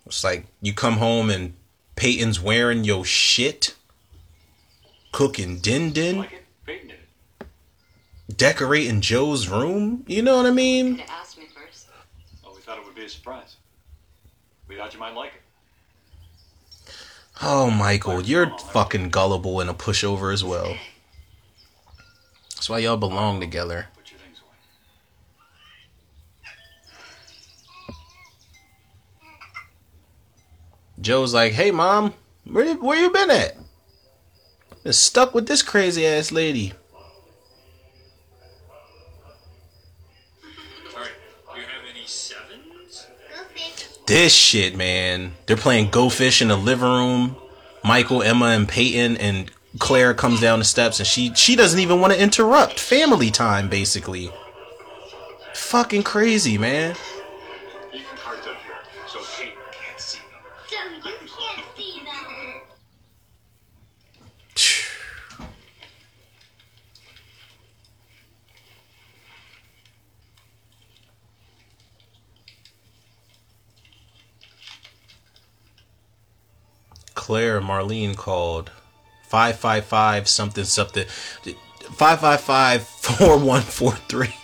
[0.05, 1.53] It's like you come home and
[1.95, 3.75] Peyton's wearing your shit,
[5.11, 6.43] cooking din din, Like it?
[6.65, 6.97] Peyton did
[7.39, 8.37] it.
[8.37, 10.03] decorating Joe's room.
[10.07, 10.97] You know what I mean?
[10.97, 11.87] Could have asked me first.
[12.43, 13.55] Well, we thought it would be a surprise.
[14.67, 15.41] We thought you might like it.
[17.41, 20.75] Oh, Michael, you're fucking gullible and a pushover as well.
[22.55, 23.87] That's why y'all belong together.
[23.95, 24.49] Put your things away.
[31.03, 32.13] Joe's like, "Hey, mom,
[32.45, 33.57] where where you been at?
[34.83, 36.73] Been stuck with this crazy ass lady."
[44.05, 45.33] This shit, man.
[45.45, 47.37] They're playing Go Fish in the living room.
[47.83, 49.49] Michael, Emma, and Peyton and
[49.79, 53.69] Claire comes down the steps and she she doesn't even want to interrupt family time
[53.69, 54.31] basically.
[55.53, 56.95] Fucking crazy, man.
[77.23, 78.69] Claire Marlene called
[79.29, 84.35] 555 something something 555 4143.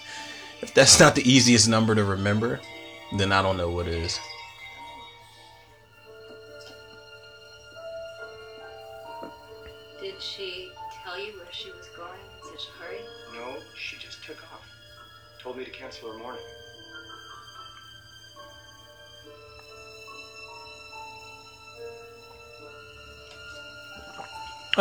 [0.62, 2.62] If that's not the easiest number to remember,
[3.18, 4.18] then I don't know what is.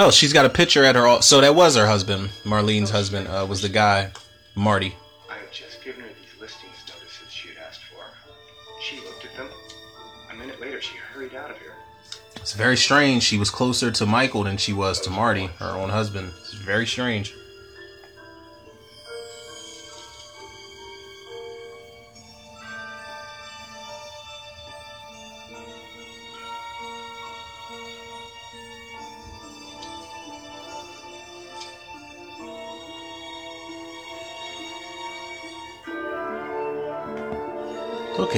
[0.00, 1.06] Oh, she's got a picture at her.
[1.06, 2.28] al- So that was her husband.
[2.44, 4.12] Marlene's husband uh, was the guy,
[4.54, 4.94] Marty.
[5.28, 8.04] I had just given her these listings notices she had asked for.
[8.80, 9.48] She looked at them.
[10.30, 11.74] A minute later, she hurried out of here.
[12.36, 13.24] It's very strange.
[13.24, 16.32] She was closer to Michael than she was to Marty, her own husband.
[16.42, 17.34] It's very strange.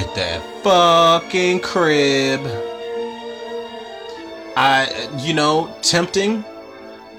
[0.01, 2.40] At that fucking crib.
[4.56, 6.44] I, you know, tempting.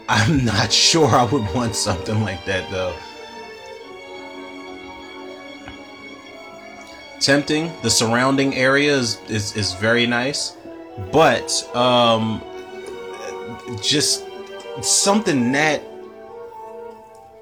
[0.10, 2.96] I'm not sure I would want something like that though.
[7.20, 7.72] Tempting.
[7.84, 10.58] The surrounding area is is, is very nice,
[11.12, 12.44] but um,
[13.82, 14.26] just
[14.82, 15.84] something that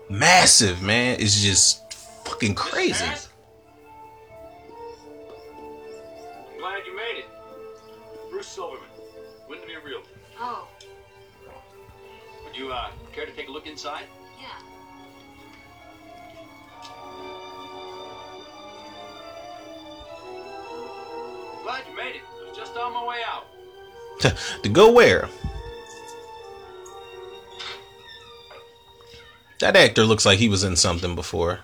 [0.09, 1.93] massive, man, is just
[2.25, 3.05] fucking crazy.
[13.49, 14.05] A look inside?
[14.39, 14.47] yeah.
[21.63, 22.21] Glad you made it.
[22.39, 23.45] I was just on my way out.
[24.63, 25.29] to go where?
[29.59, 31.59] That actor looks like he was in something before.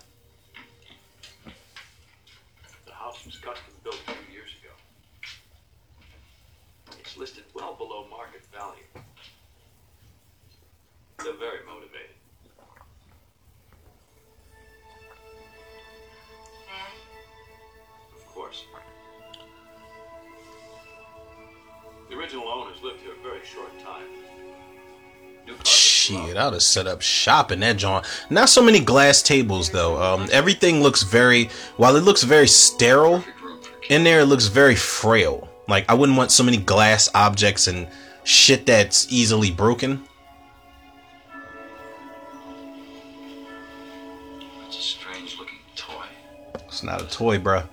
[2.86, 4.74] The house was custom built a few years ago.
[6.99, 8.84] It's listed well below market value.
[11.24, 11.55] They're very
[23.45, 24.03] short time.
[25.63, 28.05] Shit, I'd have set up shop in that joint.
[28.30, 30.01] Not so many glass tables though.
[30.01, 33.23] Um, everything looks very, while it looks very sterile,
[33.89, 35.49] in there it looks very frail.
[35.67, 37.88] Like I wouldn't want so many glass objects and
[38.23, 40.03] shit that's easily broken.
[44.67, 46.05] It's a strange looking toy.
[46.65, 47.67] It's not a toy, bruh.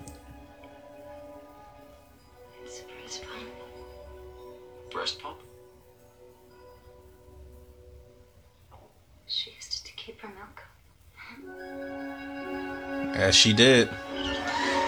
[13.13, 13.89] As she did.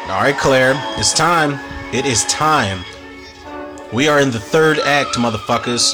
[0.08, 1.60] All right, Claire, it's time.
[1.94, 2.84] It is time.
[3.94, 5.94] We are in the third act, motherfuckers.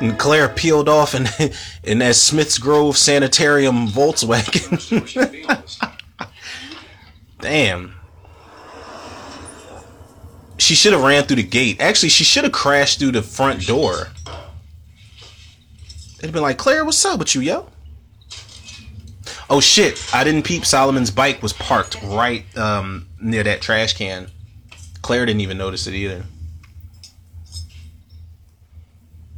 [0.00, 1.28] and Claire peeled off in
[1.84, 4.78] in that Smith's Grove Sanitarium Volkswagen.
[7.40, 7.94] Damn.
[10.58, 11.80] She should have ran through the gate.
[11.80, 14.08] Actually, she should have crashed through the front door.
[16.18, 17.66] It'd been like, Claire, what's up with you, yo?
[19.52, 20.14] Oh shit!
[20.14, 20.64] I didn't peep.
[20.64, 24.30] Solomon's bike was parked right um, near that trash can.
[25.02, 26.22] Claire didn't even notice it either.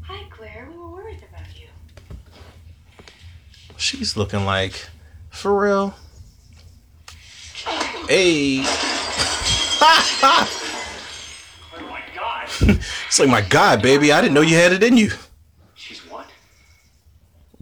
[0.02, 0.68] Hi, Claire.
[0.70, 1.66] We were worried about you.
[3.78, 4.86] She's looking like,
[5.30, 5.94] for real.
[8.06, 8.62] Hey.
[11.74, 12.48] Oh my god!
[13.06, 14.12] it's like my God, baby.
[14.12, 15.10] I didn't know you had it in you.
[15.74, 16.26] She's what?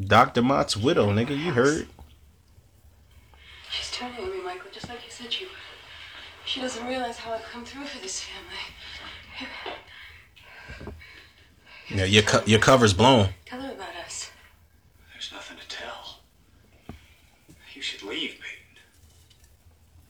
[0.01, 0.43] Dr.
[0.43, 1.31] Mott's widow, nigga.
[1.31, 1.87] You heard?
[4.01, 5.53] She's turning on me, Michael, just like you said she would.
[6.47, 8.57] She doesn't realize how I've come through for this family.
[11.91, 13.31] Yeah, your co- your cover's blown.
[13.45, 14.31] Tell her about us.
[15.13, 16.21] There's nothing to tell.
[17.75, 18.79] You should leave, Peyton.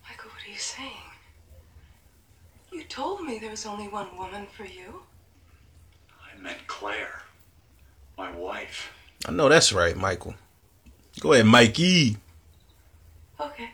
[0.09, 0.91] Michael, what are you saying?
[2.71, 5.03] You told me there was only one woman for you.
[6.33, 7.23] I meant Claire.
[8.17, 8.93] My wife.
[9.27, 10.35] I know that's right, Michael.
[11.19, 12.19] Go ahead, Mikey.
[13.41, 13.71] Okay,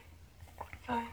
[0.86, 1.08] fine.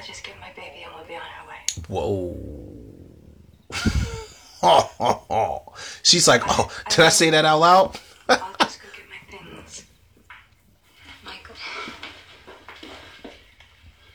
[0.00, 1.58] I'll just get my baby and we'll be on our way.
[1.86, 2.34] Whoa.
[6.02, 8.00] She's like, oh, did I say that out loud?
[8.30, 9.84] I'll just go get my things.
[11.22, 11.54] Michael.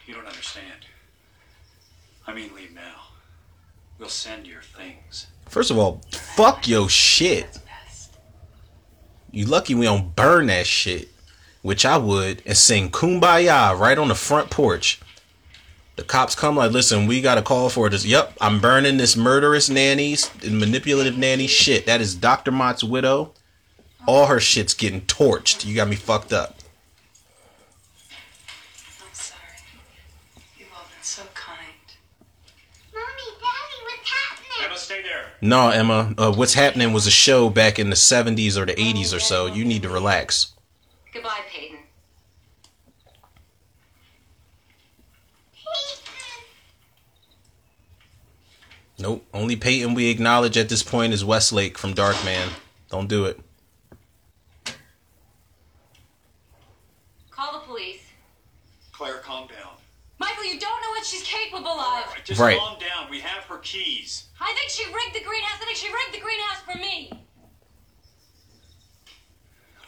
[0.08, 0.88] You don't understand.
[2.26, 3.10] I mean, leave now.
[4.00, 5.28] We'll send your things.
[5.48, 7.60] First of all, fuck your shit.
[9.30, 11.10] You lucky we don't burn that shit,
[11.62, 15.00] which I would, and sing Kumbaya right on the front porch.
[15.96, 18.06] The cops come like, listen, we got a call for this.
[18.06, 21.86] Yep, I'm burning this murderous nannies and manipulative nanny shit.
[21.86, 22.52] That is Dr.
[22.52, 23.32] Mott's widow.
[24.06, 25.66] All her shit's getting torched.
[25.66, 26.58] You got me fucked up.
[29.02, 29.40] I'm sorry.
[30.58, 31.60] You've all been so kind.
[32.94, 33.08] Mommy,
[33.40, 34.66] Daddy, what's happening?
[34.66, 35.26] Emma, stay there.
[35.42, 36.14] No, Emma.
[36.18, 39.46] Uh, what's happening was a show back in the 70s or the 80s or so.
[39.46, 40.54] You need to relax.
[41.14, 41.75] Goodbye, Peyton.
[48.98, 49.26] Nope.
[49.34, 52.50] Only Peyton we acknowledge at this point is Westlake from Darkman.
[52.90, 53.40] Don't do it.
[57.30, 58.02] Call the police.
[58.94, 59.74] Claire, calm down.
[60.18, 61.78] Michael, you don't know what she's capable of.
[61.78, 62.58] All right, just Right.
[62.58, 63.10] calm down.
[63.10, 64.26] We have her keys.
[64.40, 65.60] I think she rigged the greenhouse.
[65.62, 67.12] I think she rigged the greenhouse for me.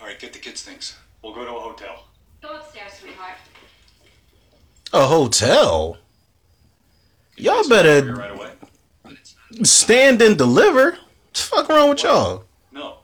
[0.02, 0.96] All right, get the kids' things.
[1.22, 2.04] We'll go to a hotel.
[2.42, 3.38] Go upstairs, sweetheart.
[4.94, 5.98] A hotel?
[7.38, 8.52] Y'all better right away.
[9.64, 10.92] Stand and deliver.
[10.92, 12.46] What the fuck wrong with y'all?
[12.72, 12.82] No.
[12.84, 13.04] All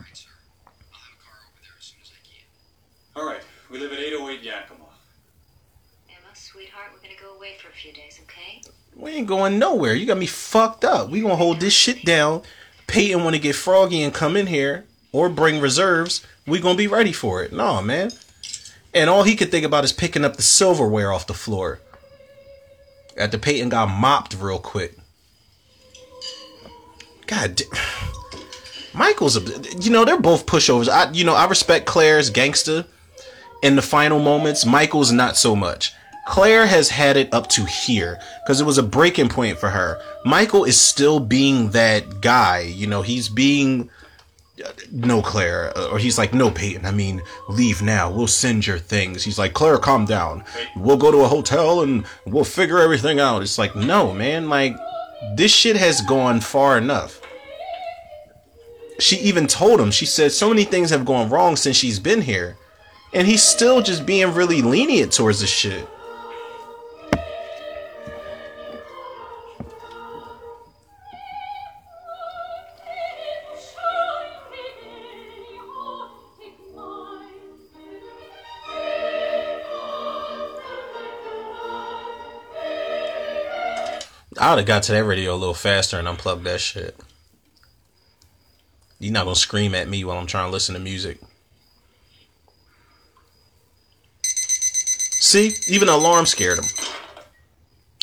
[0.00, 0.28] right, sir.
[0.66, 3.22] I'll have a car over there as soon as I can.
[3.22, 3.42] All right.
[3.70, 4.84] we live at 808 Yakima.
[6.08, 8.62] Emma, sweetheart, we're gonna go away for a few days, okay?
[8.96, 9.94] We ain't going nowhere.
[9.94, 11.10] You got me fucked up.
[11.10, 12.42] We gonna hold this shit down.
[12.86, 16.26] Peyton want to get froggy and come in here or bring reserves.
[16.46, 17.52] We gonna be ready for it.
[17.52, 18.10] No, man.
[18.92, 21.78] And all he could think about is picking up the silverware off the floor.
[23.16, 24.96] After Peyton got mopped real quick.
[27.30, 27.62] God,
[28.94, 30.88] Michael's a, you know, they're both pushovers.
[30.88, 32.84] I, you know, I respect Claire's gangster
[33.62, 34.66] in the final moments.
[34.66, 35.92] Michael's not so much.
[36.26, 40.00] Claire has had it up to here because it was a breaking point for her.
[40.24, 42.60] Michael is still being that guy.
[42.60, 43.90] You know, he's being
[44.64, 46.84] uh, no Claire, uh, or he's like, no Peyton.
[46.84, 48.10] I mean, leave now.
[48.10, 49.24] We'll send your things.
[49.24, 50.44] He's like, Claire, calm down.
[50.76, 53.42] We'll go to a hotel and we'll figure everything out.
[53.42, 54.48] It's like, no, man.
[54.48, 54.76] Like,
[55.34, 57.20] this shit has gone far enough.
[58.98, 59.90] She even told him.
[59.90, 62.56] She said so many things have gone wrong since she's been here,
[63.12, 65.86] and he's still just being really lenient towards this shit.
[84.40, 86.96] I would have got to that radio a little faster and unplugged that shit.
[88.98, 91.20] You're not gonna scream at me while I'm trying to listen to music.
[94.22, 96.64] See, even alarm scared him.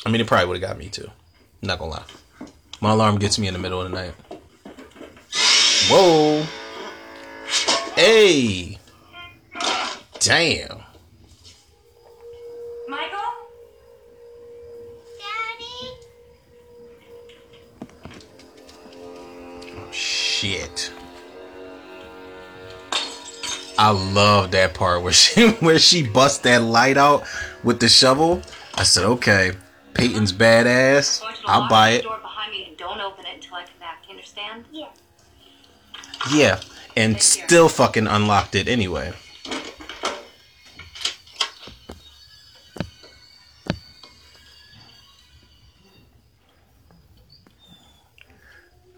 [0.05, 1.09] I mean, it probably would have got me too.
[1.63, 2.05] not gonna lie.
[2.81, 4.13] My alarm gets me in the middle of the night.
[5.89, 6.45] Whoa.
[7.95, 8.77] Hey.
[10.19, 10.83] Damn.
[20.37, 20.91] Shit.
[23.79, 27.23] I love that part where she where she busts that light out
[27.63, 28.43] with the shovel.
[28.75, 29.53] I said, okay,
[29.95, 31.23] Peyton's badass.
[31.47, 32.03] I'll buy it.
[32.03, 34.03] Door behind me and don't open it until I come back.
[34.05, 34.65] You understand?
[34.71, 34.89] Yeah.
[36.31, 36.59] Yeah,
[36.95, 39.13] and still fucking unlocked it anyway.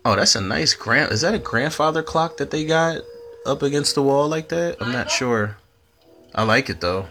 [0.06, 1.12] Oh, that's a nice grand.
[1.12, 3.02] Is that a grandfather clock that they got
[3.46, 4.78] up against the wall like that?
[4.80, 5.58] I'm not sure.
[6.34, 7.08] I like it though.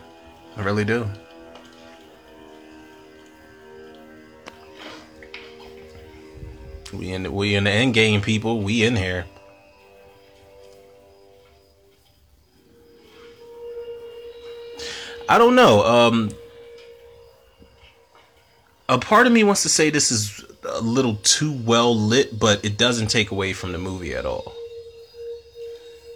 [0.57, 1.09] I really do.
[6.93, 8.63] We in the, we in the end game, people.
[8.63, 9.27] We in here.
[15.29, 15.85] I don't know.
[15.85, 16.31] Um,
[18.89, 22.65] a part of me wants to say this is a little too well lit, but
[22.65, 24.55] it doesn't take away from the movie at all.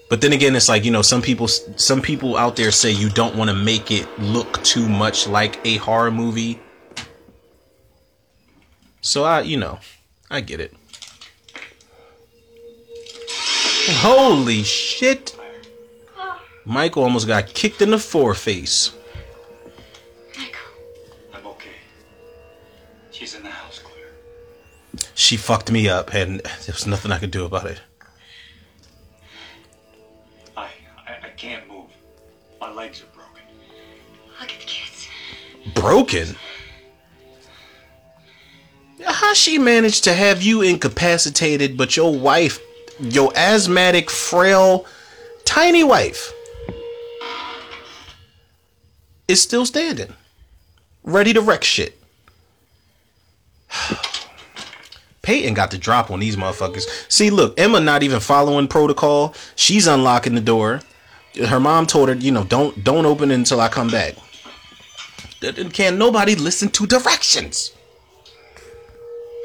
[0.08, 3.08] But then again, it's like you know, some people, some people out there say you
[3.08, 6.60] don't want to make it look too much like a horror movie.
[9.00, 9.80] So I, you know,
[10.30, 10.74] I get it.
[14.00, 15.36] Holy shit!
[16.64, 18.92] Michael almost got kicked in the foreface.
[25.22, 27.80] She fucked me up, and there was nothing I could do about it.
[30.56, 30.64] I,
[31.06, 31.90] I, I can't move.
[32.60, 33.44] My legs are broken.
[34.40, 35.08] Look at the kids.
[35.74, 36.34] Broken?
[39.06, 42.58] How she managed to have you incapacitated, but your wife,
[42.98, 44.86] your asthmatic, frail,
[45.44, 46.32] tiny wife,
[49.28, 50.14] is still standing,
[51.04, 51.96] ready to wreck shit?
[55.22, 56.84] Peyton got the drop on these motherfuckers.
[57.10, 59.34] See, look, Emma not even following protocol.
[59.54, 60.80] She's unlocking the door.
[61.46, 64.14] Her mom told her, you know, don't don't open it until I come back.
[65.72, 67.72] Can nobody listen to directions?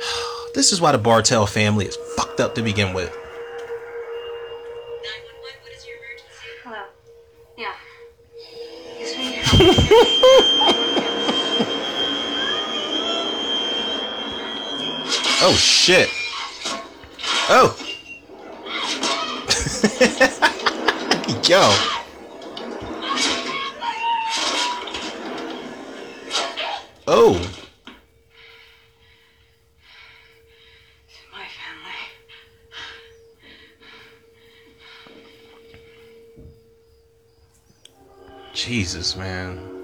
[0.54, 3.16] This is why the Bartel family is fucked up to begin with.
[6.64, 6.82] Hello.
[7.56, 7.74] Yeah.
[15.49, 16.10] Oh shit.
[17.48, 17.74] Oh.
[21.48, 21.61] Yo.
[27.07, 27.34] Oh.
[31.32, 31.95] My family.
[38.53, 39.77] Jesus, man.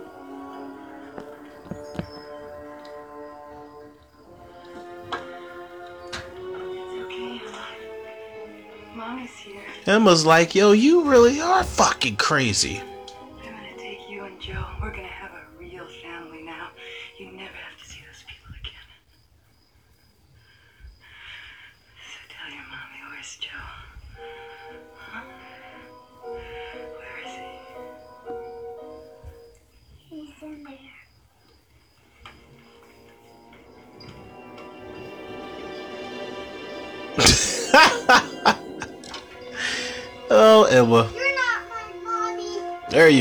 [10.04, 12.82] Emma's like, yo, you really are fucking crazy.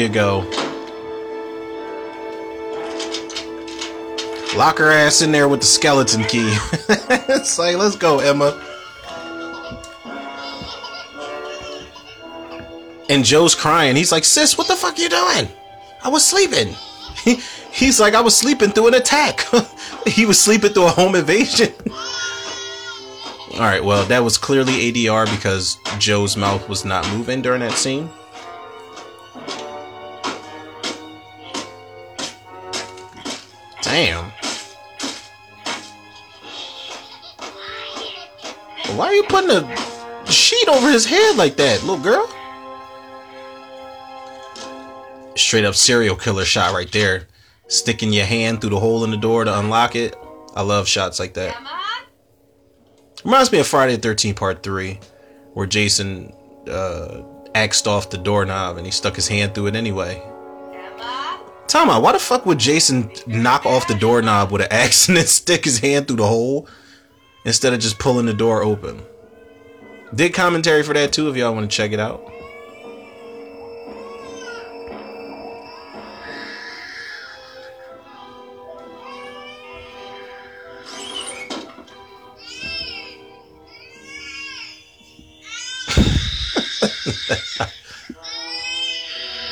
[0.03, 0.41] You go.
[4.57, 6.53] Lock her ass in there with the skeleton key.
[6.73, 8.61] it's like, let's go, Emma.
[13.09, 13.97] And Joe's crying.
[13.97, 15.49] He's like, sis, what the fuck you doing?
[16.03, 16.75] I was sleeping.
[17.73, 19.47] He's like, I was sleeping through an attack.
[20.07, 21.73] he was sleeping through a home invasion.
[23.55, 27.73] All right, well, that was clearly ADR because Joe's mouth was not moving during that
[27.73, 28.11] scene.
[33.93, 34.33] Damn.
[38.97, 42.27] Why are you putting a sheet over his head like that, little girl?
[45.37, 47.29] Straight up serial killer shot right there.
[47.67, 50.17] Sticking your hand through the hole in the door to unlock it.
[50.57, 51.55] I love shots like that.
[53.27, 55.01] Reminds me of Friday the 13th Part 3,
[55.53, 56.33] where Jason
[56.67, 57.21] uh,
[57.55, 60.32] axed off the doorknob and he stuck his hand through it anyway.
[61.75, 65.27] Out, why the fuck would Jason knock off the doorknob with an axe and then
[65.27, 66.69] stick his hand through the hole
[67.45, 69.03] instead of just pulling the door open?
[70.15, 72.23] Did commentary for that too if y'all want to check it out.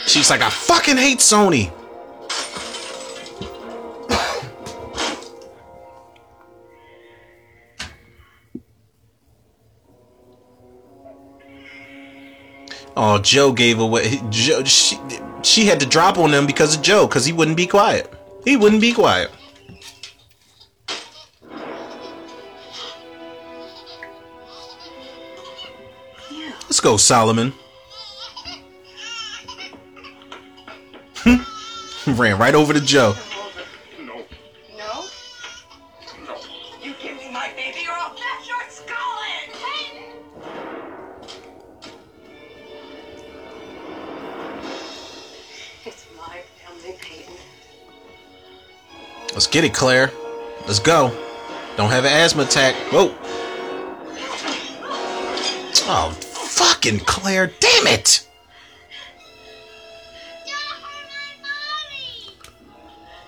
[0.07, 1.73] She's like, I fucking hate Sony.
[12.97, 14.21] Oh, Joe gave away.
[14.31, 14.99] Joe, she,
[15.43, 18.13] she had to drop on him because of Joe, because he wouldn't be quiet.
[18.45, 19.31] He wouldn't be quiet.
[26.63, 27.53] Let's go, Solomon.
[32.07, 33.15] Ran right over to Joe.
[49.41, 50.13] Let's get it, Claire.
[50.67, 51.17] Let's go.
[51.79, 52.75] Don't have an asthma attack.
[52.93, 53.15] Whoa.
[55.89, 57.47] Oh, fucking Claire.
[57.47, 58.29] Damn it.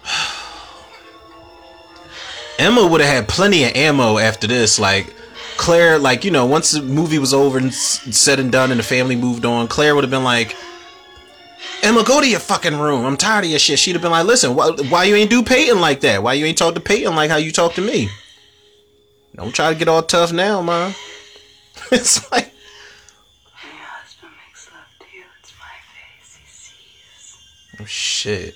[2.58, 4.78] Emma would have had plenty of ammo after this.
[4.78, 5.14] Like,
[5.56, 8.84] Claire, like, you know, once the movie was over and said and done and the
[8.84, 10.54] family moved on, Claire would have been like,
[11.82, 13.04] Emma, go to your fucking room.
[13.04, 13.78] I'm tired of your shit.
[13.78, 16.22] She'd have been like, listen, why, why you ain't do Peyton like that?
[16.22, 18.08] Why you ain't talk to Peyton like how you talk to me?
[19.34, 20.94] Don't try to get all tough now, man.
[21.90, 22.52] it's like,
[23.52, 25.24] My husband makes love to you.
[25.40, 27.36] It's my face he sees.
[27.80, 28.54] oh shit.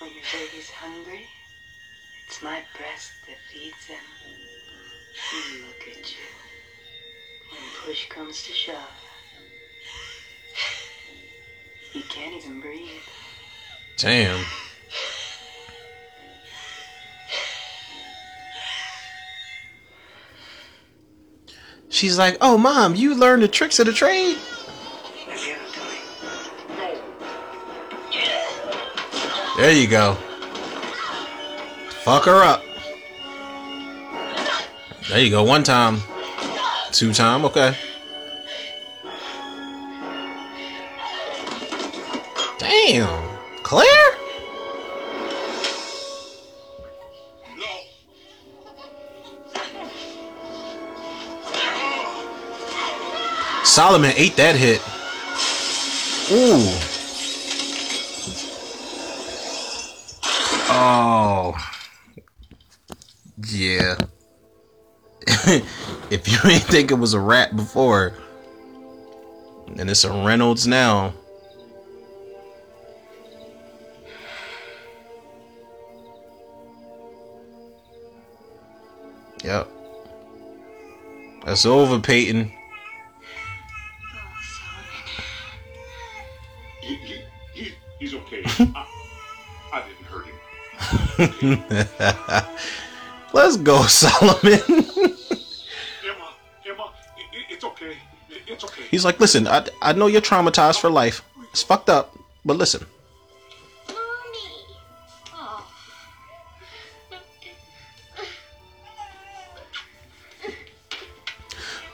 [0.00, 1.26] When your baby's hungry,
[2.26, 4.04] it's my breast that feeds him.
[5.32, 6.26] And look at you.
[7.52, 8.76] When push comes to shove,
[11.94, 12.90] he can't even breathe.
[13.96, 14.44] Damn.
[21.88, 24.36] She's like, "Oh, mom, you learned the tricks of the trade."
[29.56, 30.14] There you go.
[32.02, 32.64] Fuck her up.
[35.08, 35.44] There you go.
[35.44, 36.00] One time.
[36.90, 37.44] Two time.
[37.44, 37.76] Okay.
[42.86, 43.38] Damn.
[43.62, 43.86] Claire?
[53.64, 54.82] Solomon ate that hit.
[56.30, 56.68] Ooh.
[60.70, 61.54] Oh.
[63.48, 63.96] Yeah.
[66.10, 68.12] if you ain't think it was a rat before,
[69.78, 71.14] and it's a Reynolds now.
[79.44, 79.68] Yep.
[81.44, 82.50] That's over, Peyton.
[84.14, 84.18] Oh,
[86.80, 87.20] he, he,
[87.52, 88.40] he, he's okay.
[88.46, 88.86] I,
[89.70, 90.34] I didn't hurt him.
[93.34, 94.38] Let's go, Solomon.
[94.42, 94.62] Emma,
[96.64, 97.98] Emma, it, it's okay.
[98.30, 98.84] It, it's okay.
[98.90, 101.20] He's like, listen, I, I know you're traumatized for life.
[101.50, 102.16] It's fucked up,
[102.46, 102.86] but listen.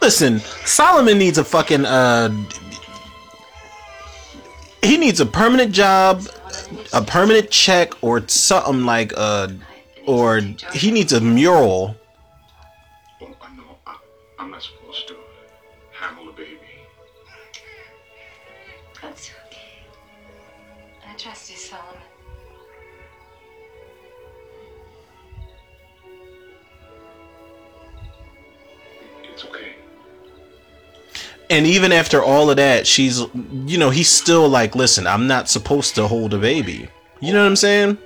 [0.01, 2.31] Listen, Solomon needs a fucking uh
[4.83, 6.27] he needs a permanent job,
[6.93, 9.49] a permanent check or something like uh
[10.07, 10.41] or
[10.73, 11.97] he needs a mural.
[31.51, 33.21] And even after all of that, she's
[33.67, 36.89] you know, he's still like, listen, I'm not supposed to hold a baby.
[37.21, 37.99] You know what I'm saying?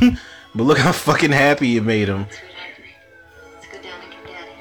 [0.00, 2.26] but look how fucking happy it made him.
[3.54, 4.52] Let's go down and get Daddy.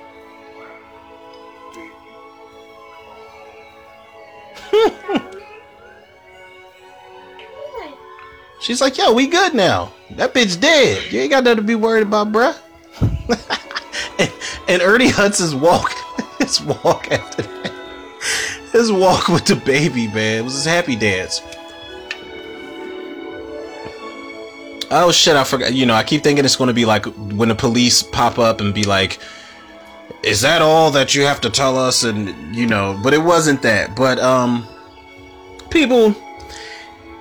[8.60, 9.94] She's like, yo, we good now.
[10.12, 11.12] That bitch dead.
[11.14, 12.58] You ain't got nothing to be worried about, bruh.
[14.68, 15.94] and, Ernie Hudson's walk,
[16.40, 17.72] his walk after that,
[18.72, 21.42] his walk with the baby, man, it was his happy dance.
[24.90, 25.74] Oh shit, I forgot.
[25.74, 28.62] You know, I keep thinking it's going to be like when the police pop up
[28.62, 29.20] and be like,
[30.24, 33.62] "Is that all that you have to tell us?" And you know, but it wasn't
[33.64, 33.98] that.
[33.98, 34.66] But um,
[35.70, 36.16] people,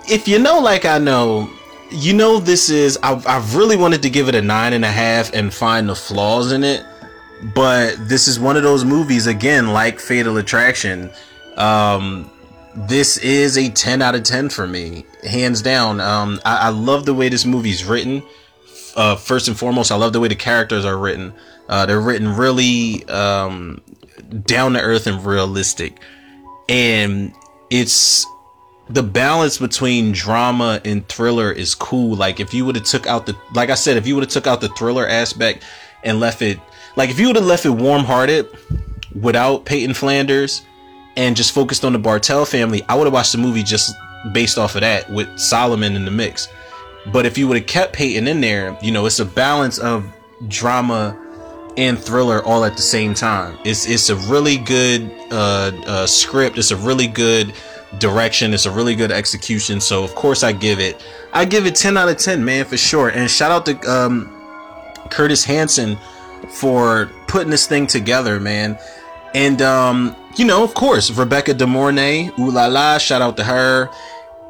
[0.09, 1.51] if you know, like I know,
[1.91, 2.99] you know, this is.
[3.03, 5.95] I I really wanted to give it a nine and a half and find the
[5.95, 6.85] flaws in it,
[7.55, 11.11] but this is one of those movies again, like Fatal Attraction.
[11.57, 12.31] Um,
[12.77, 17.07] this is a 10 out of 10 for me hands down um i, I love
[17.07, 18.23] the way this movie's written
[18.95, 21.33] uh first and foremost i love the way the characters are written
[21.71, 23.81] uh they're written really um
[24.45, 25.99] down to earth and realistic
[26.69, 27.33] and
[27.71, 28.27] it's
[28.89, 33.27] the balance between drama and thriller is cool like if you would have took out
[33.27, 35.65] the like i said if you would have took out the thriller aspect
[36.05, 36.61] and left it
[36.95, 38.47] like if you would have left it warm-hearted
[39.21, 40.63] without peyton flanders
[41.17, 43.95] and just focused on the Bartel family, I would have watched the movie just
[44.33, 46.49] based off of that with Solomon in the mix.
[47.13, 50.05] But if you would have kept Peyton in there, you know, it's a balance of
[50.49, 51.17] drama
[51.77, 53.59] and thriller all at the same time.
[53.65, 56.59] It's it's a really good uh, uh, script.
[56.59, 57.55] It's a really good
[57.99, 58.53] direction.
[58.53, 59.81] It's a really good execution.
[59.81, 62.77] So of course I give it I give it 10 out of 10, man, for
[62.77, 63.09] sure.
[63.09, 64.33] And shout out to um,
[65.11, 65.99] Curtis Hanson
[66.49, 68.79] for putting this thing together, man.
[69.35, 73.45] And um, you know, of course, Rebecca De Mornay, ooh la la, shout out to
[73.45, 73.91] her.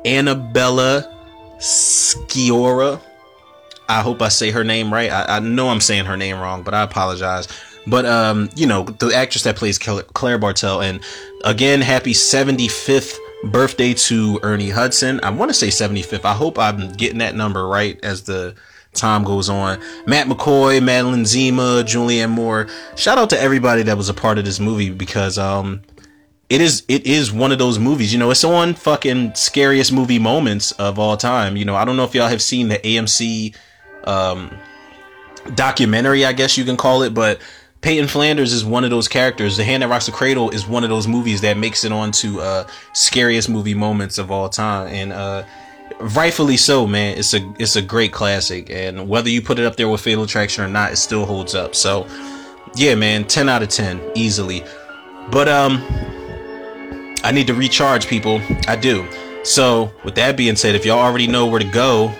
[0.05, 1.13] Annabella
[1.59, 3.01] Sciorra.
[3.89, 5.11] I hope I say her name right.
[5.11, 7.49] I, I know I'm saying her name wrong, but I apologize.
[7.87, 11.01] But um, you know, the actress that plays Claire Bartel, and
[11.45, 15.21] again, happy 75th birthday to Ernie Hudson.
[15.23, 16.25] I want to say 75th.
[16.25, 18.55] I hope I'm getting that number right as the
[18.93, 19.79] time goes on.
[20.07, 22.67] Matt McCoy, Madeline Zima, Julianne Moore.
[22.97, 25.83] Shout out to everybody that was a part of this movie because um
[26.49, 30.19] it is it is one of those movies, you know, it's on fucking scariest movie
[30.19, 31.57] moments of all time.
[31.57, 33.55] You know, I don't know if y'all have seen the AMC
[34.05, 34.51] um
[35.55, 37.41] documentary, I guess you can call it, but
[37.87, 39.57] Peyton Flanders is one of those characters.
[39.57, 42.41] The Hand That Rocks the Cradle is one of those movies that makes it onto
[42.41, 44.89] uh scariest movie moments of all time.
[44.89, 45.45] And uh
[46.01, 47.17] rightfully so, man.
[47.17, 50.25] It's a it's a great classic, and whether you put it up there with Fatal
[50.25, 51.77] Attraction or not, it still holds up.
[51.77, 52.09] So,
[52.75, 54.65] yeah, man, 10 out of 10 easily.
[55.31, 55.81] But um
[57.23, 58.41] I need to recharge people.
[58.67, 59.07] I do.
[59.45, 62.13] So, with that being said, if y'all already know where to go,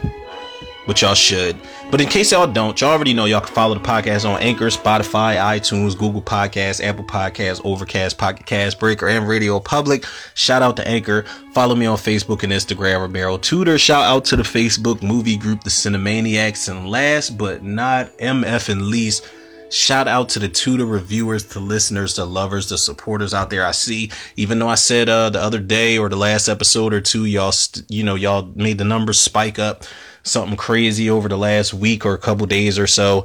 [0.87, 1.57] which y'all should.
[1.91, 4.67] But in case y'all don't, y'all already know y'all can follow the podcast on Anchor,
[4.67, 10.05] Spotify, iTunes, Google Podcasts, Apple Podcasts, Overcast, Pocket Cast, Breaker, and Radio Public.
[10.35, 11.23] Shout out to Anchor.
[11.53, 13.79] Follow me on Facebook and Instagram, Romero Tudor.
[13.79, 16.69] Shout out to the Facebook movie group, The Cinemaniacs.
[16.69, 19.29] And last but not MF and least,
[19.69, 23.67] Shout out to the Tudor reviewers, the listeners, the lovers, the supporters out there.
[23.67, 27.01] I see, even though I said uh, the other day or the last episode or
[27.01, 29.83] two, y'all, st- you know, y'all made the numbers spike up
[30.27, 33.25] something crazy over the last week or a couple days or so.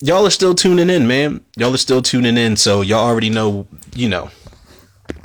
[0.00, 1.42] Y'all are still tuning in, man.
[1.56, 2.56] Y'all are still tuning in.
[2.56, 4.30] So y'all already know, you know,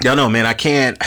[0.01, 0.45] y'all know, man.
[0.45, 0.97] I can't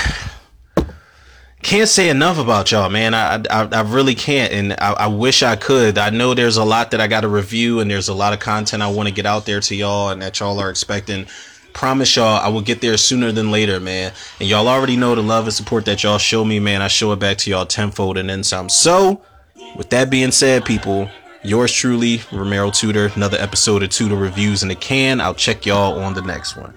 [1.62, 3.14] can't say enough about y'all, man.
[3.14, 5.97] I I, I really can't, and I, I wish I could.
[5.97, 8.40] I know there's a lot that I got to review, and there's a lot of
[8.40, 11.26] content I want to get out there to y'all, and that y'all are expecting.
[11.72, 14.12] Promise y'all, I will get there sooner than later, man.
[14.40, 16.82] And y'all already know the love and support that y'all show me, man.
[16.82, 18.68] I show it back to y'all tenfold and then some.
[18.68, 19.22] So,
[19.77, 21.09] with that being said, people,
[21.43, 23.11] yours truly, Romero Tudor.
[23.15, 25.20] Another episode of Tudor Reviews in the can.
[25.20, 26.74] I'll check y'all on the next one.